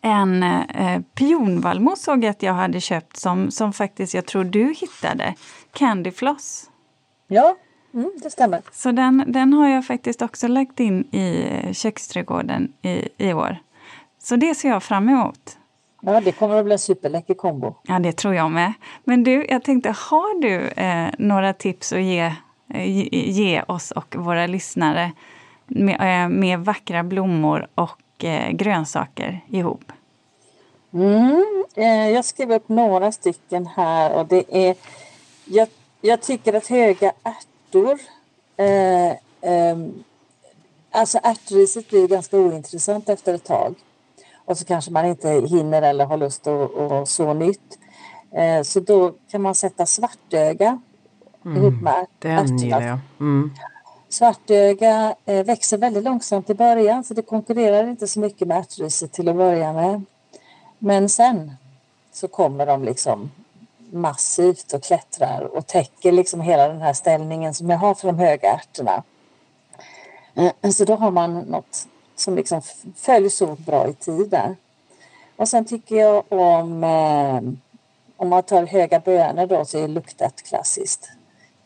en 0.02 0.44
eh, 0.44 1.02
pionvallmo 1.14 1.96
såg 1.96 2.24
jag 2.24 2.32
att 2.32 2.44
jag 2.44 2.54
hade 2.54 2.82
köpt 2.82 3.18
som, 3.18 3.52
som 3.52 3.74
faktiskt 3.74 4.14
jag 4.14 4.26
tror 4.26 4.44
du 4.44 4.74
hittade. 4.74 5.34
Candy 5.74 6.12
Floss. 6.12 6.70
Ja, 7.28 7.56
mm, 7.94 8.12
det 8.24 8.30
stämmer. 8.30 8.62
Så 8.72 8.92
den, 8.92 9.24
den 9.28 9.54
har 9.54 9.70
jag 9.70 9.86
faktiskt 9.86 10.22
också 10.22 10.48
lagt 10.48 10.80
in 10.80 11.02
i 11.02 11.50
köksträdgården 11.74 12.74
i, 12.82 13.08
i 13.18 13.34
år. 13.34 13.58
Så 14.20 14.36
det 14.36 14.56
ser 14.56 14.70
jag 14.70 14.84
fram 14.84 15.10
emot. 15.10 15.58
Ja, 16.02 16.22
det 16.22 16.32
kommer 16.32 16.56
att 16.56 16.66
bli 16.66 16.74
en 16.74 16.80
superläcker 16.80 17.34
kombo. 17.34 17.76
Ja, 17.84 18.00
det 18.00 18.12
tror 18.12 18.36
jag 18.36 18.52
med. 18.52 18.74
Men 19.04 19.24
du, 19.24 19.46
jag 19.50 19.64
tänkte, 19.64 19.90
har 19.90 20.42
du 20.42 20.68
eh, 20.68 21.10
några 21.18 21.54
tips 21.54 21.94
att 21.94 22.02
ge, 22.02 22.34
eh, 22.74 23.16
ge 23.32 23.64
oss 23.68 23.92
och 23.92 24.16
våra 24.16 24.48
lyssnare 24.48 25.12
med, 25.68 26.24
eh, 26.24 26.30
med 26.30 26.60
vackra 26.60 27.04
blommor 27.04 27.68
och 27.76 28.00
eh, 28.24 28.52
grönsaker 28.52 29.42
ihop? 29.48 29.92
Mm, 30.94 31.66
eh, 31.76 32.10
jag 32.10 32.26
skrev 32.26 32.52
upp 32.52 32.70
några 32.70 33.12
stycken 33.12 33.68
här 33.68 34.14
och 34.14 34.26
det 34.26 34.44
är 34.50 34.76
jag, 35.46 35.68
jag 36.02 36.22
tycker 36.22 36.54
att 36.54 36.68
höga 36.68 37.12
ärtor 37.24 38.00
eh, 38.58 39.12
eh, 39.52 39.78
Alltså 40.96 41.20
ärtriset 41.24 41.90
blir 41.90 42.08
ganska 42.08 42.38
ointressant 42.38 43.10
efter 43.10 43.34
ett 43.34 43.44
tag. 43.44 43.76
Och 44.46 44.58
så 44.58 44.66
kanske 44.66 44.92
man 44.92 45.06
inte 45.06 45.30
hinner 45.30 45.82
eller 45.82 46.06
har 46.06 46.18
lust 46.18 46.48
att, 46.48 46.78
att 46.78 47.10
så 47.10 47.34
nytt. 47.34 47.80
Eh, 48.32 48.64
så 48.64 48.80
då 48.80 49.14
kan 49.32 49.42
man 49.42 49.56
sätta 49.56 49.86
svartöga 49.86 50.82
mm, 51.46 51.58
ihop 51.58 51.82
med 51.82 52.06
Den 52.20 52.58
gillar 52.58 52.82
jag. 52.82 53.00
Mm. 53.20 53.52
Svartöga 54.16 55.16
eh, 55.26 55.46
växer 55.46 55.78
väldigt 55.78 56.04
långsamt 56.04 56.50
i 56.50 56.54
början 56.54 57.04
så 57.04 57.14
det 57.14 57.22
konkurrerar 57.22 57.88
inte 57.88 58.08
så 58.08 58.20
mycket 58.20 58.48
med 58.48 58.58
ärtriset 58.58 59.12
till 59.12 59.30
att 59.30 59.36
börja 59.36 59.74
med. 59.74 60.02
Men 60.80 61.10
sen 61.10 61.52
så 62.12 62.28
kommer 62.28 62.66
de 62.66 62.84
liksom 62.84 63.32
massivt 63.92 64.74
och 64.74 64.84
klättrar 64.84 65.42
och 65.42 65.68
täcker 65.68 66.12
liksom 66.12 66.42
hela 66.42 66.68
den 66.68 66.82
här 66.82 66.94
ställningen 66.94 67.54
som 67.54 67.70
jag 67.70 67.78
har 67.78 67.96
för 67.96 68.08
de 68.08 68.20
höga 68.20 68.52
ärtorna. 68.52 69.04
Eh, 70.36 70.72
så 70.72 70.86
då 70.86 70.96
har 70.96 71.12
man 71.12 71.40
något 71.40 71.88
som 72.16 72.36
liksom 72.36 72.62
följs 72.96 73.38
så 73.38 73.56
bra 73.56 73.88
i 73.88 73.94
tid 73.94 74.30
där. 74.30 74.56
Och 75.36 75.50
sen 75.50 75.66
tycker 75.66 75.96
jag 75.96 76.24
om 76.32 76.84
eh, 76.84 77.42
om 78.18 78.30
man 78.30 78.44
tar 78.44 78.66
höga 78.66 79.00
bönor 79.00 79.46
då 79.46 79.66
så 79.66 79.78
är 79.78 79.88
luktärt 79.88 80.42
klassiskt. 80.42 81.12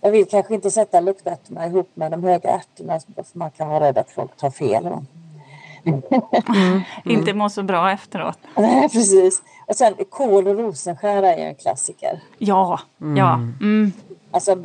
Jag 0.02 0.12
vill 0.12 0.28
kanske 0.28 0.54
inte 0.54 0.72
sätta 0.72 1.00
luktärtorna 1.00 1.68
ihop 1.68 1.90
med 1.94 2.12
de 2.12 2.24
höga 2.24 2.50
ärtorna 2.50 3.00
för 3.00 3.38
man 3.38 3.52
kan 3.52 3.70
vara 3.70 3.80
rädd 3.80 3.98
att 3.98 4.12
folk 4.12 4.38
tar 4.38 4.50
fel. 4.50 4.86
Mm. 4.86 6.02
Mm. 6.48 6.82
Inte 7.06 7.34
må 7.34 7.50
så 7.50 7.64
bra 7.64 7.92
efteråt. 7.92 8.38
Nej, 8.56 8.90
precis. 8.90 9.42
Och 9.68 9.76
sen 9.76 9.94
kål 10.10 10.48
och 10.48 10.58
rosenskära 10.58 11.36
är 11.36 11.48
en 11.48 11.56
klassiker. 11.56 12.20
Ja, 12.38 12.80
mm. 13.02 13.18
ja. 13.18 13.34
Mm. 13.34 13.92
Alltså, 14.32 14.56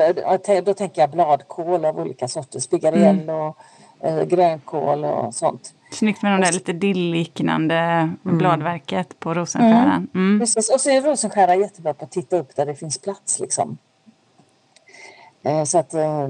då 0.64 0.74
tänker 0.74 1.01
jag 1.01 1.11
bladkål 1.11 1.85
av 1.85 2.01
olika 2.01 2.28
sorter. 2.28 2.61
Spigarell 2.61 3.20
mm. 3.20 3.35
och 3.35 3.57
eh, 4.01 4.24
grönkål 4.24 5.05
och 5.05 5.35
sånt. 5.35 5.74
Snyggt 5.93 6.22
med 6.22 6.32
de 6.32 6.41
där 6.41 6.53
lite 6.53 6.72
dill-liknande 6.72 7.74
mm. 7.74 8.39
bladverket 8.39 9.20
på 9.20 9.35
rosenskäran. 9.35 10.09
Mm. 10.14 10.41
Precis. 10.41 10.70
Och 10.70 10.80
så 10.80 10.91
är 10.91 11.03
rosenskära 11.03 11.55
jättebra 11.55 11.95
på 11.95 12.05
att 12.05 12.11
titta 12.11 12.37
upp 12.37 12.57
där 12.57 12.66
det 12.66 12.74
finns 12.74 12.99
plats. 12.99 13.41
Liksom. 13.41 13.78
Eh, 15.45 15.64
så 15.64 15.78
att 15.78 15.95
eh, 15.95 16.28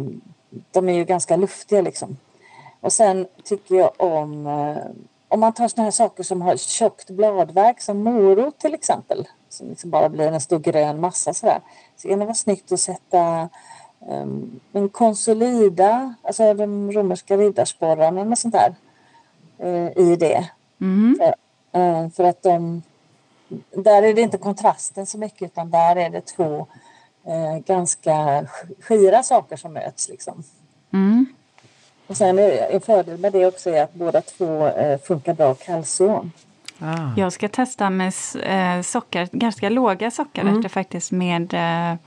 de 0.70 0.88
är 0.88 0.92
ju 0.92 1.04
ganska 1.04 1.36
luftiga 1.36 1.80
liksom. 1.80 2.16
Och 2.80 2.92
sen 2.92 3.26
tycker 3.44 3.74
jag 3.74 3.90
om 3.96 4.46
eh, 4.46 4.76
om 5.28 5.40
man 5.40 5.52
tar 5.52 5.68
såna 5.68 5.84
här 5.84 5.90
saker 5.90 6.22
som 6.22 6.42
har 6.42 6.56
tjockt 6.56 7.10
bladverk 7.10 7.80
som 7.80 8.02
morot 8.02 8.58
till 8.58 8.74
exempel 8.74 9.26
som 9.54 9.68
liksom 9.68 9.90
bara 9.90 10.08
blir 10.08 10.26
en 10.26 10.40
stor 10.40 10.58
grön 10.58 11.00
massa 11.00 11.34
sådär. 11.34 11.60
Så 11.96 12.08
kan 12.08 12.18
det 12.18 12.24
vara 12.24 12.34
snyggt 12.34 12.72
att 12.72 12.80
sätta 12.80 13.48
um, 13.98 14.60
en 14.72 14.88
konsolida, 14.88 16.14
alltså 16.22 16.54
de 16.54 16.92
romerska 16.92 17.36
riddarsporrarna 17.36 18.20
och 18.20 18.38
sånt 18.38 18.54
där 18.54 18.74
uh, 19.64 19.98
i 19.98 20.16
det. 20.16 20.50
Mm. 20.80 21.18
För, 21.18 21.34
uh, 21.80 22.10
för, 22.10 22.24
att 22.24 22.42
de, 22.42 22.82
där 23.70 24.02
är 24.02 24.14
det 24.14 24.20
inte 24.20 24.38
kontrasten 24.38 25.06
så 25.06 25.18
mycket 25.18 25.42
utan 25.42 25.70
där 25.70 25.96
är 25.96 26.10
det 26.10 26.20
två 26.20 26.66
uh, 27.28 27.58
ganska 27.66 28.46
skira 28.80 29.22
saker 29.22 29.56
som 29.56 29.72
möts 29.72 30.08
liksom. 30.08 30.44
Mm. 30.92 31.26
Och 32.06 32.16
sen 32.16 32.38
är 32.38 32.70
en 32.70 32.80
fördel 32.80 33.18
med 33.18 33.32
det 33.32 33.46
också 33.46 33.70
är 33.70 33.82
att 33.82 33.94
båda 33.94 34.20
två 34.20 34.70
funkar 35.04 35.34
bra 35.34 35.54
kalcium. 35.54 36.32
Ah. 36.78 37.10
Jag 37.16 37.32
ska 37.32 37.48
testa 37.48 37.90
med 37.90 38.12
eh, 38.42 38.82
socker, 38.82 39.28
ganska 39.32 39.68
låga 39.68 40.10
sockerärtor 40.10 40.58
mm. 40.58 40.68
faktiskt 40.68 41.12
med 41.12 41.54
eh, 41.54 41.98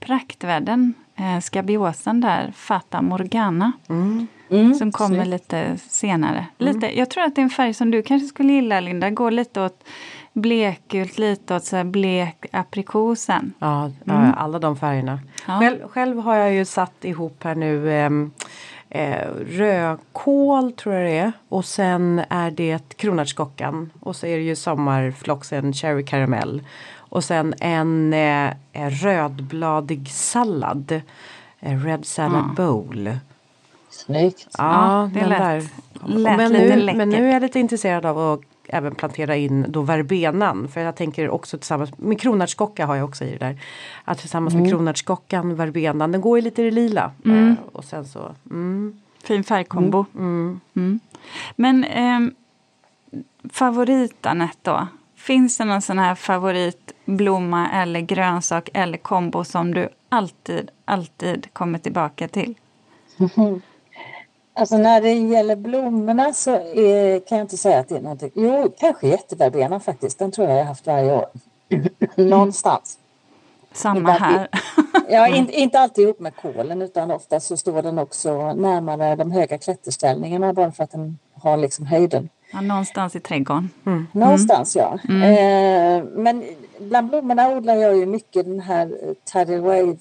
praktvärden, 0.00 0.94
eh, 1.16 1.40
skabiosen 1.40 2.20
där, 2.20 2.52
Fata 2.56 3.02
Morgana. 3.02 3.72
Mm. 3.88 4.26
Mm, 4.50 4.74
som 4.74 4.92
kommer 4.92 5.24
snyggt. 5.24 5.28
lite 5.28 5.78
senare. 5.88 6.46
Mm. 6.58 6.74
Lite, 6.74 6.98
jag 6.98 7.10
tror 7.10 7.24
att 7.24 7.34
det 7.34 7.40
är 7.40 7.42
en 7.42 7.50
färg 7.50 7.74
som 7.74 7.90
du 7.90 8.02
kanske 8.02 8.28
skulle 8.28 8.52
gilla 8.52 8.80
Linda. 8.80 9.10
Går 9.10 9.30
lite 9.30 9.60
åt 9.60 9.84
blekgult, 10.32 11.18
lite 11.18 11.56
åt 11.56 11.64
så 11.64 11.76
här 11.76 11.84
blek 11.84 12.46
aprikosen. 12.52 13.52
Ja, 13.58 13.90
mm. 14.06 14.34
alla 14.36 14.58
de 14.58 14.76
färgerna. 14.76 15.20
Ja. 15.46 15.58
Själv, 15.58 15.88
själv, 15.88 16.18
har 16.18 16.36
jag 16.36 16.52
ju 16.52 16.64
satt 16.64 17.04
ihop 17.04 17.44
här 17.44 17.54
nu 17.54 17.90
eh, 17.90 18.10
eh, 18.90 19.28
rödkål 19.46 20.72
tror 20.72 20.94
jag 20.94 21.06
det 21.06 21.18
är 21.18 21.32
och 21.48 21.64
sen 21.64 22.22
är 22.28 22.50
det 22.50 22.96
kronärtskockan 22.96 23.90
och 24.00 24.16
så 24.16 24.26
är 24.26 24.36
det 24.36 24.42
ju 24.42 24.56
sommarfloxen 24.56 25.72
cherry 25.72 26.04
karamell 26.04 26.62
och 26.94 27.24
sen 27.24 27.54
en 27.60 28.12
eh, 28.12 28.50
rödbladig 28.72 30.10
sallad, 30.10 31.02
eh, 31.60 31.84
red 31.84 32.06
salad 32.06 32.44
mm. 32.44 32.54
bowl. 32.54 33.18
Snyggt! 33.90 34.48
Ja, 34.58 35.10
ja 35.12 35.20
det 35.20 35.26
lät, 35.26 35.70
lät 36.06 36.36
men, 36.36 36.52
lite 36.52 36.76
nu, 36.76 36.94
men 36.94 37.08
nu 37.08 37.28
är 37.28 37.32
jag 37.32 37.42
lite 37.42 37.60
intresserad 37.60 38.06
av 38.06 38.18
att 38.18 38.40
även 38.72 38.94
plantera 38.94 39.36
in 39.36 39.66
då 39.68 39.82
verbenan. 39.82 40.68
För 40.68 40.80
jag 40.80 40.96
tänker 40.96 41.30
också 41.30 41.58
tillsammans 41.58 41.98
med 41.98 42.20
kronärtskocka 42.20 42.86
har 42.86 42.96
jag 42.96 43.08
också 43.08 43.24
i 43.24 43.30
det 43.30 43.38
där. 43.38 43.60
Att 44.04 44.18
tillsammans 44.18 44.54
mm. 44.54 44.62
med 44.62 44.72
kronärtskockan, 44.72 45.54
verbenan, 45.54 46.12
den 46.12 46.20
går 46.20 46.38
ju 46.38 46.44
lite 46.44 46.62
i 46.62 46.64
det 46.64 46.70
lila. 46.70 47.12
Mm. 47.24 47.56
och 47.72 47.84
sen 47.84 48.04
så, 48.04 48.34
mm. 48.50 49.00
Fin 49.24 49.44
färgkombo. 49.44 50.04
Mm. 50.14 50.26
Mm. 50.26 50.60
mm. 50.76 51.00
Men 51.56 51.84
eh, 51.84 52.20
favorit 53.52 54.26
Anette 54.26 54.70
då? 54.70 54.86
Finns 55.16 55.58
det 55.58 55.64
någon 55.64 55.82
sån 55.82 55.98
här 55.98 56.14
favoritblomma 56.14 57.70
eller 57.70 58.00
grönsak 58.00 58.68
eller 58.74 58.98
kombo 58.98 59.44
som 59.44 59.74
du 59.74 59.88
alltid, 60.08 60.70
alltid 60.84 61.46
kommer 61.52 61.78
tillbaka 61.78 62.28
till? 62.28 62.54
Alltså 64.60 64.78
när 64.78 65.00
det 65.00 65.12
gäller 65.12 65.56
blommorna 65.56 66.32
så 66.32 66.50
är, 66.74 67.20
kan 67.20 67.38
jag 67.38 67.44
inte 67.44 67.56
säga 67.56 67.78
att 67.78 67.88
det 67.88 67.96
är 67.96 68.00
någonting. 68.00 68.30
Jo, 68.34 68.72
kanske 68.78 69.08
jätteverbena 69.08 69.80
faktiskt. 69.80 70.18
Den 70.18 70.32
tror 70.32 70.48
jag 70.48 70.56
jag 70.56 70.62
har 70.62 70.68
haft 70.68 70.86
varje 70.86 71.12
år. 71.12 71.26
Någonstans. 72.14 72.98
Samma 73.72 73.98
inte 73.98 74.12
här. 74.12 74.48
ja, 75.10 75.28
inte, 75.28 75.52
inte 75.60 75.80
alltid 75.80 76.04
ihop 76.04 76.20
med 76.20 76.36
kolen 76.36 76.82
utan 76.82 77.10
ofta 77.10 77.40
så 77.40 77.56
står 77.56 77.82
den 77.82 77.98
också 77.98 78.52
närmare 78.52 79.16
de 79.16 79.30
höga 79.30 79.58
klätterställningarna 79.58 80.52
bara 80.52 80.72
för 80.72 80.84
att 80.84 80.90
den 80.90 81.18
har 81.34 81.56
liksom 81.56 81.86
höjden. 81.86 82.28
Ja, 82.52 82.60
någonstans 82.60 83.16
i 83.16 83.20
trädgården. 83.20 83.70
Mm. 83.86 84.06
Någonstans 84.12 84.76
ja. 84.76 84.98
Mm. 85.08 85.22
Eh, 85.22 86.04
men 86.12 86.44
bland 86.78 87.08
blommorna 87.08 87.48
odlar 87.48 87.74
jag 87.74 87.96
ju 87.96 88.06
mycket 88.06 88.46
den 88.46 88.60
här 88.60 89.14
Tidal 89.24 89.60
Wave 89.60 89.96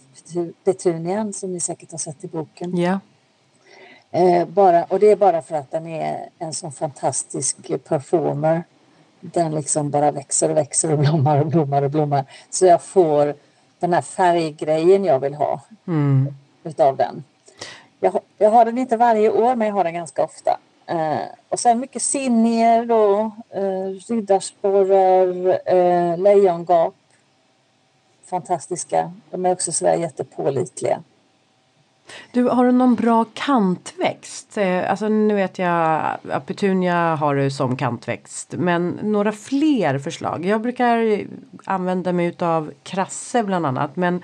petunian 0.64 1.34
som 1.34 1.54
ni 1.54 1.60
säkert 1.60 1.92
har 1.92 1.98
sett 1.98 2.24
i 2.24 2.28
boken. 2.28 2.78
Ja. 2.78 3.00
Eh, 4.12 4.46
bara, 4.48 4.84
och 4.84 5.00
det 5.00 5.12
är 5.12 5.16
bara 5.16 5.42
för 5.42 5.56
att 5.56 5.72
den 5.72 5.88
är 5.88 6.30
en 6.40 6.54
sån 6.54 6.72
fantastisk 6.72 7.84
performer. 7.84 8.64
Den 9.20 9.56
liksom 9.56 9.90
bara 9.90 10.12
växer 10.12 10.50
och 10.50 10.58
växer 10.58 10.92
och 10.92 11.00
blommar 11.00 11.40
och 11.40 11.46
blommar 11.46 11.82
och 11.82 11.92
blommar. 11.92 12.26
Så 12.50 12.66
jag 12.66 12.82
får 12.82 13.36
den 13.80 13.94
här 13.94 14.02
färggrejen 14.02 15.06
jag 15.06 15.20
vill 15.20 15.34
ha 15.34 15.62
mm. 15.88 16.36
utav 16.64 16.98
den. 16.98 17.24
Jag, 18.00 18.20
jag, 18.38 18.52
har 18.52 18.66
den 18.66 18.78
inte 18.78 18.98
varje 18.98 19.30
år 19.30 19.56
men 19.56 19.68
jag 19.68 19.76
har 19.76 19.84
den 19.84 19.94
ganska 19.94 20.24
ofta. 20.24 20.58
Eh, 20.86 21.28
och 21.50 21.60
sen 21.60 21.80
mycket 21.80 22.02
sinnier 22.02 22.86
då, 22.86 23.32
eh, 23.50 24.10
riddarsporrar, 24.10 25.60
eh, 25.66 26.18
lejongap. 26.18 26.96
Fantastiska. 28.26 29.14
De 29.30 29.46
är 29.46 29.52
också 29.52 29.72
sådär 29.72 29.96
jättepålitliga. 29.96 31.04
Du, 32.32 32.44
har 32.44 32.66
du 32.66 32.72
någon 32.72 32.96
bra 32.96 33.26
kantväxt? 33.34 34.58
Eh, 34.58 34.92
alltså 34.92 35.08
nu 35.08 35.36
vet 35.36 35.60
jag 35.60 36.02
att 36.32 36.46
petunia 36.46 37.16
har 37.16 37.36
du 37.36 37.52
som 37.52 37.76
kantväxt. 37.76 38.54
Men 38.58 39.00
några 39.04 39.32
fler 39.32 40.00
förslag? 40.00 40.46
Jag 40.46 40.62
brukar 40.62 41.22
använda 41.66 42.14
mig 42.14 42.36
av 42.40 42.72
krasse 42.84 43.44
bland 43.44 43.66
annat. 43.66 43.96
Men 43.96 44.24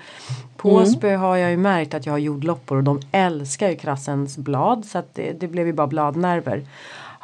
på 0.56 0.70
mm. 0.70 0.82
Åsby 0.82 1.10
har 1.10 1.36
jag 1.36 1.50
ju 1.50 1.56
märkt 1.56 1.94
att 1.94 2.06
jag 2.06 2.12
har 2.12 2.18
jordloppor 2.18 2.76
och 2.76 2.84
de 2.84 3.00
älskar 3.12 3.68
ju 3.68 3.76
krassens 3.76 4.38
blad. 4.38 4.84
Så 4.84 4.98
att 4.98 5.14
det, 5.14 5.40
det 5.40 5.48
blev 5.48 5.66
ju 5.66 5.72
bara 5.72 5.86
bladnerver. 5.86 6.62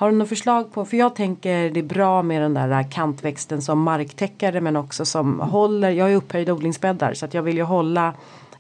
Har 0.02 0.10
du 0.10 0.16
något 0.16 0.28
förslag 0.28 0.72
på, 0.72 0.84
för 0.84 0.96
jag 0.96 1.14
tänker 1.14 1.70
det 1.70 1.80
är 1.80 1.84
bra 1.84 2.22
med 2.22 2.42
den 2.42 2.54
där 2.54 2.90
kantväxten 2.90 3.62
som 3.62 3.82
marktäckare 3.82 4.60
men 4.60 4.76
också 4.76 5.04
som 5.04 5.40
håller, 5.40 5.90
jag 5.90 6.12
är 6.12 6.16
upphöjda 6.16 6.52
odlingsbäddar 6.52 7.14
så 7.14 7.24
att 7.24 7.34
jag 7.34 7.42
vill 7.42 7.56
ju 7.56 7.62
hålla 7.62 8.14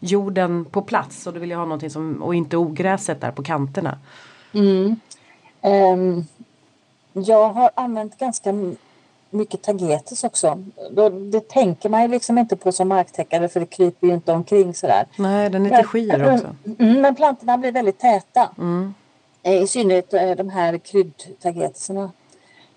jorden 0.04 0.64
på 0.64 0.82
plats 0.82 1.26
och 1.26 1.32
då 1.32 1.40
vill 1.40 1.50
jag 1.50 1.58
ha 1.58 1.64
någonting 1.64 1.90
som, 1.90 2.22
och 2.22 2.34
inte 2.34 2.56
ogräset 2.56 3.20
där 3.20 3.30
på 3.30 3.42
kanterna. 3.42 3.98
Mm. 4.54 4.96
Um, 5.62 6.26
jag 7.12 7.48
har 7.48 7.70
använt 7.74 8.18
ganska 8.18 8.52
mycket 9.30 9.62
tagetes 9.62 10.24
också. 10.24 10.64
Då, 10.90 11.08
det 11.08 11.48
tänker 11.48 11.88
man 11.88 12.02
ju 12.02 12.08
liksom 12.08 12.38
inte 12.38 12.56
på 12.56 12.72
som 12.72 12.88
marktäckare 12.88 13.48
för 13.48 13.60
det 13.60 13.66
kryper 13.66 14.06
ju 14.06 14.14
inte 14.14 14.32
omkring 14.32 14.74
sådär. 14.74 15.06
Nej, 15.16 15.50
den 15.50 15.66
är 15.66 15.70
lite 15.70 15.84
skir 15.84 16.34
också. 16.34 16.56
Mm, 16.78 17.00
men 17.00 17.14
plantorna 17.14 17.58
blir 17.58 17.72
väldigt 17.72 17.98
täta. 17.98 18.50
Mm. 18.58 18.94
I 19.42 19.66
synnerhet 19.66 20.14
eh, 20.14 20.30
de 20.30 20.48
här 20.48 20.78
kryddtageteserna. 20.78 22.10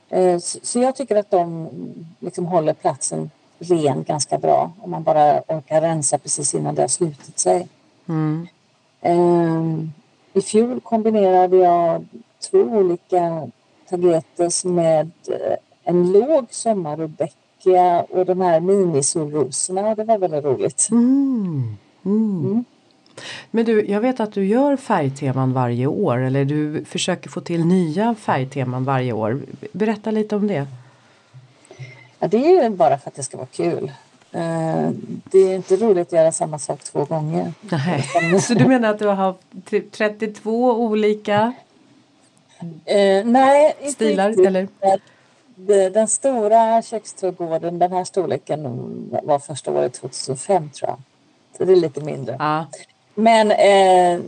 Eh, 0.09 0.37
så 0.39 0.79
jag 0.79 0.95
tycker 0.95 1.15
att 1.15 1.31
de 1.31 1.69
liksom 2.19 2.45
håller 2.45 2.73
platsen 2.73 3.29
ren 3.59 4.03
ganska 4.03 4.37
bra 4.37 4.71
om 4.81 4.91
man 4.91 5.03
bara 5.03 5.41
orkar 5.47 5.81
rensa 5.81 6.17
precis 6.17 6.55
innan 6.55 6.75
det 6.75 6.81
har 6.81 6.87
slutit 6.87 7.39
sig. 7.39 7.67
Mm. 8.09 8.47
Um, 9.01 9.93
I 10.33 10.41
fjol 10.41 10.81
kombinerade 10.81 11.57
jag 11.57 12.05
två 12.51 12.57
olika 12.57 13.47
tagetes 13.89 14.65
med 14.65 15.11
eh, 15.27 15.57
en 15.83 16.11
låg 16.11 16.45
sommarrudbeckia 16.49 18.01
och 18.01 18.25
de 18.25 18.41
här 18.41 18.59
minisolrosorna. 18.59 19.95
Det 19.95 20.03
var 20.03 20.17
väldigt 20.17 20.45
roligt. 20.45 20.87
Mm. 20.91 21.77
Mm. 22.05 22.45
mm. 22.45 22.65
Men 23.51 23.65
du, 23.65 23.85
jag 23.85 24.01
vet 24.01 24.19
att 24.19 24.33
du 24.33 24.45
gör 24.45 24.77
färgteman 24.77 25.53
varje 25.53 25.87
år 25.87 26.17
eller 26.17 26.45
du 26.45 26.85
försöker 26.85 27.29
få 27.29 27.41
till 27.41 27.65
nya 27.65 28.15
färgteman 28.15 28.83
varje 28.83 29.13
år. 29.13 29.41
Berätta 29.71 30.11
lite 30.11 30.35
om 30.35 30.47
det. 30.47 30.67
Det 32.27 32.37
är 32.37 32.63
ju 32.63 32.69
bara 32.69 32.97
för 32.97 33.09
att 33.09 33.15
det 33.15 33.23
ska 33.23 33.37
vara 33.37 33.47
kul. 33.47 33.91
Eh, 34.31 34.89
det 35.23 35.37
är 35.39 35.55
inte 35.55 35.75
roligt 35.75 36.07
att 36.07 36.13
göra 36.13 36.31
samma 36.31 36.59
sak 36.59 36.83
två 36.83 37.05
gånger. 37.05 37.53
Nej. 37.61 38.39
Så 38.41 38.53
du 38.53 38.65
menar 38.65 38.89
att 38.89 38.99
du 38.99 39.07
har 39.07 39.35
typ 39.65 39.91
32 39.91 40.73
olika 40.73 41.53
eh, 42.85 43.25
nej, 43.25 43.75
stilar? 43.91 44.29
Inte 44.29 44.47
eller? 44.47 44.67
Den 45.89 46.07
stora 46.07 46.81
köksträdgården, 46.81 47.79
den 47.79 47.91
här 47.91 48.03
storleken 48.03 48.63
var 49.23 49.39
första 49.39 49.71
året 49.71 49.93
2005 49.93 50.69
tror 50.69 50.89
jag. 50.89 50.99
Så 51.57 51.65
det 51.65 51.71
är 51.71 51.75
lite 51.75 52.01
mindre. 52.01 52.35
Ja. 52.39 52.65
Men 53.15 53.51
eh, 53.51 54.19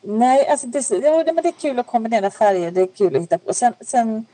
nej, 0.00 0.48
alltså 0.48 0.66
det, 0.66 0.90
ja, 0.90 1.24
det 1.24 1.48
är 1.48 1.60
kul 1.60 1.78
att 1.78 1.86
kombinera 1.86 2.30
färger. 2.30 2.70
Det 2.70 2.80
är 2.80 2.86
kul 2.86 3.16
att 3.16 3.22
hitta 3.22 3.38
på. 3.38 3.54
Sen, 3.54 3.72
sen 3.80 4.26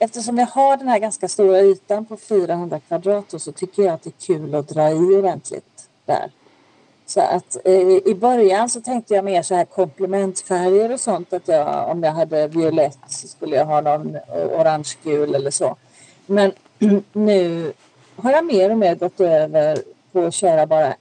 eftersom 0.00 0.38
jag 0.38 0.46
har 0.46 0.76
den 0.76 0.88
här 0.88 0.98
ganska 0.98 1.28
stora 1.28 1.60
ytan 1.60 2.04
på 2.04 2.16
400 2.16 2.80
kvadrat 2.88 3.34
så 3.38 3.52
tycker 3.52 3.82
jag 3.82 3.94
att 3.94 4.02
det 4.02 4.10
är 4.10 4.26
kul 4.26 4.54
att 4.54 4.68
dra 4.68 4.90
i 4.90 4.94
ordentligt 4.94 5.88
där. 6.06 6.30
Så 7.06 7.20
att 7.20 7.56
eh, 7.64 7.72
i 7.90 8.16
början 8.20 8.68
så 8.68 8.80
tänkte 8.80 9.14
jag 9.14 9.24
mer 9.24 9.42
så 9.42 9.54
här 9.54 9.64
komplementfärger 9.64 10.92
och 10.92 11.00
sånt. 11.00 11.32
Att 11.32 11.48
jag, 11.48 11.90
om 11.90 12.02
jag 12.02 12.12
hade 12.12 12.48
violett 12.48 12.98
så 13.08 13.28
skulle 13.28 13.56
jag 13.56 13.64
ha 13.64 13.80
någon 13.80 14.16
orange-gul 14.32 15.34
eller 15.34 15.50
så. 15.50 15.76
Men 16.26 16.52
nu 17.12 17.72
har 18.16 18.32
jag 18.32 18.44
mer 18.44 18.70
och 18.70 18.78
mer 18.78 18.94
gått 18.94 19.20
över 19.20 19.78
på 20.12 20.24
att 20.24 20.34
köra 20.34 20.66
bara 20.66 20.94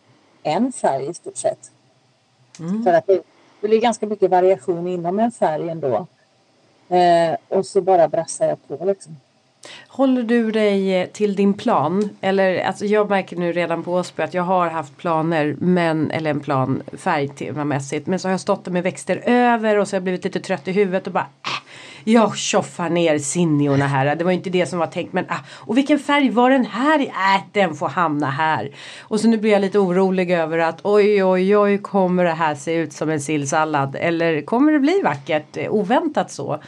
en 0.44 0.72
färg 0.72 1.10
i 1.10 1.14
stort 1.14 1.38
sett. 1.38 1.72
Mm. 2.60 2.84
För 2.84 2.94
att 2.94 3.08
det, 3.08 3.22
det 3.62 3.68
blir 3.68 3.82
ganska 3.82 4.08
mycket 4.08 4.32
variation 4.32 4.88
inom 4.88 5.20
en 5.20 5.32
färg 5.32 5.70
ändå. 5.70 6.08
Eh, 6.90 7.38
och 7.48 7.66
så 7.66 7.82
bara 7.82 8.08
brassar 8.08 8.48
jag 8.48 8.68
på 8.68 8.86
liksom. 8.86 9.18
Håller 9.88 10.24
du 10.24 10.52
dig 10.52 11.02
eh, 11.02 11.08
till 11.08 11.36
din 11.36 11.54
plan? 11.54 12.10
Eller 12.22 12.64
alltså 12.64 12.86
jag 12.86 13.10
märker 13.10 13.36
nu 13.38 13.52
redan 13.52 13.84
på 13.84 13.94
Åsby 13.94 14.24
att 14.24 14.34
jag 14.34 14.44
har 14.44 14.70
haft 14.70 14.98
planer 14.98 15.56
men, 15.60 16.12
eller 16.12 16.30
en 16.30 16.40
plan 16.40 16.84
färgtemamässigt 16.98 18.08
men 18.08 18.20
så 18.20 18.28
har 18.28 18.32
jag 18.34 18.40
stått 18.40 18.68
med 18.68 18.84
växter 18.84 19.24
över 19.26 19.78
och 19.78 19.88
så 19.88 19.96
har 19.96 19.98
jag 19.98 20.04
blivit 20.04 20.24
lite 20.24 20.40
trött 20.40 20.68
i 20.68 20.72
huvudet 20.72 21.08
och 21.08 21.14
bara 21.14 21.28
äh, 21.44 21.70
jag 22.04 22.38
tjoffar 22.38 22.90
ner 22.90 23.18
sinniorna 23.18 23.88
här. 23.88 24.16
Det 24.16 24.24
var 24.24 24.32
inte 24.32 24.50
det 24.50 24.66
som 24.66 24.80
var 24.80 24.88
tänkt 24.88 25.14
men 25.14 25.26
ah, 25.30 25.40
och 25.50 25.78
vilken 25.78 26.00
färg 26.00 26.30
var 26.30 26.50
den 26.50 26.66
här? 26.66 27.00
i? 27.00 27.08
Äh, 27.08 27.44
den 27.52 27.76
får 27.76 27.90
hamna 27.90 28.30
här. 28.30 28.72
Och 29.00 29.20
så 29.20 29.28
nu 29.28 29.38
blir 29.38 29.52
jag 29.52 29.62
lite 29.62 29.80
orolig 29.80 30.32
över 30.32 30.58
att 30.58 30.80
oj 30.84 31.24
oj 31.24 31.58
oj 31.58 31.78
kommer 31.78 32.24
det 32.24 32.34
här 32.34 32.56
se 32.56 32.74
ut 32.74 32.94
som 32.94 33.10
en 33.10 33.22
sillsallad 33.22 33.96
eller 34.00 34.42
kommer 34.42 34.72
det 34.72 34.80
bli 34.80 35.02
vackert 35.04 35.58
eh, 35.58 35.72
oväntat 35.74 36.32
så? 36.32 36.60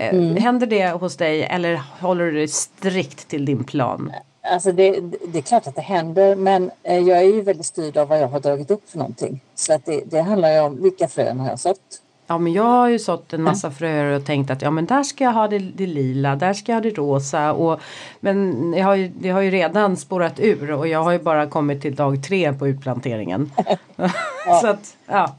Eh, 0.00 0.14
mm. 0.14 0.36
Händer 0.36 0.66
det 0.66 0.90
hos 0.90 1.16
dig 1.16 1.42
eller 1.42 1.82
håller 2.00 2.24
du 2.24 2.32
dig 2.32 2.48
strikt 2.48 3.28
till 3.28 3.44
din 3.44 3.64
plan? 3.64 4.12
Alltså 4.52 4.72
det, 4.72 5.00
det, 5.28 5.38
är 5.38 5.42
klart 5.42 5.66
att 5.66 5.74
det 5.74 5.82
händer 5.82 6.36
men 6.36 6.70
eh, 6.82 6.98
jag 6.98 7.18
är 7.18 7.22
ju 7.22 7.40
väldigt 7.40 7.66
styrd 7.66 7.96
av 7.96 8.08
vad 8.08 8.20
jag 8.20 8.28
har 8.28 8.40
dragit 8.40 8.70
upp 8.70 8.90
för 8.90 8.98
någonting. 8.98 9.40
Så 9.54 9.74
att 9.74 9.84
det, 9.86 10.02
det 10.06 10.20
handlar 10.20 10.52
ju 10.52 10.60
om 10.60 10.82
vilka 10.82 11.08
frön 11.08 11.40
har 11.40 11.48
jag 11.48 11.58
sått. 11.58 12.00
Ja 12.30 12.38
men 12.38 12.52
jag 12.52 12.62
har 12.62 12.88
ju 12.88 12.98
sått 12.98 13.32
en 13.32 13.42
massa 13.42 13.70
fröer 13.70 14.16
och 14.16 14.24
tänkt 14.24 14.50
att 14.50 14.62
ja 14.62 14.70
men 14.70 14.86
där 14.86 15.02
ska 15.02 15.24
jag 15.24 15.32
ha 15.32 15.48
det, 15.48 15.58
det 15.58 15.86
lila, 15.86 16.36
där 16.36 16.52
ska 16.52 16.72
jag 16.72 16.76
ha 16.76 16.82
det 16.82 16.98
rosa. 16.98 17.52
Och, 17.52 17.80
men 18.20 18.72
jag 18.76 18.84
har 18.84 18.94
ju, 18.94 19.08
det 19.08 19.30
har 19.30 19.40
ju 19.40 19.50
redan 19.50 19.96
spårat 19.96 20.40
ur 20.40 20.70
och 20.70 20.88
jag 20.88 21.04
har 21.04 21.12
ju 21.12 21.18
bara 21.18 21.46
kommit 21.46 21.82
till 21.82 21.94
dag 21.94 22.22
tre 22.24 22.52
på 22.52 22.68
utplanteringen. 22.68 23.52
så 24.60 24.66
att, 24.66 24.96
ja. 25.06 25.36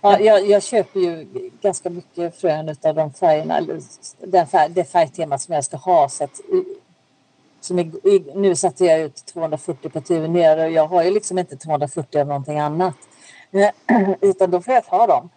Ja, 0.00 0.20
jag, 0.20 0.46
jag, 0.46 0.62
köper 0.62 1.00
ju 1.00 1.26
ganska 1.62 1.90
mycket 1.90 2.40
frön 2.40 2.76
av 2.82 2.94
de 2.94 3.12
färgerna, 3.12 3.60
den 4.18 4.46
färg, 4.46 4.70
det 4.70 4.84
färgtema 4.84 5.38
som 5.38 5.54
jag 5.54 5.64
ska 5.64 5.76
ha. 5.76 6.08
Så 6.08 6.24
att, 6.24 6.40
som 7.60 7.78
i, 7.78 8.24
nu 8.34 8.56
satte 8.56 8.84
jag 8.84 9.00
ut 9.00 9.26
240 9.26 9.88
på 9.88 10.00
tuner 10.00 10.64
och 10.64 10.70
jag 10.70 10.86
har 10.86 11.04
ju 11.04 11.10
liksom 11.10 11.38
inte 11.38 11.56
240 11.56 12.20
av 12.20 12.26
någonting 12.26 12.58
annat. 12.58 12.94
Utan 14.20 14.50
då 14.50 14.60
får 14.60 14.74
jag 14.74 14.86
ta 14.86 15.06
dem. 15.06 15.30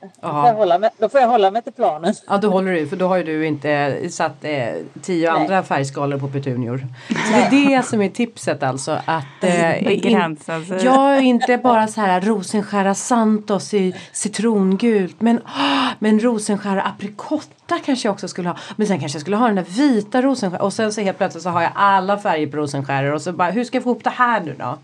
Då 0.00 0.28
får, 0.28 0.46
jag 0.46 0.54
hålla 0.54 0.78
mig, 0.78 0.90
då 0.98 1.08
får 1.08 1.20
jag 1.20 1.28
hålla 1.28 1.50
mig 1.50 1.62
till 1.62 1.72
planen. 1.72 2.14
Ja, 2.26 2.38
då 2.38 2.50
håller 2.50 2.72
du 2.72 2.86
för 2.86 2.96
då 2.96 3.08
har 3.08 3.16
ju 3.16 3.22
du 3.22 3.46
inte 3.46 4.00
satt 4.10 4.44
eh, 4.44 4.68
tio 5.02 5.32
Nej. 5.32 5.40
andra 5.40 5.62
färgskalor 5.62 6.18
på 6.18 6.28
petunior. 6.28 6.86
Så 7.08 7.32
det 7.32 7.56
är 7.56 7.76
det 7.76 7.82
som 7.82 8.02
är 8.02 8.08
tipset 8.08 8.62
alltså. 8.62 8.98
Att, 9.04 9.44
eh, 9.44 9.92
in, 10.06 10.36
ja, 10.82 11.20
inte 11.20 11.56
bara 11.56 11.86
så 11.86 12.00
här 12.00 12.20
rosenskära 12.20 12.94
Santos 12.94 13.74
i 13.74 13.94
citrongult. 14.12 15.20
Men, 15.20 15.38
oh, 15.38 15.88
men 15.98 16.20
rosenskära 16.20 16.82
aprikotta 16.82 17.78
kanske 17.84 18.08
jag 18.08 18.12
också 18.12 18.28
skulle 18.28 18.48
ha. 18.48 18.56
Men 18.76 18.86
sen 18.86 19.00
kanske 19.00 19.16
jag 19.16 19.20
skulle 19.20 19.36
ha 19.36 19.46
den 19.46 19.56
där 19.56 19.66
vita 19.68 20.22
rosenskära. 20.22 20.62
Och 20.62 20.72
sen 20.72 20.92
så 20.92 21.00
helt 21.00 21.18
plötsligt 21.18 21.42
så 21.42 21.50
har 21.50 21.62
jag 21.62 21.72
alla 21.74 22.18
färger 22.18 22.46
på 22.46 22.56
rosenskäror. 22.56 23.14
Och 23.14 23.22
så 23.22 23.32
bara, 23.32 23.50
hur 23.50 23.64
ska 23.64 23.76
jag 23.76 23.84
få 23.84 23.90
ihop 23.90 24.04
det 24.04 24.10
här 24.10 24.40
nu 24.40 24.56
då? 24.58 24.78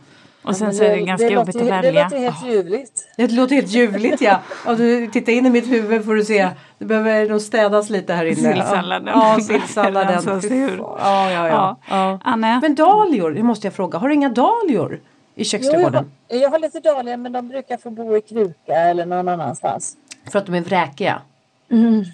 Och 0.46 0.56
sen 0.56 0.74
så 0.74 0.84
är 0.84 0.96
det 0.96 1.00
ganska 1.00 1.26
det 1.26 1.32
jobbigt 1.32 1.54
låter, 1.54 1.72
att 1.72 1.84
välja. 1.84 2.08
Det 2.08 2.16
låter 2.16 2.18
helt 2.18 2.46
ljuvligt. 2.46 3.08
Det 3.16 3.32
låter 3.32 3.54
helt 3.54 3.68
ljuvligt 3.68 4.20
ja. 4.20 4.40
Om 4.66 4.76
du 4.76 5.06
tittar 5.06 5.32
in 5.32 5.46
i 5.46 5.50
mitt 5.50 5.70
huvud 5.70 6.04
får 6.04 6.14
du 6.14 6.24
se. 6.24 6.48
Det 6.78 6.84
behöver 6.84 7.28
nog 7.28 7.40
städas 7.40 7.90
lite 7.90 8.12
här 8.12 8.24
inne. 8.24 8.54
Sillsalladen. 8.54 9.06
Ja, 9.06 9.38
sillsalladen. 9.40 10.22
ja, 10.80 11.30
ja, 11.30 11.48
ja. 11.48 11.76
ja. 11.88 12.18
Anne? 12.24 12.60
Men 12.62 12.74
dahlior, 12.74 13.30
det 13.30 13.42
måste 13.42 13.66
jag 13.66 13.74
fråga. 13.74 13.98
Har 13.98 14.08
du 14.08 14.14
inga 14.14 14.28
dahlior 14.28 15.00
i 15.34 15.44
köksträdgården? 15.44 16.10
Jo, 16.28 16.36
jag, 16.36 16.36
har, 16.36 16.42
jag 16.42 16.50
har 16.50 16.58
lite 16.58 16.80
dahlior 16.80 17.16
men 17.16 17.32
de 17.32 17.48
brukar 17.48 17.76
få 17.76 17.90
bo 17.90 18.16
i 18.16 18.20
kruka 18.20 18.74
eller 18.74 19.06
någon 19.06 19.28
annanstans. 19.28 19.96
För 20.30 20.38
att 20.38 20.46
de 20.46 20.54
är 20.54 20.60
vräkiga? 20.60 21.22
Mm. 21.70 22.04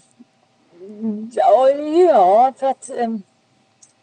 Ja, 1.32 1.68
ja, 2.08 2.52
för 2.58 2.66
att 2.66 2.90
um, 2.98 3.22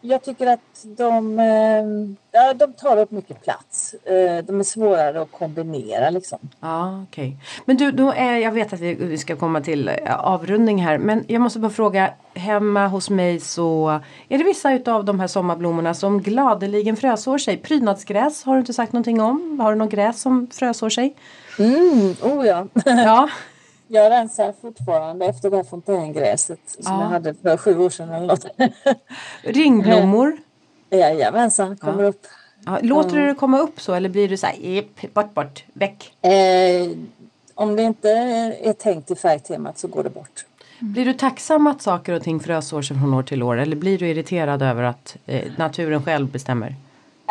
jag 0.01 0.23
tycker 0.23 0.47
att 0.47 0.85
de, 0.97 1.39
eh, 1.39 1.85
ja, 2.31 2.53
de 2.53 2.73
tar 2.73 2.97
upp 2.97 3.11
mycket 3.11 3.43
plats. 3.43 3.93
Eh, 3.93 4.45
de 4.45 4.59
är 4.59 4.63
svårare 4.63 5.21
att 5.21 5.31
kombinera 5.31 6.09
liksom. 6.09 6.39
Ja, 6.59 7.03
okej. 7.09 7.27
Okay. 7.27 7.37
Men 7.65 7.77
du, 7.77 7.91
då 7.91 8.11
är, 8.11 8.35
jag 8.35 8.51
vet 8.51 8.73
att 8.73 8.79
vi 8.79 9.17
ska 9.17 9.35
komma 9.35 9.61
till 9.61 9.87
eh, 9.87 10.25
avrundning 10.25 10.83
här. 10.83 10.97
Men 10.97 11.25
jag 11.27 11.41
måste 11.41 11.59
bara 11.59 11.71
fråga. 11.71 12.13
Hemma 12.33 12.87
hos 12.87 13.09
mig 13.09 13.39
så 13.39 13.99
är 14.29 14.37
det 14.37 14.43
vissa 14.43 14.79
av 14.85 15.05
de 15.05 15.19
här 15.19 15.27
sommarblommorna 15.27 15.93
som 15.93 16.21
gladeligen 16.21 16.97
frösår 16.97 17.37
sig. 17.37 17.57
Prydnadsgräs 17.57 18.43
har 18.43 18.53
du 18.53 18.59
inte 18.59 18.73
sagt 18.73 18.93
någonting 18.93 19.21
om. 19.21 19.59
Har 19.59 19.71
du 19.71 19.77
något 19.77 19.91
gräs 19.91 20.21
som 20.21 20.47
frösår 20.51 20.89
sig? 20.89 21.15
Mm, 21.59 22.15
oh 22.21 22.47
ja. 22.47 22.67
ja. 22.85 23.29
Jag 23.91 24.11
rensar 24.11 24.53
fortfarande 24.61 25.25
efter 25.25 25.49
det 25.49 25.55
här 25.55 25.63
fontängräset 25.63 26.59
som 26.65 26.93
ja. 26.93 27.01
jag 27.01 27.09
hade 27.09 27.33
för 27.33 27.57
sju 27.57 27.79
år 27.79 27.89
sedan 27.89 28.09
eller 28.09 28.27
något. 28.27 28.45
Ringblommor? 29.41 30.37
Jajamensan, 30.89 31.77
kommer 31.77 32.03
ja. 32.03 32.09
upp. 32.09 32.27
Ja, 32.65 32.79
låter 32.81 33.15
du 33.15 33.27
det 33.27 33.33
komma 33.33 33.59
upp 33.59 33.81
så 33.81 33.93
eller 33.93 34.09
blir 34.09 34.29
du 34.29 34.37
så 34.37 34.47
här, 34.47 34.83
bort, 35.13 35.33
bort, 35.33 35.63
väck? 35.73 36.13
Eh, 36.21 36.89
om 37.55 37.75
det 37.75 37.83
inte 37.83 38.09
är 38.09 38.73
tänkt 38.73 39.11
i 39.11 39.15
färgtemat 39.15 39.77
så 39.77 39.87
går 39.87 40.03
det 40.03 40.09
bort. 40.09 40.45
Mm. 40.81 40.93
Blir 40.93 41.05
du 41.05 41.13
tacksam 41.13 41.67
att 41.67 41.81
saker 41.81 42.13
och 42.13 42.23
ting 42.23 42.39
frösår 42.39 42.81
sig 42.81 42.97
från 42.97 43.13
år 43.13 43.23
till 43.23 43.43
år 43.43 43.57
eller 43.57 43.75
blir 43.75 43.97
du 43.97 44.07
irriterad 44.07 44.61
över 44.61 44.83
att 44.83 45.17
eh, 45.25 45.51
naturen 45.57 46.03
själv 46.03 46.31
bestämmer? 46.31 46.75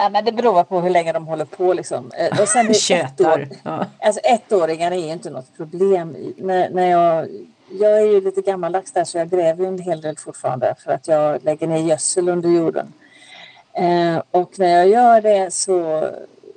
Ja, 0.00 0.08
men 0.08 0.24
det 0.24 0.32
beror 0.32 0.64
på 0.64 0.80
hur 0.80 0.90
länge 0.90 1.12
de 1.12 1.26
håller 1.26 1.44
på. 1.44 1.72
Liksom. 1.72 2.10
Eh, 2.18 2.40
och 2.40 2.48
sen 2.48 2.74
Tjötar. 2.74 3.38
Ett 3.38 3.58
ja. 3.62 3.86
alltså, 4.00 4.20
ettåringar 4.20 4.90
är 4.90 4.96
ju 4.96 5.12
inte 5.12 5.30
något 5.30 5.56
problem. 5.56 6.16
När, 6.36 6.70
när 6.70 6.90
jag, 6.90 7.28
jag 7.80 7.98
är 7.98 8.06
ju 8.06 8.20
lite 8.20 8.40
gammaldags 8.40 8.92
där 8.92 9.04
så 9.04 9.18
jag 9.18 9.30
gräver 9.30 9.66
en 9.66 9.78
hel 9.78 10.00
del 10.00 10.16
fortfarande 10.16 10.74
för 10.84 10.92
att 10.92 11.08
jag 11.08 11.44
lägger 11.44 11.66
ner 11.66 11.78
gödsel 11.78 12.28
under 12.28 12.48
jorden. 12.48 12.92
Eh, 13.72 14.22
och 14.30 14.58
när 14.58 14.76
jag 14.76 14.88
gör 14.88 15.20
det 15.20 15.54
så 15.54 16.08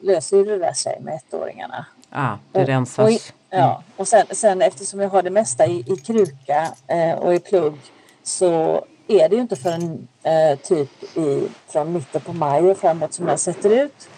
löser 0.01 0.45
det 0.45 0.57
där 0.57 0.73
sig 0.73 0.97
med 1.01 1.19
ettåringarna. 1.31 1.85
Ja, 2.09 2.17
ah, 2.19 2.37
det 2.51 2.63
rensas. 2.63 3.05
Och, 3.05 3.05
och, 3.05 3.19
ja, 3.49 3.83
och 3.97 4.07
sen, 4.07 4.25
sen 4.31 4.61
eftersom 4.61 4.99
jag 4.99 5.09
har 5.09 5.23
det 5.23 5.29
mesta 5.29 5.65
i, 5.65 5.79
i 5.87 5.95
kruka 5.95 6.67
eh, 6.87 7.13
och 7.13 7.35
i 7.35 7.39
plugg 7.39 7.77
så 8.23 8.85
är 9.11 9.29
det 9.29 9.35
ju 9.35 9.41
inte 9.41 9.55
förrän 9.55 10.07
eh, 10.23 10.59
typ 10.59 11.17
i, 11.17 11.47
från 11.67 11.93
mitten 11.93 12.21
på 12.21 12.33
maj 12.33 12.61
och 12.61 12.77
framåt 12.77 13.13
som 13.13 13.27
jag 13.27 13.39
sätter 13.39 13.83
ut. 13.83 14.09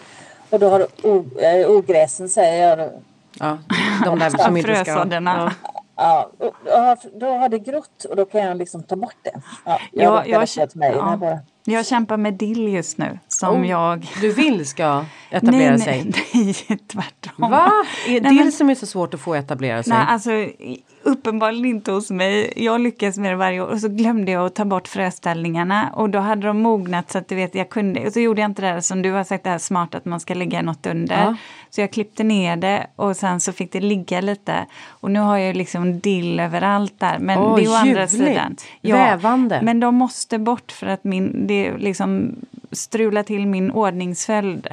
Och 0.50 0.58
då 0.58 0.68
har 0.68 0.86
o, 1.02 1.24
eh, 1.40 1.70
ogräsen 1.70 2.28
säger 2.28 2.78
jag. 2.78 2.90
Ja, 3.38 3.58
de 4.04 4.18
där 4.18 4.30
som 4.30 4.56
inte 4.56 4.84
ska... 4.84 5.06
Ja. 5.20 5.50
Ja, 5.96 6.96
då 7.14 7.26
har 7.26 7.48
det 7.48 7.58
grott 7.58 8.04
och 8.04 8.16
då 8.16 8.24
kan 8.24 8.40
jag 8.40 8.56
liksom 8.56 8.82
ta 8.82 8.96
bort 8.96 9.16
det. 9.22 9.40
Ja, 9.64 9.80
jag, 9.92 10.28
jag, 10.28 10.48
jag, 10.56 10.76
mig, 10.76 10.92
ja. 10.92 11.38
Jag 11.64 11.86
kämpar 11.86 12.16
med 12.16 12.34
dill 12.34 12.68
just 12.68 12.98
nu 12.98 13.18
som 13.44 13.60
oh, 13.60 13.68
jag... 13.68 14.06
Du 14.20 14.32
vill 14.32 14.66
ska 14.66 15.04
etablera 15.30 15.70
nej, 15.70 15.80
sig? 15.80 16.04
Nej, 16.04 16.54
nej, 16.68 16.78
tvärtom. 16.78 17.50
Va? 17.50 17.72
Är 18.08 18.20
det 18.20 18.28
dill 18.28 18.52
som 18.52 18.70
är 18.70 18.74
så 18.74 18.86
svårt 18.86 19.14
att 19.14 19.20
få 19.20 19.34
etablera 19.34 19.82
sig? 19.82 19.92
Nej, 19.92 20.06
alltså 20.08 20.30
uppenbarligen 21.04 21.64
inte 21.64 21.92
hos 21.92 22.10
mig. 22.10 22.52
Jag 22.56 22.80
lyckas 22.80 23.18
med 23.18 23.32
det 23.32 23.36
varje 23.36 23.60
år 23.60 23.66
och 23.66 23.80
så 23.80 23.88
glömde 23.88 24.32
jag 24.32 24.46
att 24.46 24.54
ta 24.54 24.64
bort 24.64 24.88
fröställningarna 24.88 25.90
och 25.94 26.10
då 26.10 26.18
hade 26.18 26.46
de 26.46 26.62
mognat 26.62 27.10
så 27.10 27.18
att 27.18 27.28
du 27.28 27.34
vet 27.34 27.54
jag 27.54 27.68
kunde 27.68 28.06
och 28.06 28.12
så 28.12 28.20
gjorde 28.20 28.40
jag 28.40 28.50
inte 28.50 28.62
det 28.62 28.68
här 28.68 28.80
som 28.80 29.02
du 29.02 29.12
har 29.12 29.24
sagt 29.24 29.44
det 29.44 29.50
här 29.50 29.58
smart 29.58 29.94
att 29.94 30.04
man 30.04 30.20
ska 30.20 30.34
lägga 30.34 30.62
något 30.62 30.86
under. 30.86 31.22
Ja. 31.22 31.36
Så 31.70 31.80
jag 31.80 31.92
klippte 31.92 32.24
ner 32.24 32.56
det 32.56 32.86
och 32.96 33.16
sen 33.16 33.40
så 33.40 33.52
fick 33.52 33.72
det 33.72 33.80
ligga 33.80 34.20
lite 34.20 34.66
och 34.88 35.10
nu 35.10 35.20
har 35.20 35.38
jag 35.38 35.56
liksom 35.56 36.00
dill 36.00 36.40
överallt 36.40 36.94
där. 37.00 37.18
Men 37.18 37.38
oh, 37.38 37.56
det 37.56 37.64
är 37.64 37.70
å 37.70 37.74
andra 37.74 38.08
sidan. 38.08 38.56
Ja, 38.80 38.96
Vävande. 38.96 39.60
Men 39.62 39.80
de 39.80 39.94
måste 39.94 40.38
bort 40.38 40.72
för 40.72 40.86
att 40.86 41.04
min, 41.04 41.46
det 41.46 41.78
liksom 41.78 42.36
strular 42.74 43.22
till 43.22 43.46
min 43.46 43.70
ordningsföljd. 43.70 44.68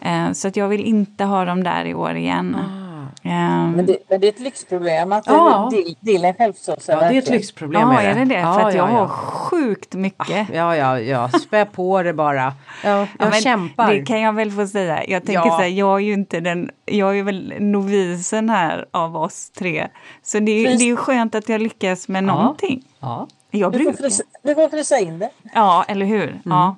Eh, 0.00 0.32
så 0.32 0.48
att 0.48 0.56
jag 0.56 0.68
vill 0.68 0.84
inte 0.84 1.24
ha 1.24 1.44
dem 1.44 1.62
där 1.62 1.84
i 1.84 1.94
år 1.94 2.16
igen. 2.16 2.56
Ah. 2.56 2.90
Um, 3.22 3.72
men, 3.72 3.86
det, 3.86 3.96
men, 4.08 4.20
det, 4.20 4.26
är 4.26 4.32
ett 4.32 4.40
lyxproblem 4.40 5.12
att 5.12 5.26
ja. 5.26 5.70
dillen 6.00 6.34
självsåsar. 6.34 6.92
Ja, 6.92 7.08
det 7.08 7.14
är 7.14 7.18
ett 7.18 7.30
lyxproblem. 7.30 7.82
Ja, 7.82 8.00
är 8.00 8.14
det 8.14 8.24
det? 8.24 8.34
Ja, 8.34 8.54
För 8.54 8.60
att 8.60 8.74
jag 8.74 8.90
ja, 8.90 8.98
har 8.98 9.08
sjukt 9.08 9.94
mycket. 9.94 10.48
Ja, 10.52 10.76
ja, 10.76 11.00
ja. 11.00 11.28
Spä 11.28 11.64
på 11.64 12.02
det 12.02 12.12
bara. 12.12 12.52
Ja, 12.84 13.06
jag 13.18 13.28
ja, 13.28 13.32
kämpar. 13.32 13.94
Det 13.94 14.02
kan 14.02 14.20
jag 14.20 14.32
väl 14.32 14.50
få 14.50 14.66
säga. 14.66 15.04
Jag 15.04 15.24
tänker 15.24 15.46
ja. 15.46 15.56
så 15.56 15.62
här, 15.62 15.68
jag 15.68 15.96
är 15.96 16.04
ju 16.04 16.12
inte 16.12 16.40
den, 16.40 16.70
jag 16.84 17.18
är 17.18 17.22
väl 17.22 17.54
novisen 17.58 18.50
här 18.50 18.86
av 18.90 19.16
oss 19.16 19.50
tre. 19.50 19.88
Så 20.22 20.38
det, 20.38 20.52
är, 20.52 20.78
det 20.78 20.90
är 20.90 20.96
skönt 20.96 21.34
att 21.34 21.48
jag 21.48 21.60
lyckas 21.60 22.08
med 22.08 22.24
någonting. 22.24 22.84
Ja. 23.00 23.28
Jag 23.50 23.72
du, 23.72 23.84
får 23.84 23.92
frysa, 23.92 24.22
du 24.42 24.54
får 24.54 24.68
frysa 24.68 24.98
in 24.98 25.18
det. 25.18 25.30
Ja, 25.54 25.84
eller 25.88 26.06
hur. 26.06 26.28
Mm. 26.28 26.40
Ja. 26.44 26.76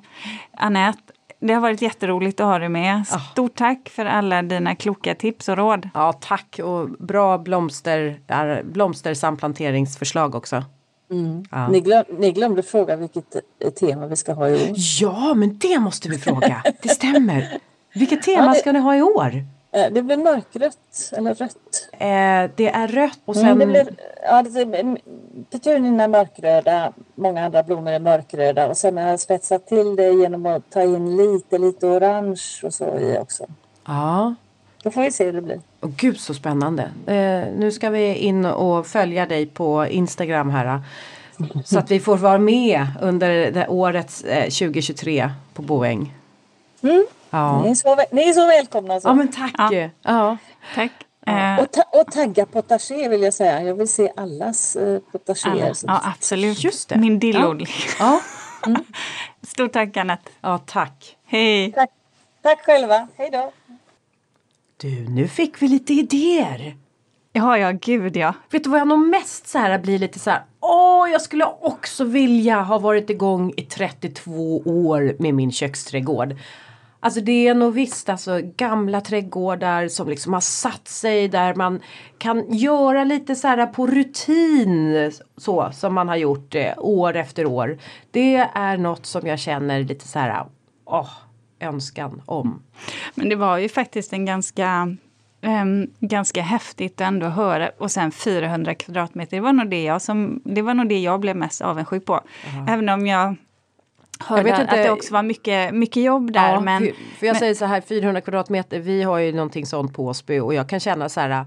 Anette, 0.62 1.12
det 1.40 1.54
har 1.54 1.60
varit 1.60 1.82
jätteroligt 1.82 2.40
att 2.40 2.46
ha 2.46 2.58
dig 2.58 2.68
med. 2.68 3.06
Stort 3.32 3.54
tack 3.54 3.88
för 3.88 4.06
alla 4.06 4.42
dina 4.42 4.74
kloka 4.74 5.14
tips 5.14 5.48
och 5.48 5.56
råd. 5.56 5.88
Ja, 5.94 6.12
tack 6.12 6.60
och 6.64 6.90
bra 6.90 7.38
blomster, 7.38 8.20
blomstersamplanteringsförslag 8.62 10.34
också. 10.34 10.64
Mm. 11.10 11.44
Ja. 11.50 11.68
Ni, 11.68 11.80
glöm, 11.80 12.04
ni, 12.18 12.32
glömde 12.32 12.62
fråga 12.62 12.96
vilket 12.96 13.36
tema 13.80 14.06
vi 14.06 14.16
ska 14.16 14.32
ha 14.32 14.48
i 14.48 14.54
år. 14.54 14.76
Ja, 15.00 15.34
men 15.34 15.58
det 15.58 15.78
måste 15.78 16.08
vi 16.08 16.18
fråga. 16.18 16.62
Det 16.82 16.88
stämmer. 16.88 17.58
Vilket 17.94 18.22
tema 18.22 18.44
ja, 18.44 18.52
det, 18.52 18.58
ska 18.58 18.72
ni 18.72 18.78
ha 18.78 18.96
i 18.96 19.02
år? 19.02 19.44
Eh, 19.72 19.92
det 19.92 20.02
blir 20.02 20.16
mörkrött 20.16 21.12
eller 21.12 21.34
rött. 21.34 21.88
Eh, 21.92 22.50
det 22.56 22.68
är 22.68 22.88
rött 22.88 23.18
och 23.24 23.36
Mm, 23.36 23.48
sen... 23.48 23.58
det 23.58 23.66
blir, 23.66 23.88
ja, 24.22 24.44
petunierna 25.50 26.04
är 26.04 26.08
mörkröda, 26.08 26.92
många 27.14 27.44
andra 27.44 27.62
blommor 27.62 27.92
är 27.92 27.98
mörkröda 28.00 28.68
och 28.68 28.76
sen 28.76 28.96
har 28.96 29.08
jag 29.08 29.20
spetsat 29.20 29.66
till 29.66 29.96
det 29.96 30.12
genom 30.12 30.46
att 30.46 30.70
ta 30.70 30.82
in 30.82 31.16
lite, 31.16 31.58
lite 31.58 31.86
orange 31.86 32.42
och 32.62 32.74
så 32.74 32.98
i 32.98 33.18
också. 33.20 33.46
Ja. 33.86 34.34
Då 34.82 34.90
får 34.90 35.02
vi 35.02 35.10
se 35.12 35.24
hur 35.24 35.32
det 35.32 35.42
blir. 35.42 35.60
Åh, 35.80 35.90
Gud 35.96 36.20
så 36.20 36.34
spännande. 36.34 36.82
Eh, 37.06 37.44
nu 37.56 37.70
ska 37.72 37.90
vi 37.90 38.14
in 38.14 38.44
och 38.44 38.86
följa 38.86 39.26
dig 39.26 39.46
på 39.46 39.86
Instagram 39.86 40.50
här. 40.50 40.80
Så 41.64 41.78
att 41.78 41.90
vi 41.90 42.00
får 42.00 42.16
vara 42.16 42.38
med 42.38 42.86
under 43.00 43.50
det 43.50 43.66
årets 43.68 44.24
eh, 44.24 44.42
2023 44.42 45.30
på 45.54 45.62
Boäng. 45.62 46.14
Mm. 46.82 47.06
Ja. 47.32 47.62
Ni, 47.62 47.70
är 47.70 47.74
så, 47.74 47.96
ni 48.10 48.28
är 48.28 48.32
så 48.32 48.46
välkomna. 48.46 49.00
Så. 49.00 49.08
ja 49.08 49.14
men 49.14 49.28
tack. 49.32 49.54
Ja. 49.58 49.90
Ja. 50.02 50.36
Tack. 50.74 50.92
Eh, 51.26 51.60
Och, 51.60 51.70
ta, 51.72 51.82
och 51.82 52.12
tagga 52.12 52.46
potager 52.46 53.08
vill 53.08 53.22
jag 53.22 53.34
säga. 53.34 53.62
Jag 53.62 53.74
vill 53.74 53.88
se 53.88 54.12
allas 54.16 54.76
eh, 54.76 54.98
potager. 55.12 55.50
alla. 55.50 55.74
Ja, 55.86 56.00
absolut. 56.16 56.64
Just 56.64 56.88
det. 56.88 56.96
Min 56.98 57.18
dillodling. 57.18 57.68
Ja. 57.98 58.20
Stort 59.42 59.72
tack 59.72 59.96
Anette. 59.96 60.30
ja 60.40 60.58
tack. 60.58 61.16
Hej. 61.26 61.72
Tack, 61.72 61.90
tack 62.42 62.64
själva. 62.64 63.08
Hej 63.16 63.30
då. 63.32 63.52
Du 64.76 65.08
nu 65.08 65.28
fick 65.28 65.62
vi 65.62 65.68
lite 65.68 65.92
idéer. 65.92 66.76
Ja, 67.32 67.58
ja, 67.58 67.70
gud 67.70 68.16
ja. 68.16 68.34
Vet 68.50 68.64
du 68.64 68.70
vad 68.70 68.80
jag 68.80 68.88
nog 68.88 68.98
mest 68.98 69.48
så 69.48 69.58
här 69.58 69.78
blir 69.78 69.98
lite 69.98 70.18
så 70.18 70.30
här. 70.30 70.42
Åh, 70.60 71.10
jag 71.10 71.22
skulle 71.22 71.44
också 71.60 72.04
vilja 72.04 72.60
ha 72.60 72.78
varit 72.78 73.10
igång 73.10 73.52
i 73.56 73.62
32 73.62 74.58
år 74.58 75.16
med 75.18 75.34
min 75.34 75.52
köksträdgård. 75.52 76.36
Alltså 77.04 77.20
det 77.20 77.48
är 77.48 77.54
nog 77.54 77.74
visst 77.74 78.08
alltså 78.08 78.40
gamla 78.56 79.00
trädgårdar 79.00 79.88
som 79.88 80.08
liksom 80.08 80.32
har 80.32 80.40
satt 80.40 80.88
sig 80.88 81.28
där 81.28 81.54
man 81.54 81.80
kan 82.18 82.52
göra 82.52 83.04
lite 83.04 83.34
så 83.34 83.48
här 83.48 83.66
på 83.66 83.86
rutin 83.86 85.12
så 85.36 85.70
som 85.72 85.94
man 85.94 86.08
har 86.08 86.16
gjort 86.16 86.54
eh, 86.54 86.72
år 86.78 87.16
efter 87.16 87.46
år. 87.46 87.78
Det 88.10 88.36
är 88.36 88.76
något 88.76 89.06
som 89.06 89.26
jag 89.26 89.38
känner 89.38 89.80
lite 89.80 90.08
så 90.08 90.18
här 90.18 90.46
åh, 90.84 91.10
önskan 91.60 92.22
om. 92.26 92.62
Men 93.14 93.28
det 93.28 93.36
var 93.36 93.58
ju 93.58 93.68
faktiskt 93.68 94.12
en 94.12 94.24
ganska 94.24 94.96
ehm, 95.40 95.90
ganska 96.00 96.42
häftigt 96.42 97.00
ändå 97.00 97.26
att 97.26 97.36
höra. 97.36 97.70
Och 97.78 97.90
sen 97.90 98.12
400 98.12 98.74
kvadratmeter, 98.74 99.36
det 99.36 99.40
var 99.40 99.52
nog 99.52 99.70
det 99.70 99.82
jag, 99.82 100.02
som, 100.02 100.42
det, 100.44 100.62
var 100.62 100.74
nog 100.74 100.88
det 100.88 100.98
jag 100.98 101.20
blev 101.20 101.36
mest 101.36 101.60
avundsjuk 101.60 102.04
på. 102.04 102.20
Även 102.68 102.88
om 102.88 103.06
jag 103.06 103.36
hörde 104.26 104.42
vet 104.42 104.60
inte- 104.60 104.72
att 104.72 104.82
det 104.82 104.90
också 104.90 105.14
var 105.14 105.22
mycket, 105.22 105.74
mycket 105.74 106.02
jobb 106.02 106.32
där. 106.32 106.52
Ja, 106.52 106.60
men, 106.60 106.82
för 107.18 107.26
jag 107.26 107.32
men- 107.34 107.40
säger 107.40 107.54
så 107.54 107.64
här 107.64 107.80
400 107.80 108.20
kvadratmeter, 108.20 108.78
vi 108.78 109.02
har 109.02 109.18
ju 109.18 109.32
någonting 109.32 109.66
sånt 109.66 109.94
på 109.94 110.06
Åsby 110.06 110.38
och 110.38 110.54
jag 110.54 110.68
kan 110.68 110.80
känna 110.80 111.08
så 111.08 111.20
här 111.20 111.44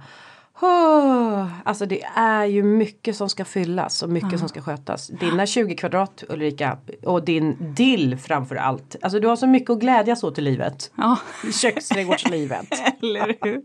"Åh", 0.61 1.47
Alltså 1.63 1.85
det 1.85 2.01
är 2.15 2.45
ju 2.45 2.63
mycket 2.63 3.15
som 3.15 3.29
ska 3.29 3.45
fyllas 3.45 4.03
och 4.03 4.09
mycket 4.09 4.39
som 4.39 4.49
ska 4.49 4.61
skötas. 4.61 5.07
Dina 5.07 5.45
20 5.45 5.75
kvadrat 5.75 6.23
Ulrika 6.29 6.77
och 7.03 7.25
din 7.25 7.57
dill 7.59 8.17
framför 8.17 8.55
allt. 8.55 8.95
Alltså 9.01 9.19
du 9.19 9.27
har 9.27 9.35
så 9.35 9.47
mycket 9.47 9.69
att 9.69 9.79
glädjas 9.79 10.23
åt 10.23 10.37
i 10.37 10.41
livet. 10.41 10.91
I 11.49 11.51
köksträdgårdslivet. 11.51 12.67
eller 13.01 13.35
hur? 13.41 13.61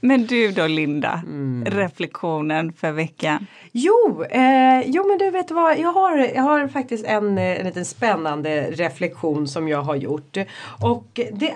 Men 0.00 0.26
du 0.26 0.52
då 0.52 0.66
Linda, 0.66 1.22
Mm. 1.26 1.64
reflektionen 1.64 2.72
för 2.72 2.92
veckan? 2.92 3.46
Jo, 3.72 4.24
eh, 4.30 4.80
jo 4.86 5.08
men 5.08 5.18
du 5.18 5.30
vet 5.30 5.50
vad, 5.50 5.78
jag 5.78 5.92
har, 5.92 6.16
jag 6.34 6.42
har 6.42 6.68
faktiskt 6.68 7.04
en, 7.06 7.38
en 7.38 7.66
liten 7.66 7.84
spännande 7.84 8.70
reflektion 8.70 9.48
som 9.48 9.68
jag 9.68 9.82
har 9.82 9.96
gjort. 9.96 10.36
Och 10.80 11.20
det 11.32 11.54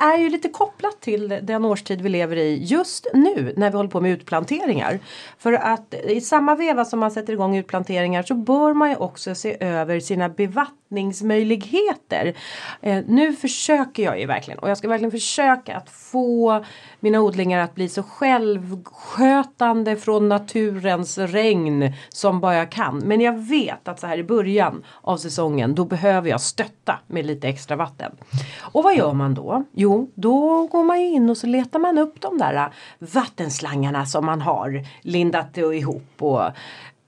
är 0.00 0.18
ju 0.18 0.28
lite 0.28 0.48
kopplat 0.48 1.00
till 1.00 1.38
den 1.42 1.64
årstid 1.64 2.00
vi 2.00 2.08
lever 2.08 2.36
i 2.36 2.64
just 2.64 3.06
nu 3.14 3.54
när 3.56 3.70
vi 3.70 3.76
håller 3.76 3.90
på 3.90 4.00
med 4.00 4.10
utplanteringar. 4.26 4.98
För 5.38 5.52
att 5.52 5.94
i 5.94 6.20
samma 6.20 6.54
veva 6.54 6.84
som 6.84 7.00
man 7.00 7.10
sätter 7.10 7.32
igång 7.32 7.56
utplanteringar 7.56 8.22
så 8.22 8.34
bör 8.34 8.74
man 8.74 8.90
ju 8.90 8.96
också 8.96 9.34
se 9.34 9.56
över 9.60 10.00
sina 10.00 10.28
bevattningsmöjligheter. 10.28 12.34
Eh, 12.82 13.04
nu 13.06 13.32
försöker 13.32 14.02
jag 14.02 14.20
ju 14.20 14.26
verkligen 14.26 14.58
och 14.58 14.70
jag 14.70 14.78
ska 14.78 14.88
verkligen 14.88 15.10
försöka 15.10 15.76
att 15.76 15.90
få 15.90 16.64
mina 17.00 17.20
odlingar 17.20 17.60
att 17.60 17.74
bli 17.74 17.88
så 17.88 18.02
självskötande 18.02 19.96
från 19.96 20.28
naturens 20.28 21.18
regn 21.18 21.92
som 22.08 22.40
bara 22.40 22.54
jag 22.54 22.70
kan. 22.70 22.98
Men 22.98 23.20
jag 23.20 23.38
vet 23.38 23.88
att 23.88 24.00
så 24.00 24.06
här 24.06 24.18
i 24.18 24.24
början 24.24 24.84
av 25.02 25.16
säsongen 25.16 25.74
då 25.74 25.84
behöver 25.84 26.30
jag 26.30 26.40
stötta 26.40 26.98
med 27.06 27.26
lite 27.26 27.48
extra 27.48 27.76
vatten. 27.76 28.12
Och 28.60 28.82
vad 28.82 28.96
gör 28.96 29.12
man 29.12 29.34
då? 29.34 29.64
Jo, 29.72 30.10
då 30.14 30.66
går 30.66 30.84
man 30.84 31.00
ju 31.00 31.06
in 31.06 31.30
och 31.30 31.36
så 31.36 31.46
letar 31.46 31.78
man 31.78 31.98
upp 31.98 32.20
de 32.20 32.38
där 32.38 32.72
vattenslangarna 32.98 34.06
som 34.16 34.26
man 34.26 34.40
har 34.40 34.82
lindat 35.02 35.56
ihop 35.58 36.12
och 36.18 36.42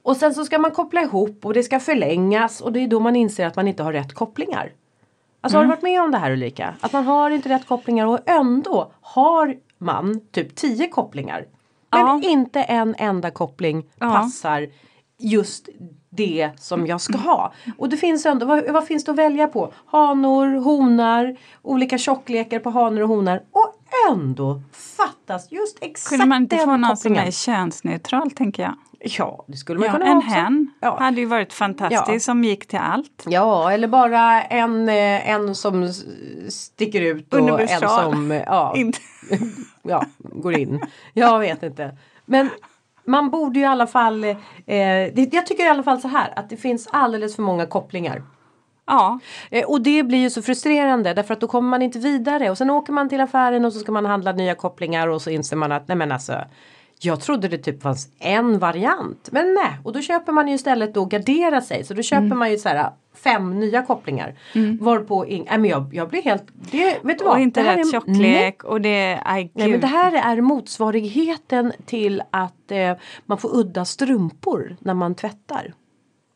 och 0.03 0.17
sen 0.17 0.33
så 0.33 0.45
ska 0.45 0.59
man 0.59 0.71
koppla 0.71 1.01
ihop 1.01 1.45
och 1.45 1.53
det 1.53 1.63
ska 1.63 1.79
förlängas 1.79 2.61
och 2.61 2.71
det 2.73 2.79
är 2.79 2.87
då 2.87 2.99
man 2.99 3.15
inser 3.15 3.45
att 3.47 3.55
man 3.55 3.67
inte 3.67 3.83
har 3.83 3.93
rätt 3.93 4.13
kopplingar. 4.13 4.71
Alltså 5.41 5.57
har 5.57 5.63
du 5.63 5.69
varit 5.69 5.81
med 5.81 6.01
om 6.01 6.11
det 6.11 6.17
här 6.17 6.31
Ulrika? 6.31 6.75
Att 6.81 6.93
man 6.93 7.03
har 7.05 7.29
inte 7.29 7.49
rätt 7.49 7.67
kopplingar 7.67 8.05
och 8.07 8.19
ändå 8.25 8.91
har 9.01 9.55
man 9.77 10.21
typ 10.31 10.55
10 10.55 10.87
kopplingar. 10.87 11.45
Men 11.91 11.99
Ja. 12.01 12.21
inte 12.23 12.61
en 12.63 12.95
enda 12.97 13.31
koppling 13.31 13.83
Ja. 13.99 14.11
passar 14.11 14.67
just 15.19 15.69
det 16.09 16.49
som 16.57 16.87
jag 16.87 17.01
ska 17.01 17.17
ha. 17.17 17.53
Och 17.77 17.89
det 17.89 17.97
finns 17.97 18.25
ändå, 18.25 18.45
vad, 18.45 18.71
vad 18.71 18.85
finns 18.87 19.03
det 19.05 19.11
att 19.11 19.17
välja 19.17 19.47
på? 19.47 19.73
Hanor, 19.85 20.59
honar, 20.59 21.35
olika 21.61 21.97
tjocklekar 21.97 22.59
på 22.59 22.69
hanor 22.69 23.01
och 23.01 23.07
honar. 23.07 23.43
Och 23.51 23.68
ändå 24.11 24.61
fattas 24.97 25.51
just 25.51 25.77
exakt 25.81 26.09
Kunde 26.09 26.25
man 26.25 26.41
inte 26.41 26.57
få 26.57 26.77
någon 26.77 26.97
som 26.97 27.15
är 27.15 27.31
könsneutral 27.31 28.31
tänker 28.31 28.63
jag? 28.63 28.73
Ja, 29.01 29.43
det 29.47 29.57
skulle 29.57 29.79
man 29.79 29.85
Ja, 29.87 29.91
kunna 29.93 30.05
en 30.05 30.11
ha 30.11 30.17
också. 30.17 30.29
hen 30.31 30.67
Ja. 30.79 30.99
hade 30.99 31.19
ju 31.19 31.25
varit 31.25 31.53
fantastiskt 31.53 32.09
Ja. 32.09 32.19
som 32.19 32.43
gick 32.43 32.67
till 32.67 32.79
allt. 32.79 33.23
Ja, 33.27 33.71
eller 33.71 33.87
bara 33.87 34.43
en, 34.43 34.89
eh, 34.89 35.29
en 35.29 35.55
som 35.55 35.93
sticker 36.49 37.01
ut 37.01 37.33
och 37.33 37.61
en 37.61 37.79
som 37.79 38.31
ja, 38.45 38.75
ja, 39.83 40.05
går 40.19 40.57
in. 40.57 40.81
Jag 41.13 41.39
vet 41.39 41.63
inte. 41.63 41.97
Men 42.25 42.49
man 43.05 43.29
borde 43.29 43.59
ju 43.59 43.65
i 43.65 43.67
alla 43.67 43.87
fall, 43.87 44.23
eh, 44.65 44.77
jag 45.33 45.45
tycker 45.45 45.65
i 45.65 45.69
alla 45.69 45.83
fall 45.83 46.01
så 46.01 46.07
här 46.07 46.33
att 46.35 46.49
det 46.49 46.57
finns 46.57 46.87
alldeles 46.91 47.35
för 47.35 47.43
många 47.43 47.65
kopplingar. 47.65 48.23
Ja, 48.89 49.19
Eh, 49.51 49.65
och 49.65 49.81
det 49.81 50.03
blir 50.03 50.19
ju 50.19 50.29
så 50.29 50.41
frustrerande 50.41 51.13
därför 51.13 51.33
att 51.33 51.41
då 51.41 51.47
kommer 51.47 51.69
man 51.69 51.81
inte 51.81 51.99
vidare 51.99 52.49
och 52.49 52.57
sen 52.57 52.69
åker 52.69 52.93
man 52.93 53.09
till 53.09 53.21
affären 53.21 53.65
och 53.65 53.73
så 53.73 53.79
ska 53.79 53.91
man 53.91 54.05
handla 54.05 54.31
nya 54.31 54.55
kopplingar 54.55 55.07
och 55.07 55.21
så 55.21 55.29
inser 55.29 55.55
man 55.55 55.71
att 55.71 55.87
nej 55.87 55.97
men 55.97 56.11
alltså 56.11 56.33
jag 57.01 57.21
trodde 57.21 57.47
det 57.47 57.57
typ 57.57 57.81
fanns 57.81 58.09
en 58.19 58.59
variant. 58.59 59.29
Men 59.31 59.53
nej, 59.53 59.79
och 59.83 59.93
då 59.93 60.01
köper 60.01 60.31
man 60.31 60.47
ju 60.47 60.53
istället 60.55 60.93
då 60.93 61.05
gardera 61.05 61.61
sig. 61.61 61.83
Så 61.83 61.93
då 61.93 62.01
köper 62.01 62.25
Mm. 62.25 62.39
man 62.39 62.51
ju 62.51 62.57
så 62.57 62.69
här 62.69 62.89
fem 63.15 63.59
nya 63.59 63.81
kopplingar. 63.81 64.35
Varpå, 64.81 65.25
ing- 65.25 65.45
nej 65.49 65.57
men 65.59 65.69
jag, 65.69 65.89
jag 65.93 66.09
blir 66.09 66.21
helt, 66.21 66.43
det, 66.71 66.97
vet 67.03 67.19
du 67.19 67.25
vad? 67.25 67.33
och 67.33 67.39
inte 67.39 67.63
rätt 67.63 67.77
är- 67.87 67.91
tjocklek 67.91 68.63
och 68.63 68.81
det, 68.81 69.19
aj 69.25 69.51
Nej 69.53 69.71
men 69.71 69.79
det 69.79 69.87
här 69.87 70.35
är 70.37 70.41
motsvarigheten 70.41 71.73
till 71.85 72.21
att 72.31 72.71
eh, 72.71 72.93
man 73.25 73.37
får 73.37 73.55
udda 73.57 73.85
strumpor 73.85 74.75
när 74.79 74.93
man 74.93 75.15
tvättar. 75.15 75.73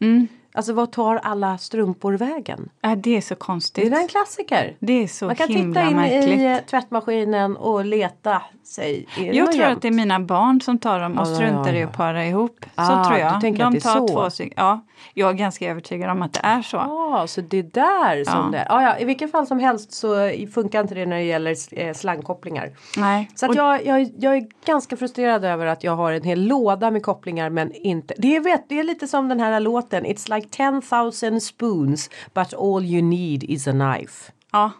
Mm. 0.01 0.27
Alltså 0.55 0.73
vad 0.73 0.91
tar 0.91 1.15
alla 1.15 1.57
strumpor 1.57 2.13
vägen? 2.13 2.69
Ja, 2.81 2.95
det 2.95 3.17
är 3.17 3.21
så 3.21 3.33
Det 3.33 3.35
är 3.35 3.39
konstigt. 3.39 3.93
en 3.93 4.07
klassiker. 4.07 4.75
Det 4.79 5.03
är 5.03 5.07
så 5.07 5.25
Man 5.25 5.35
kan 5.35 5.47
himla 5.49 5.81
titta 5.81 5.89
in 5.91 5.95
märkligt. 5.97 6.39
i 6.39 6.59
tvättmaskinen 6.69 7.57
och 7.57 7.85
leta 7.85 8.41
sig. 8.63 9.07
Jag 9.17 9.33
tror 9.51 9.61
jämnt? 9.61 9.75
att 9.77 9.81
det 9.81 9.87
är 9.87 9.91
mina 9.91 10.19
barn 10.19 10.61
som 10.61 10.77
tar 10.79 10.99
dem 10.99 11.17
och 11.19 11.27
struntar 11.27 11.73
i 11.73 11.83
att 11.83 11.93
para 11.93 12.25
ihop. 12.25 12.65
Ah, 12.75 12.85
så 12.87 13.03
tror 13.09 13.13
du 13.17 13.19
jag. 13.23 13.41
tänker 13.41 13.63
De 13.63 13.79
tar 13.79 13.99
så? 13.99 14.07
två 14.07 14.29
stycken. 14.29 14.53
Ja, 14.57 14.85
jag 15.13 15.29
är 15.29 15.33
ganska 15.33 15.69
övertygad 15.71 16.09
om 16.09 16.21
att 16.21 16.33
det 16.33 16.39
är 16.43 16.61
så. 16.61 16.77
Ja, 16.77 17.25
så 17.27 17.41
det 17.41 17.57
är 17.57 17.63
där 17.63 18.23
som 18.23 18.39
Ja. 18.39 18.49
det 18.51 18.57
är. 18.57 18.65
Ja, 18.69 18.81
ja, 18.83 18.97
I 18.99 19.05
vilket 19.05 19.31
fall 19.31 19.47
som 19.47 19.59
helst 19.59 19.91
så 19.93 20.31
funkar 20.53 20.81
inte 20.81 20.95
det 20.95 21.05
när 21.05 21.15
det 21.15 21.23
gäller 21.23 21.55
eh, 21.71 21.93
slangkopplingar. 21.93 22.69
Nej. 22.97 23.31
Så 23.35 23.45
att 23.45 23.55
jag, 23.55 23.85
jag, 23.85 24.09
jag 24.19 24.37
är 24.37 24.47
ganska 24.65 24.97
frustrerad 24.97 25.45
över 25.45 25.65
att 25.65 25.83
jag 25.83 25.95
har 25.95 26.11
en 26.11 26.23
hel 26.23 26.41
låda 26.47 26.91
med 26.91 27.03
kopplingar 27.03 27.49
men 27.49 27.71
inte. 27.71 28.13
Det 28.17 28.35
är, 28.35 28.39
vet, 28.39 28.69
det 28.69 28.79
är 28.79 28.83
lite 28.83 29.07
som 29.07 29.29
den 29.29 29.39
här 29.39 29.59
låten 29.59 30.05
It's 30.05 30.35
like 30.35 30.42
10,000 30.51 31.41
spoons 31.41 32.09
but 32.33 32.53
all 32.53 32.83
you 32.85 33.01
need 33.01 33.43
is 33.43 33.67
a 33.67 33.71
knife. 33.71 34.31
ja. 34.51 34.71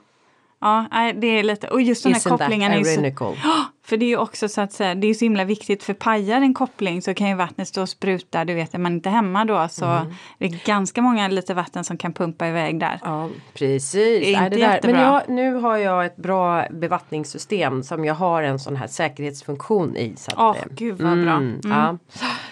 Ja, 0.62 0.86
det 1.16 1.28
är 1.28 1.44
lite, 1.44 1.68
och 1.68 1.82
just 1.82 2.04
den 2.04 2.14
här 2.14 2.20
Isn't 2.20 2.30
that 2.30 2.40
kopplingen 2.40 2.72
är 2.72 2.78
ju 2.78 2.84
så, 2.84 2.92
ironical? 2.92 3.36
För 3.86 3.98
det 3.98 4.06
är 4.06 4.08
ju 4.08 4.18
också 4.18 4.50
så 4.50 4.62
att 4.62 4.72
säga, 4.74 4.96
det 4.96 5.08
är 5.08 5.14
så 5.14 5.26
himla 5.26 5.44
viktigt 5.46 5.84
för 5.84 5.94
pajar 5.94 6.42
en 6.42 6.54
koppling 6.54 7.02
så 7.02 7.14
kan 7.14 7.30
ju 7.30 7.36
vattnet 7.36 7.68
stå 7.68 7.82
och 7.82 7.90
spruta, 7.90 8.46
du 8.46 8.54
vet 8.54 8.74
är 8.74 8.80
man 8.80 8.94
inte 8.94 9.10
hemma 9.10 9.46
då 9.46 9.68
så 9.70 9.86
Mm. 9.86 10.14
det 10.40 10.46
är 10.46 10.66
ganska 10.66 11.02
många 11.02 11.28
liter 11.28 11.54
vatten 11.54 11.84
som 11.84 11.98
kan 11.98 12.14
pumpa 12.14 12.48
iväg 12.48 12.80
där. 12.80 13.00
Ja, 13.04 13.30
precis. 13.54 13.92
Det 13.92 14.34
är 14.36 14.44
inte 14.46 14.50
det 14.50 14.68
där. 14.68 14.80
Men 14.94 15.02
jag, 15.02 15.22
nu 15.30 15.54
har 15.54 15.78
jag 15.78 16.06
ett 16.06 16.16
bra 16.16 16.66
bevattningssystem 16.72 17.84
som 17.84 18.06
jag 18.06 18.14
har 18.16 18.44
en 18.44 18.60
sån 18.60 18.76
här 18.76 18.88
säkerhetsfunktion 18.88 19.98
i. 19.98 20.14
Så 20.18 20.32
att, 20.36 20.58
eh, 20.58 20.64
gud 20.70 21.02
vad 21.02 21.22
bra. 21.24 21.34
Mm. 21.34 21.60
Ja. 21.64 21.98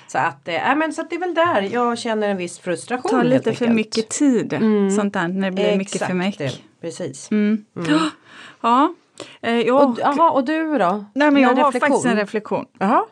Så, 0.08 0.18
att, 0.18 0.42
nej, 0.48 0.76
men, 0.76 0.94
så 0.94 1.02
att 1.02 1.10
det 1.10 1.16
är 1.16 1.20
väl 1.20 1.34
där 1.34 1.62
jag 1.74 2.00
känner 2.00 2.30
en 2.30 2.38
viss 2.38 2.60
frustration. 2.60 3.10
tar 3.12 3.18
helt 3.18 3.30
lite 3.30 3.54
för 3.54 3.68
mycket 3.68 4.10
tid, 4.10 4.58
sånt 4.96 5.14
där, 5.14 5.28
när 5.28 5.50
det 5.50 5.56
blir 5.56 5.78
mycket 5.78 5.92
för 5.92 6.06
Exakt 6.06 6.16
mycket. 6.16 6.38
det. 6.82 6.88
Precis. 6.88 7.32
Mm. 7.32 7.66
Ja, 8.62 8.94
Eh, 9.42 9.60
jag, 9.60 9.90
Och, 9.90 10.00
aha, 10.02 10.30
och 10.32 10.46
du 10.46 10.78
då? 10.78 11.06
nej, 11.16 11.32
men 11.32 11.42
jag 11.42 11.56
har 11.56 11.72
faktiskt 11.72 12.06
en 12.06 12.16
reflektion. 12.16 12.66
Jaha. 12.80 13.04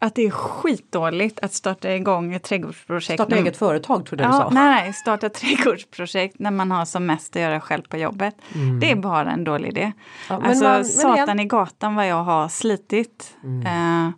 Att 0.00 0.14
det 0.14 0.22
är 0.26 0.30
skitdåligt 0.30 1.40
att 1.40 1.52
starta 1.52 1.92
igång 1.94 2.34
ett 2.34 2.42
trädgårdsprojekt. 2.42 3.14
Starta 3.14 3.34
när- 3.34 3.42
eget 3.42 3.56
företag 3.56 4.06
trodde 4.06 4.24
jag 4.24 4.32
Ja, 4.32 4.36
du 4.36 4.42
sa. 4.42 4.50
nej, 4.50 4.82
nej, 4.82 4.92
starta 4.92 5.26
ett 5.26 5.34
trädgårdsprojekt 5.40 6.38
när 6.38 6.50
man 6.50 6.70
har 6.70 6.84
som 6.84 7.06
mest 7.06 7.36
att 7.36 7.42
göra 7.42 7.60
själv 7.60 7.82
på 7.82 7.96
jobbet. 7.96 8.34
Det 8.80 8.90
är 8.90 8.96
bara 8.96 9.30
en 9.32 9.44
dålig 9.44 9.68
idé. 9.68 9.80
Mm. 9.82 9.92
Ja, 10.42 10.48
alltså 10.48 10.64
man- 10.64 10.84
satan 10.84 11.14
igen- 11.14 11.28
Mm. 11.28 11.40
i 11.40 11.44
gatan 11.48 11.94
vad 11.94 12.06
jag 12.08 12.24
har 12.24 12.48
slitit. 12.48 13.36
Eh, 13.66 14.08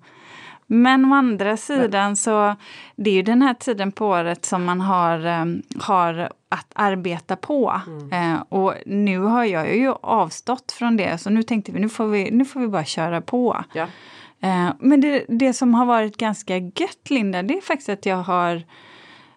men 0.73 1.05
å 1.05 1.15
andra 1.15 1.57
sidan 1.57 2.17
så 2.17 2.57
det 2.97 3.11
är 3.11 3.15
ju 3.15 3.23
den 3.23 3.43
här 3.43 3.55
tiden 3.55 3.93
på 3.93 4.07
året 4.07 4.45
som 4.45 4.65
man 4.65 4.81
har, 4.81 5.27
eh, 5.27 5.45
har 5.81 6.33
att 6.49 6.73
arbeta 6.75 7.37
på. 7.37 7.81
Mm. 7.87 8.13
Eh, 8.13 8.43
och 8.49 8.75
nu 8.87 9.19
har 9.19 9.45
jag 9.45 9.77
ju 9.77 9.93
avstått 10.03 10.73
från 10.73 10.97
det 10.97 11.19
så 11.19 11.31
nu 11.31 11.43
tänkte 11.43 11.73
vi 11.73 11.81
nu 11.81 11.89
får 11.89 12.07
vi, 12.07 12.31
nu 12.31 12.45
får 12.45 12.61
vi 12.61 12.69
bara 12.69 12.85
köra 12.85 13.21
på. 13.21 13.65
Ja. 13.73 13.87
Eh, 14.41 14.69
men 14.79 15.01
det, 15.01 15.25
det 15.29 15.53
som 15.53 15.75
har 15.75 15.87
varit 15.87 16.17
ganska 16.17 16.57
gött 16.57 17.11
Linda, 17.11 17.43
det 17.43 17.57
är 17.57 17.61
faktiskt 17.61 17.89
att 17.89 18.07
jag 18.07 18.17
har 18.17 18.63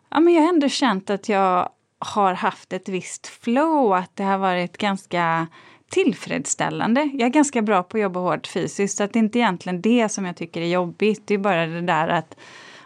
ja, 0.10 0.20
men 0.20 0.34
jag 0.34 0.42
har 0.42 0.50
ändå 0.50 0.70
känt 0.70 1.10
att 1.10 1.30
jag 1.30 1.70
har 2.00 2.34
haft 2.34 2.74
ett 2.74 2.90
visst 2.90 3.28
flow, 3.28 3.94
att 3.94 4.16
det 4.16 4.24
har 4.24 4.38
varit 4.38 4.78
ganska 4.78 5.48
tillfredsställande. 5.94 7.10
Jag 7.14 7.26
är 7.26 7.30
ganska 7.30 7.62
bra 7.62 7.84
på 7.84 7.98
att 7.98 8.02
jobba 8.02 8.20
hårt 8.20 8.48
fysiskt, 8.48 8.98
så 8.98 9.04
att 9.04 9.14
det 9.14 9.20
är 9.20 9.24
inte 9.24 9.40
egentligen 9.40 9.82
det 9.82 10.10
som 10.10 10.26
jag 10.26 10.36
tycker 10.36 10.62
är 10.62 10.66
jobbigt. 10.68 11.22
Det 11.26 11.34
är 11.34 11.38
bara 11.38 11.66
det 11.66 11.82
där 11.82 12.08
att, 12.08 12.36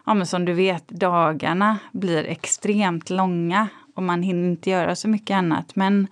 ja, 0.06 0.14
men 0.14 0.28
som 0.28 0.46
du 0.46 0.54
vet, 0.54 0.88
dagarna 0.88 1.78
blir 1.92 2.24
extremt 2.26 3.10
långa 3.10 3.68
och 3.96 4.04
man 4.04 4.24
hinner 4.24 4.50
inte 4.50 4.70
göra 4.70 4.96
så 4.96 5.08
mycket 5.08 5.36
annat. 5.36 5.76
Men 5.76 6.08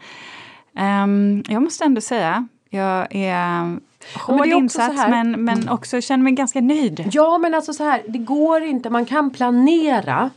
ehm, 0.75 1.43
jag 1.47 1.63
måste 1.63 1.83
ändå 1.85 2.01
säga, 2.01 2.47
jag 2.69 3.07
är 3.15 3.79
hård 4.25 4.39
också 4.39 4.45
insats 4.45 4.95
här- 4.95 5.09
men, 5.09 5.31
men 5.45 5.69
också 5.69 6.01
känner 6.01 6.23
mig 6.23 6.33
ganska 6.33 6.61
nöjd. 6.61 7.09
Ja 7.11 7.37
men 7.37 7.53
alltså 7.53 7.73
så 7.73 7.83
här, 7.83 8.01
det 8.07 8.19
går 8.19 8.63
inte, 8.63 8.89
man 8.89 9.05
kan 9.05 9.29
planera 9.29 10.29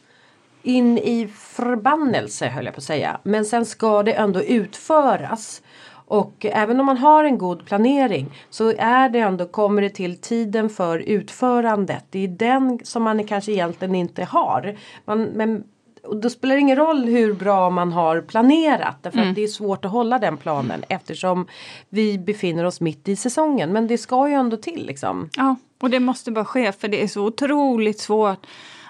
in 0.63 0.99
i 0.99 1.29
förbannelse 1.37 2.49
höll 2.49 2.65
jag 2.65 2.75
på 2.75 2.79
att 2.79 2.85
säga. 2.85 3.21
Men 3.23 3.45
sen 3.45 3.67
ska 3.67 4.03
det 4.03 4.13
ändå 4.13 4.43
utföras. 4.43 5.63
Och 6.09 6.47
även 6.47 6.81
om 6.81 6.87
man 6.87 6.97
har 6.97 7.25
en 7.25 7.39
god 7.39 7.67
planering 7.67 8.27
så 8.51 8.73
är 8.79 9.09
det 9.09 9.19
ändå, 9.19 9.47
kommer 9.47 9.83
det 9.83 9.91
till 9.91 10.21
tiden 10.21 10.71
för 10.71 10.99
utförandet. 10.99 12.05
Det 12.11 12.25
är 12.25 12.29
den 12.29 12.81
som 12.85 13.03
man 13.03 13.25
kanske 13.25 13.53
egentligen 13.53 13.95
inte 13.95 14.25
har. 14.25 14.77
Man, 15.05 15.23
men 15.23 15.65
och 16.03 16.17
då 16.17 16.31
spelar 16.31 16.55
det 16.55 16.61
ingen 16.61 16.77
roll 16.77 17.05
hur 17.05 17.35
bra 17.35 17.71
man 17.71 17.93
har 17.93 18.21
planerat 18.21 18.97
därför 19.03 19.19
att 19.19 19.35
det 19.35 19.45
är 19.45 19.49
svårt 19.49 19.85
att 19.85 19.91
hålla 19.91 20.19
den 20.19 20.37
planen 20.37 20.85
eftersom 20.89 21.47
vi 21.89 22.19
befinner 22.19 22.65
oss 22.65 22.81
mitt 22.81 23.09
i 23.09 23.17
säsongen. 23.17 23.73
Men 23.73 23.87
det 23.87 23.99
ska 23.99 24.29
ju 24.29 24.35
ändå 24.35 24.57
till 24.57 24.87
liksom. 24.87 25.31
Ja, 25.37 25.57
och 25.81 25.91
det 25.91 26.01
måste 26.01 26.31
bara 26.31 26.45
ske 26.45 26.73
för 26.73 26.89
det 26.89 27.03
är 27.03 27.09
så 27.09 27.25
otroligt 27.25 28.01
svårt 28.01 28.47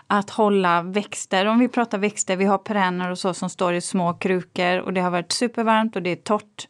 att 0.06 0.30
hålla 0.30 0.82
växter. 0.82 1.46
Om 1.46 1.58
vi 1.58 1.68
pratar 1.68 1.98
växter, 1.98 2.36
vi 2.36 2.44
har 2.44 2.58
perenner 2.58 3.10
och 3.10 3.18
så 3.18 3.34
som 3.34 3.50
står 3.50 3.74
i 3.74 3.80
små 3.80 4.14
krukor 4.14 4.78
och 4.78 4.92
det 4.92 5.00
har 5.00 5.10
varit 5.10 5.32
supervarmt 5.32 5.96
och 5.96 6.02
det 6.02 6.10
är 6.10 6.16
torrt. 6.16 6.68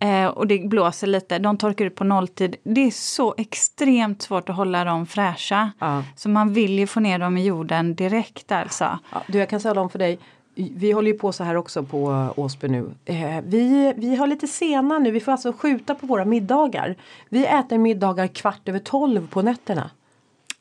Eh, 0.00 0.26
och 0.26 0.46
det 0.46 0.68
blåser 0.68 1.06
lite, 1.06 1.38
de 1.38 1.56
torkar 1.56 1.84
ut 1.84 1.94
på 1.94 2.04
nolltid. 2.04 2.56
Det 2.62 2.80
är 2.80 2.90
så 2.90 3.34
extremt 3.38 4.22
svårt 4.22 4.48
att 4.48 4.56
hålla 4.56 4.84
dem 4.84 5.06
fräscha. 5.06 5.70
Ja. 5.78 6.04
Så 6.16 6.28
man 6.28 6.52
vill 6.52 6.78
ju 6.78 6.86
få 6.86 7.00
ner 7.00 7.18
dem 7.18 7.36
i 7.36 7.44
jorden 7.46 7.94
direkt 7.94 8.52
alltså. 8.52 8.98
Ja, 9.12 9.22
du, 9.26 9.38
jag 9.38 9.48
kan 9.48 9.60
säga 9.60 9.80
om 9.80 9.90
för 9.90 9.98
dig. 9.98 10.18
Vi 10.54 10.92
håller 10.92 11.10
ju 11.12 11.18
på 11.18 11.32
så 11.32 11.44
här 11.44 11.54
också 11.56 11.82
på 11.82 12.28
Åsby 12.36 12.68
nu. 12.68 12.90
Eh, 13.04 13.40
vi, 13.44 13.94
vi 13.96 14.16
har 14.16 14.26
lite 14.26 14.46
sena 14.46 14.98
nu. 14.98 15.10
Vi 15.10 15.20
får 15.20 15.32
alltså 15.32 15.52
skjuta 15.52 15.94
på 15.94 16.06
våra 16.06 16.24
middagar. 16.24 16.96
Vi 17.28 17.46
äter 17.46 17.78
middagar 17.78 18.26
kvart 18.26 18.68
över 18.68 18.78
tolv 18.78 19.28
på 19.28 19.42
nätterna. 19.42 19.90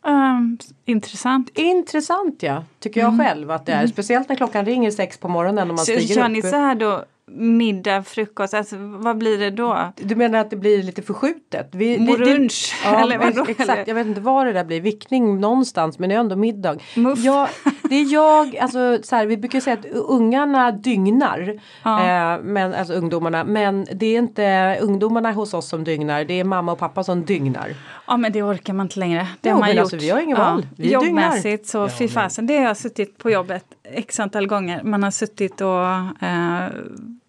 Ehm, 0.05 0.57
intressant. 0.85 1.49
Intressant 1.53 2.43
ja, 2.43 2.63
tycker 2.79 3.01
jag 3.01 3.19
själv 3.19 3.51
att 3.51 3.65
det 3.65 3.71
är. 3.71 3.87
Speciellt 3.87 4.29
när 4.29 4.35
klockan 4.35 4.65
ringer 4.65 4.91
sex 4.91 5.17
på 5.17 5.27
morgonen 5.27 5.61
och 5.69 5.75
man 5.75 5.85
Så 5.85 5.91
stiger 5.91 6.15
kör 6.15 6.25
upp. 6.25 6.31
ni 6.31 6.41
så 6.41 6.55
här 6.55 6.75
då, 6.75 7.03
middag, 7.31 8.03
frukost, 8.03 8.53
alltså 8.53 8.75
vad 8.79 9.17
blir 9.17 9.37
det 9.37 9.49
då? 9.49 9.93
Du 9.95 10.15
menar 10.15 10.39
att 10.39 10.49
det 10.49 10.55
blir 10.55 10.83
lite 10.83 11.01
förskjutet? 11.01 11.69
Vi, 11.71 11.99
Morunch? 11.99 12.75
Ja, 12.83 12.99
eller 12.99 13.17
vadå? 13.17 13.45
ex- 13.49 13.59
exakt. 13.59 13.87
Jag 13.87 13.95
vet 13.95 14.07
inte 14.07 14.21
var 14.21 14.45
det 14.45 14.53
där 14.53 14.63
blir. 14.63 14.81
Vickning 14.81 15.39
någonstans 15.39 15.99
men 15.99 16.09
det 16.09 16.15
är 16.15 16.19
ändå 16.19 16.35
middag. 16.35 16.77
Muff. 16.95 17.19
Ja, 17.19 17.49
det 17.89 17.95
är 17.95 18.13
jag, 18.13 18.57
alltså 18.57 18.99
så 19.03 19.15
här, 19.15 19.25
vi 19.25 19.37
brukar 19.37 19.59
säga 19.59 19.73
att 19.73 19.85
ungarna 19.85 20.71
dygnar. 20.71 21.59
Ja. 21.83 21.99
Eh, 21.99 22.39
men, 22.43 22.73
alltså 22.73 22.93
ungdomarna. 22.93 23.43
Men 23.43 23.87
det 23.93 24.05
är 24.05 24.17
inte 24.19 24.77
ungdomarna 24.81 25.31
hos 25.31 25.53
oss 25.53 25.69
som 25.69 25.83
dygnar. 25.83 26.23
Det 26.23 26.39
är 26.39 26.43
mamma 26.43 26.71
och 26.71 26.79
pappa 26.79 27.03
som 27.03 27.25
dygnar. 27.25 27.73
Ja 28.07 28.17
men 28.17 28.31
det 28.31 28.43
orkar 28.43 28.73
man 28.73 28.85
inte 28.85 28.99
längre. 28.99 29.27
Det 29.41 29.49
Jo, 29.49 29.55
har 29.55 29.59
man 29.59 29.69
gjort. 29.69 29.79
alltså, 29.79 29.97
vi 29.97 30.09
har 30.09 30.19
ingen 30.19 30.37
val. 30.37 30.65
Vi 30.75 30.83
dygnar. 30.83 31.03
Jobbmässigt 31.05 31.67
så 31.67 31.89
fy 31.89 32.07
fasen, 32.07 32.47
det 32.47 32.57
har 32.57 32.63
jag 32.63 32.77
suttit 32.77 33.17
på 33.17 33.31
jobbet 33.31 33.65
x 33.83 34.19
antal 34.19 34.47
gånger. 34.47 34.83
Man 34.83 35.03
har 35.03 35.11
suttit 35.11 35.61
och 35.61 35.85
eh, 36.27 36.67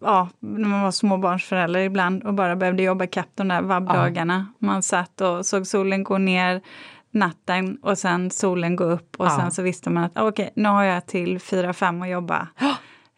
ja, 0.01 0.29
när 0.41 0.69
man 0.69 0.83
var 0.83 0.91
småbarnsförälder 0.91 1.81
ibland 1.81 2.25
och 2.25 2.35
bara 2.35 2.57
behövde 2.57 2.83
jobba 2.83 3.05
ikapp 3.05 3.29
de 3.35 3.49
där 3.49 3.63
vabbdagarna. 3.63 4.47
Man 4.59 4.83
satt 4.83 5.21
och 5.21 5.47
såg 5.47 5.67
solen 5.67 6.05
gå 6.05 6.19
ner 6.19 6.61
natten 7.19 7.79
och 7.83 7.99
sen 7.99 8.31
solen 8.31 8.77
gå 8.77 8.85
upp 8.85 9.17
och 9.19 9.27
Ja. 9.27 9.31
sen 9.41 9.51
så 9.51 9.63
visste 9.63 9.91
man 9.91 10.05
att 10.05 10.13
ah, 10.19 10.29
okej, 10.29 10.51
nu 10.57 10.69
har 10.69 10.83
jag 10.85 11.07
till 11.07 11.39
4-5 11.39 12.03
att 12.03 12.11
jobba. 12.11 12.49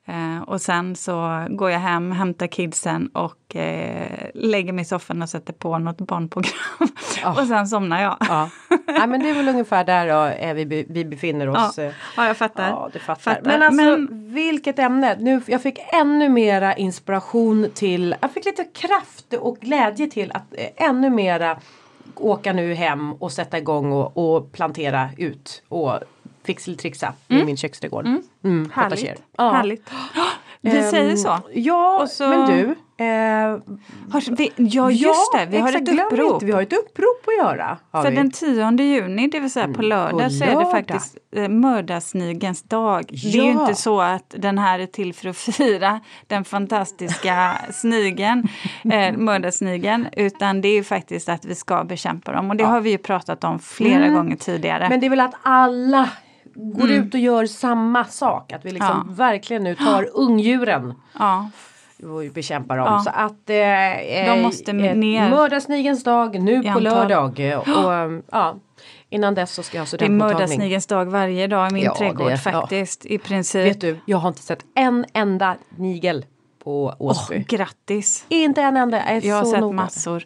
Eh, 0.06 0.42
och 0.46 0.60
sen 0.60 0.96
så 0.96 1.46
går 1.50 1.70
jag 1.70 1.78
hem, 1.80 2.12
hämtar 2.12 2.46
kidsen 2.46 3.08
och 3.08 3.56
eh, 3.56 4.30
lägger 4.34 4.72
mig 4.72 4.82
i 4.82 4.84
soffan 4.84 5.22
och 5.22 5.28
sätter 5.28 5.52
på 5.52 5.78
något 5.78 5.98
barnprogram. 6.00 6.52
Ja. 7.22 7.30
och 7.40 7.46
sen 7.46 7.66
somnar 7.68 8.02
jag. 8.02 8.16
Ja. 8.28 8.50
Nej, 8.86 9.06
men 9.06 9.20
det 9.22 9.30
är 9.30 9.34
väl 9.34 9.48
ungefär 9.48 9.84
där 9.84 10.08
då, 10.08 10.14
är 10.20 10.54
vi, 10.54 10.86
vi 10.88 11.04
befinner 11.04 11.48
oss. 11.48 11.74
Ja, 11.78 11.84
eh. 11.84 11.92
ja 12.16 12.26
jag 12.26 12.36
fattar. 12.36 12.68
Ja, 12.68 12.90
det 12.92 12.98
fattar. 12.98 13.20
Fattar. 13.34 13.42
Men 13.44 13.62
alltså 13.62 13.82
Men- 13.82 14.34
vilket 14.34 14.78
ämne. 14.78 15.16
Nu, 15.20 15.42
jag 15.46 15.62
fick 15.62 15.78
ännu 15.92 16.28
mera 16.28 16.74
inspiration 16.74 17.66
till, 17.74 18.14
jag 18.20 18.32
fick 18.32 18.44
lite 18.44 18.64
kraft 18.64 19.34
och 19.40 19.56
glädje 19.58 20.06
till 20.10 20.32
att 20.32 20.54
eh, 20.58 20.88
ännu 20.88 21.10
mera 21.10 21.56
åka 22.16 22.52
nu 22.52 22.74
hem 22.74 23.12
och 23.12 23.32
sätta 23.32 23.58
igång 23.58 23.92
och, 23.92 24.36
och 24.36 24.52
plantera 24.52 25.10
ut 25.16 25.62
och 25.68 25.92
fixeltrixa 26.44 27.14
i 27.28 27.44
min 27.44 27.56
köksträdgård. 27.56 28.06
Mm. 28.44 28.64
potager. 28.64 28.96
Härligt. 28.96 29.22
Ja. 29.36 29.52
Härligt. 29.52 29.90
Vi 30.62 30.78
Ehm, 30.78 30.90
säger 30.90 31.16
så. 31.16 31.38
Ja, 31.52 32.06
så- 32.10 32.28
men 32.28 32.46
du. 32.50 32.74
Eh, 33.04 33.06
Har, 34.12 34.36
vi, 34.36 34.52
ja 34.56 34.90
just 34.90 35.32
det, 35.32 35.46
vi 35.50 35.58
har 35.58 35.68
ett 35.76 35.88
upprop. 35.88 36.32
Inte, 36.32 36.46
vi 36.46 36.52
har 36.52 36.62
ett 36.62 36.72
upprop 36.72 37.24
att 37.26 37.46
göra. 37.46 37.78
För 37.92 38.10
vi. 38.10 38.16
den 38.16 38.30
10 38.30 38.70
juni, 38.84 39.28
det 39.28 39.40
vill 39.40 39.50
säga 39.50 39.68
på 39.68 39.82
lördag, 39.82 40.22
på 40.22 40.30
så 40.30 40.44
är 40.44 40.48
det 40.48 40.54
lördag. 40.54 40.70
faktiskt 40.70 41.16
eh, 41.36 41.48
mördarsnigens 41.48 42.62
dag. 42.62 43.04
Det 43.08 43.28
är 43.38 43.44
ju 43.44 43.52
Ja. 43.52 43.60
inte 43.60 43.74
så 43.74 44.00
att 44.00 44.34
den 44.38 44.58
här 44.58 44.78
är 44.78 44.86
till 44.86 45.14
för 45.14 45.28
att 45.28 45.36
fira 45.36 46.00
den 46.26 46.44
fantastiska 46.44 47.52
snigen, 47.72 48.48
eh, 48.92 49.16
mördarsnigen, 49.16 50.06
utan 50.12 50.60
det 50.60 50.68
är 50.68 50.74
ju 50.74 50.84
faktiskt 50.84 51.28
att 51.28 51.44
vi 51.44 51.54
ska 51.54 51.84
bekämpa 51.84 52.32
dem. 52.32 52.50
Och 52.50 52.56
det 52.56 52.64
har 52.64 52.80
vi 52.80 52.90
ju 52.90 52.98
pratat 52.98 53.44
om 53.44 53.58
flera 53.58 54.04
Mm. 54.04 54.14
gånger 54.14 54.36
tidigare. 54.36 54.86
Men 54.88 55.00
det 55.00 55.06
är 55.06 55.10
väl 55.10 55.20
att 55.20 55.34
alla 55.42 56.08
går 56.54 56.90
ut 56.90 57.14
och 57.14 57.20
gör 57.20 57.46
samma 57.46 58.04
sak. 58.04 58.52
Att 58.52 58.64
vi 58.64 58.70
liksom 58.70 58.90
Mm. 59.00 59.06
Ja. 59.08 59.14
verkligen 59.14 59.64
nu 59.64 59.74
tar 59.74 60.08
ungdjuren 60.14 60.94
ja. 61.18 61.50
och 62.02 62.32
bekämpar 62.34 62.76
dem. 62.76 62.86
Ja. 62.86 62.98
Så 63.00 63.10
att 63.10 63.50
eh, 63.50 64.34
De 64.34 64.42
måste 64.42 64.70
eh, 64.70 64.94
ner. 64.96 65.30
Mördarsnigens 65.30 66.04
dag 66.04 66.40
nu 66.42 66.62
på 66.72 66.80
lördag. 66.80 67.30
Och, 67.66 67.94
eh, 67.94 68.20
ja, 68.32 68.56
innan 69.08 69.34
dess 69.34 69.52
så 69.54 69.62
ska 69.62 69.76
jag 69.78 69.82
ha 69.82 69.84
Det 69.84 69.86
är 69.86 69.96
studentmottagning. 69.96 70.38
mördarsnigens 70.40 70.86
dag 70.86 71.04
varje 71.06 71.46
dag 71.46 71.70
i 71.70 71.74
min 71.74 71.82
Ja, 71.84 71.94
trädgård 71.96 72.32
ja. 72.32 72.36
faktiskt. 72.36 73.06
I 73.06 73.18
princip. 73.18 73.66
Vet 73.66 73.80
du, 73.80 73.98
jag 74.06 74.18
har 74.18 74.28
inte 74.28 74.42
sett 74.42 74.64
en 74.74 75.04
enda 75.14 75.56
nigel 75.76 76.24
på 76.64 76.94
Åsby. 76.98 77.36
Åh, 77.38 77.42
grattis! 77.56 78.24
Inte 78.28 78.62
en 78.62 78.76
enda. 78.76 78.96
Jag 78.96 79.08
är 79.16 79.26
Jag 79.26 79.36
har 79.36 79.44
sett 79.44 79.60
noga. 79.60 79.76
massor. 79.76 80.24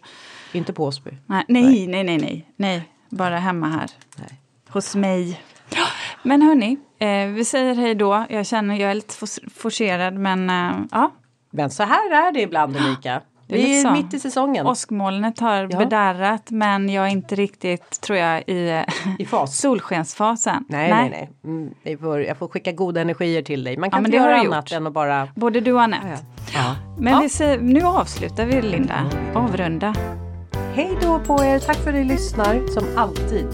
Inte 0.52 0.72
på 0.72 0.84
Åsby. 0.84 1.10
Nej, 1.26 1.44
nej, 1.48 1.86
nej, 1.86 2.04
nej, 2.04 2.18
nej, 2.18 2.48
nej. 2.56 2.88
Bara 3.10 3.38
hemma 3.38 3.68
här. 3.68 3.90
Nej. 4.16 4.40
Hos 4.68 4.94
mig. 4.94 5.40
Men 6.24 6.42
hörni, 6.42 6.76
eh, 6.98 7.26
vi 7.34 7.44
säger 7.44 7.74
hej 7.74 7.94
då. 7.94 8.24
Jag 8.28 8.46
känner 8.46 8.74
jag 8.76 8.90
är 8.90 8.94
lite 8.94 9.14
for- 9.14 9.50
forcerad 9.60 10.14
men 10.14 10.50
eh, 10.50 10.72
ja. 10.90 11.10
Men 11.50 11.70
så 11.70 11.82
här 11.82 12.10
är 12.28 12.32
det 12.32 12.40
ibland 12.40 12.76
Ulrika. 12.76 13.20
Det 13.46 13.54
är 13.54 13.58
Vi 13.66 13.78
är 13.78 13.82
så. 13.82 13.90
mitt 13.90 14.14
i 14.14 14.20
säsongen. 14.20 14.66
Åskmolnet 14.66 15.40
har 15.40 15.68
Ja. 15.70 15.78
bedarrat 15.78 16.50
men 16.50 16.88
jag 16.88 17.04
är 17.06 17.08
inte 17.10 17.34
riktigt, 17.34 18.00
tror 18.00 18.18
jag, 18.18 18.42
i 18.48 18.82
I 19.18 19.26
fas. 19.26 19.58
solskensfasen. 19.60 20.64
Nej, 20.68 20.90
nej, 20.90 21.10
nej. 21.10 21.30
Mm, 21.44 21.74
vi 21.82 21.96
får, 21.96 22.22
jag 22.22 22.36
får 22.36 22.48
skicka 22.48 22.72
goda 22.72 23.00
energier 23.00 23.42
till 23.42 23.64
dig. 23.64 23.76
Man 23.76 23.90
kan 23.90 24.02
men 24.02 24.06
inte 24.14 24.16
göra 24.16 24.36
annat 24.36 24.70
gjort. 24.72 24.76
än 24.80 24.86
att 24.86 24.92
bara... 24.92 25.28
Både 25.34 25.60
du 25.60 25.72
och 25.72 25.82
Anette. 25.82 26.18
Ja. 26.54 26.76
Men 26.98 27.12
Ja. 27.12 27.20
vi 27.20 27.28
säger, 27.28 27.58
nu 27.60 27.82
avslutar 27.82 28.46
vi 28.46 28.62
Linda. 28.62 29.10
Avrunda. 29.34 29.94
Hej 30.74 30.90
då 31.02 31.20
på 31.20 31.44
er. 31.44 31.58
Tack 31.58 31.76
för 31.76 31.88
att 31.90 31.94
ni 31.96 32.04
lyssnar. 32.04 32.66
Som 32.68 32.84
alltid. 32.96 33.46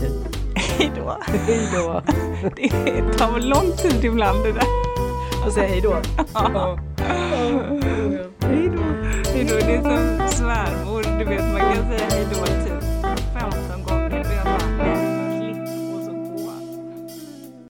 Hej 0.80 0.92
då. 0.96 1.16
Hej 1.46 1.68
då. 1.74 2.02
Det 2.56 3.18
tar 3.18 3.40
lång 3.40 3.72
tid 3.76 4.04
ibland 4.04 4.44
det 4.44 4.52
där. 4.52 4.66
Och 5.46 5.52
säga 5.52 5.68
hej 5.68 5.80
då. 5.80 5.92
Hej 5.92 6.52
då. 6.54 6.78
Hej 9.32 9.44
då. 9.48 9.54
Det 9.56 9.74
är 9.74 9.82
som 9.82 10.28
svärmor, 10.28 11.18
du 11.18 11.24
vet 11.24 11.52
man 11.52 11.60
ska 11.60 11.96
säga 11.96 12.09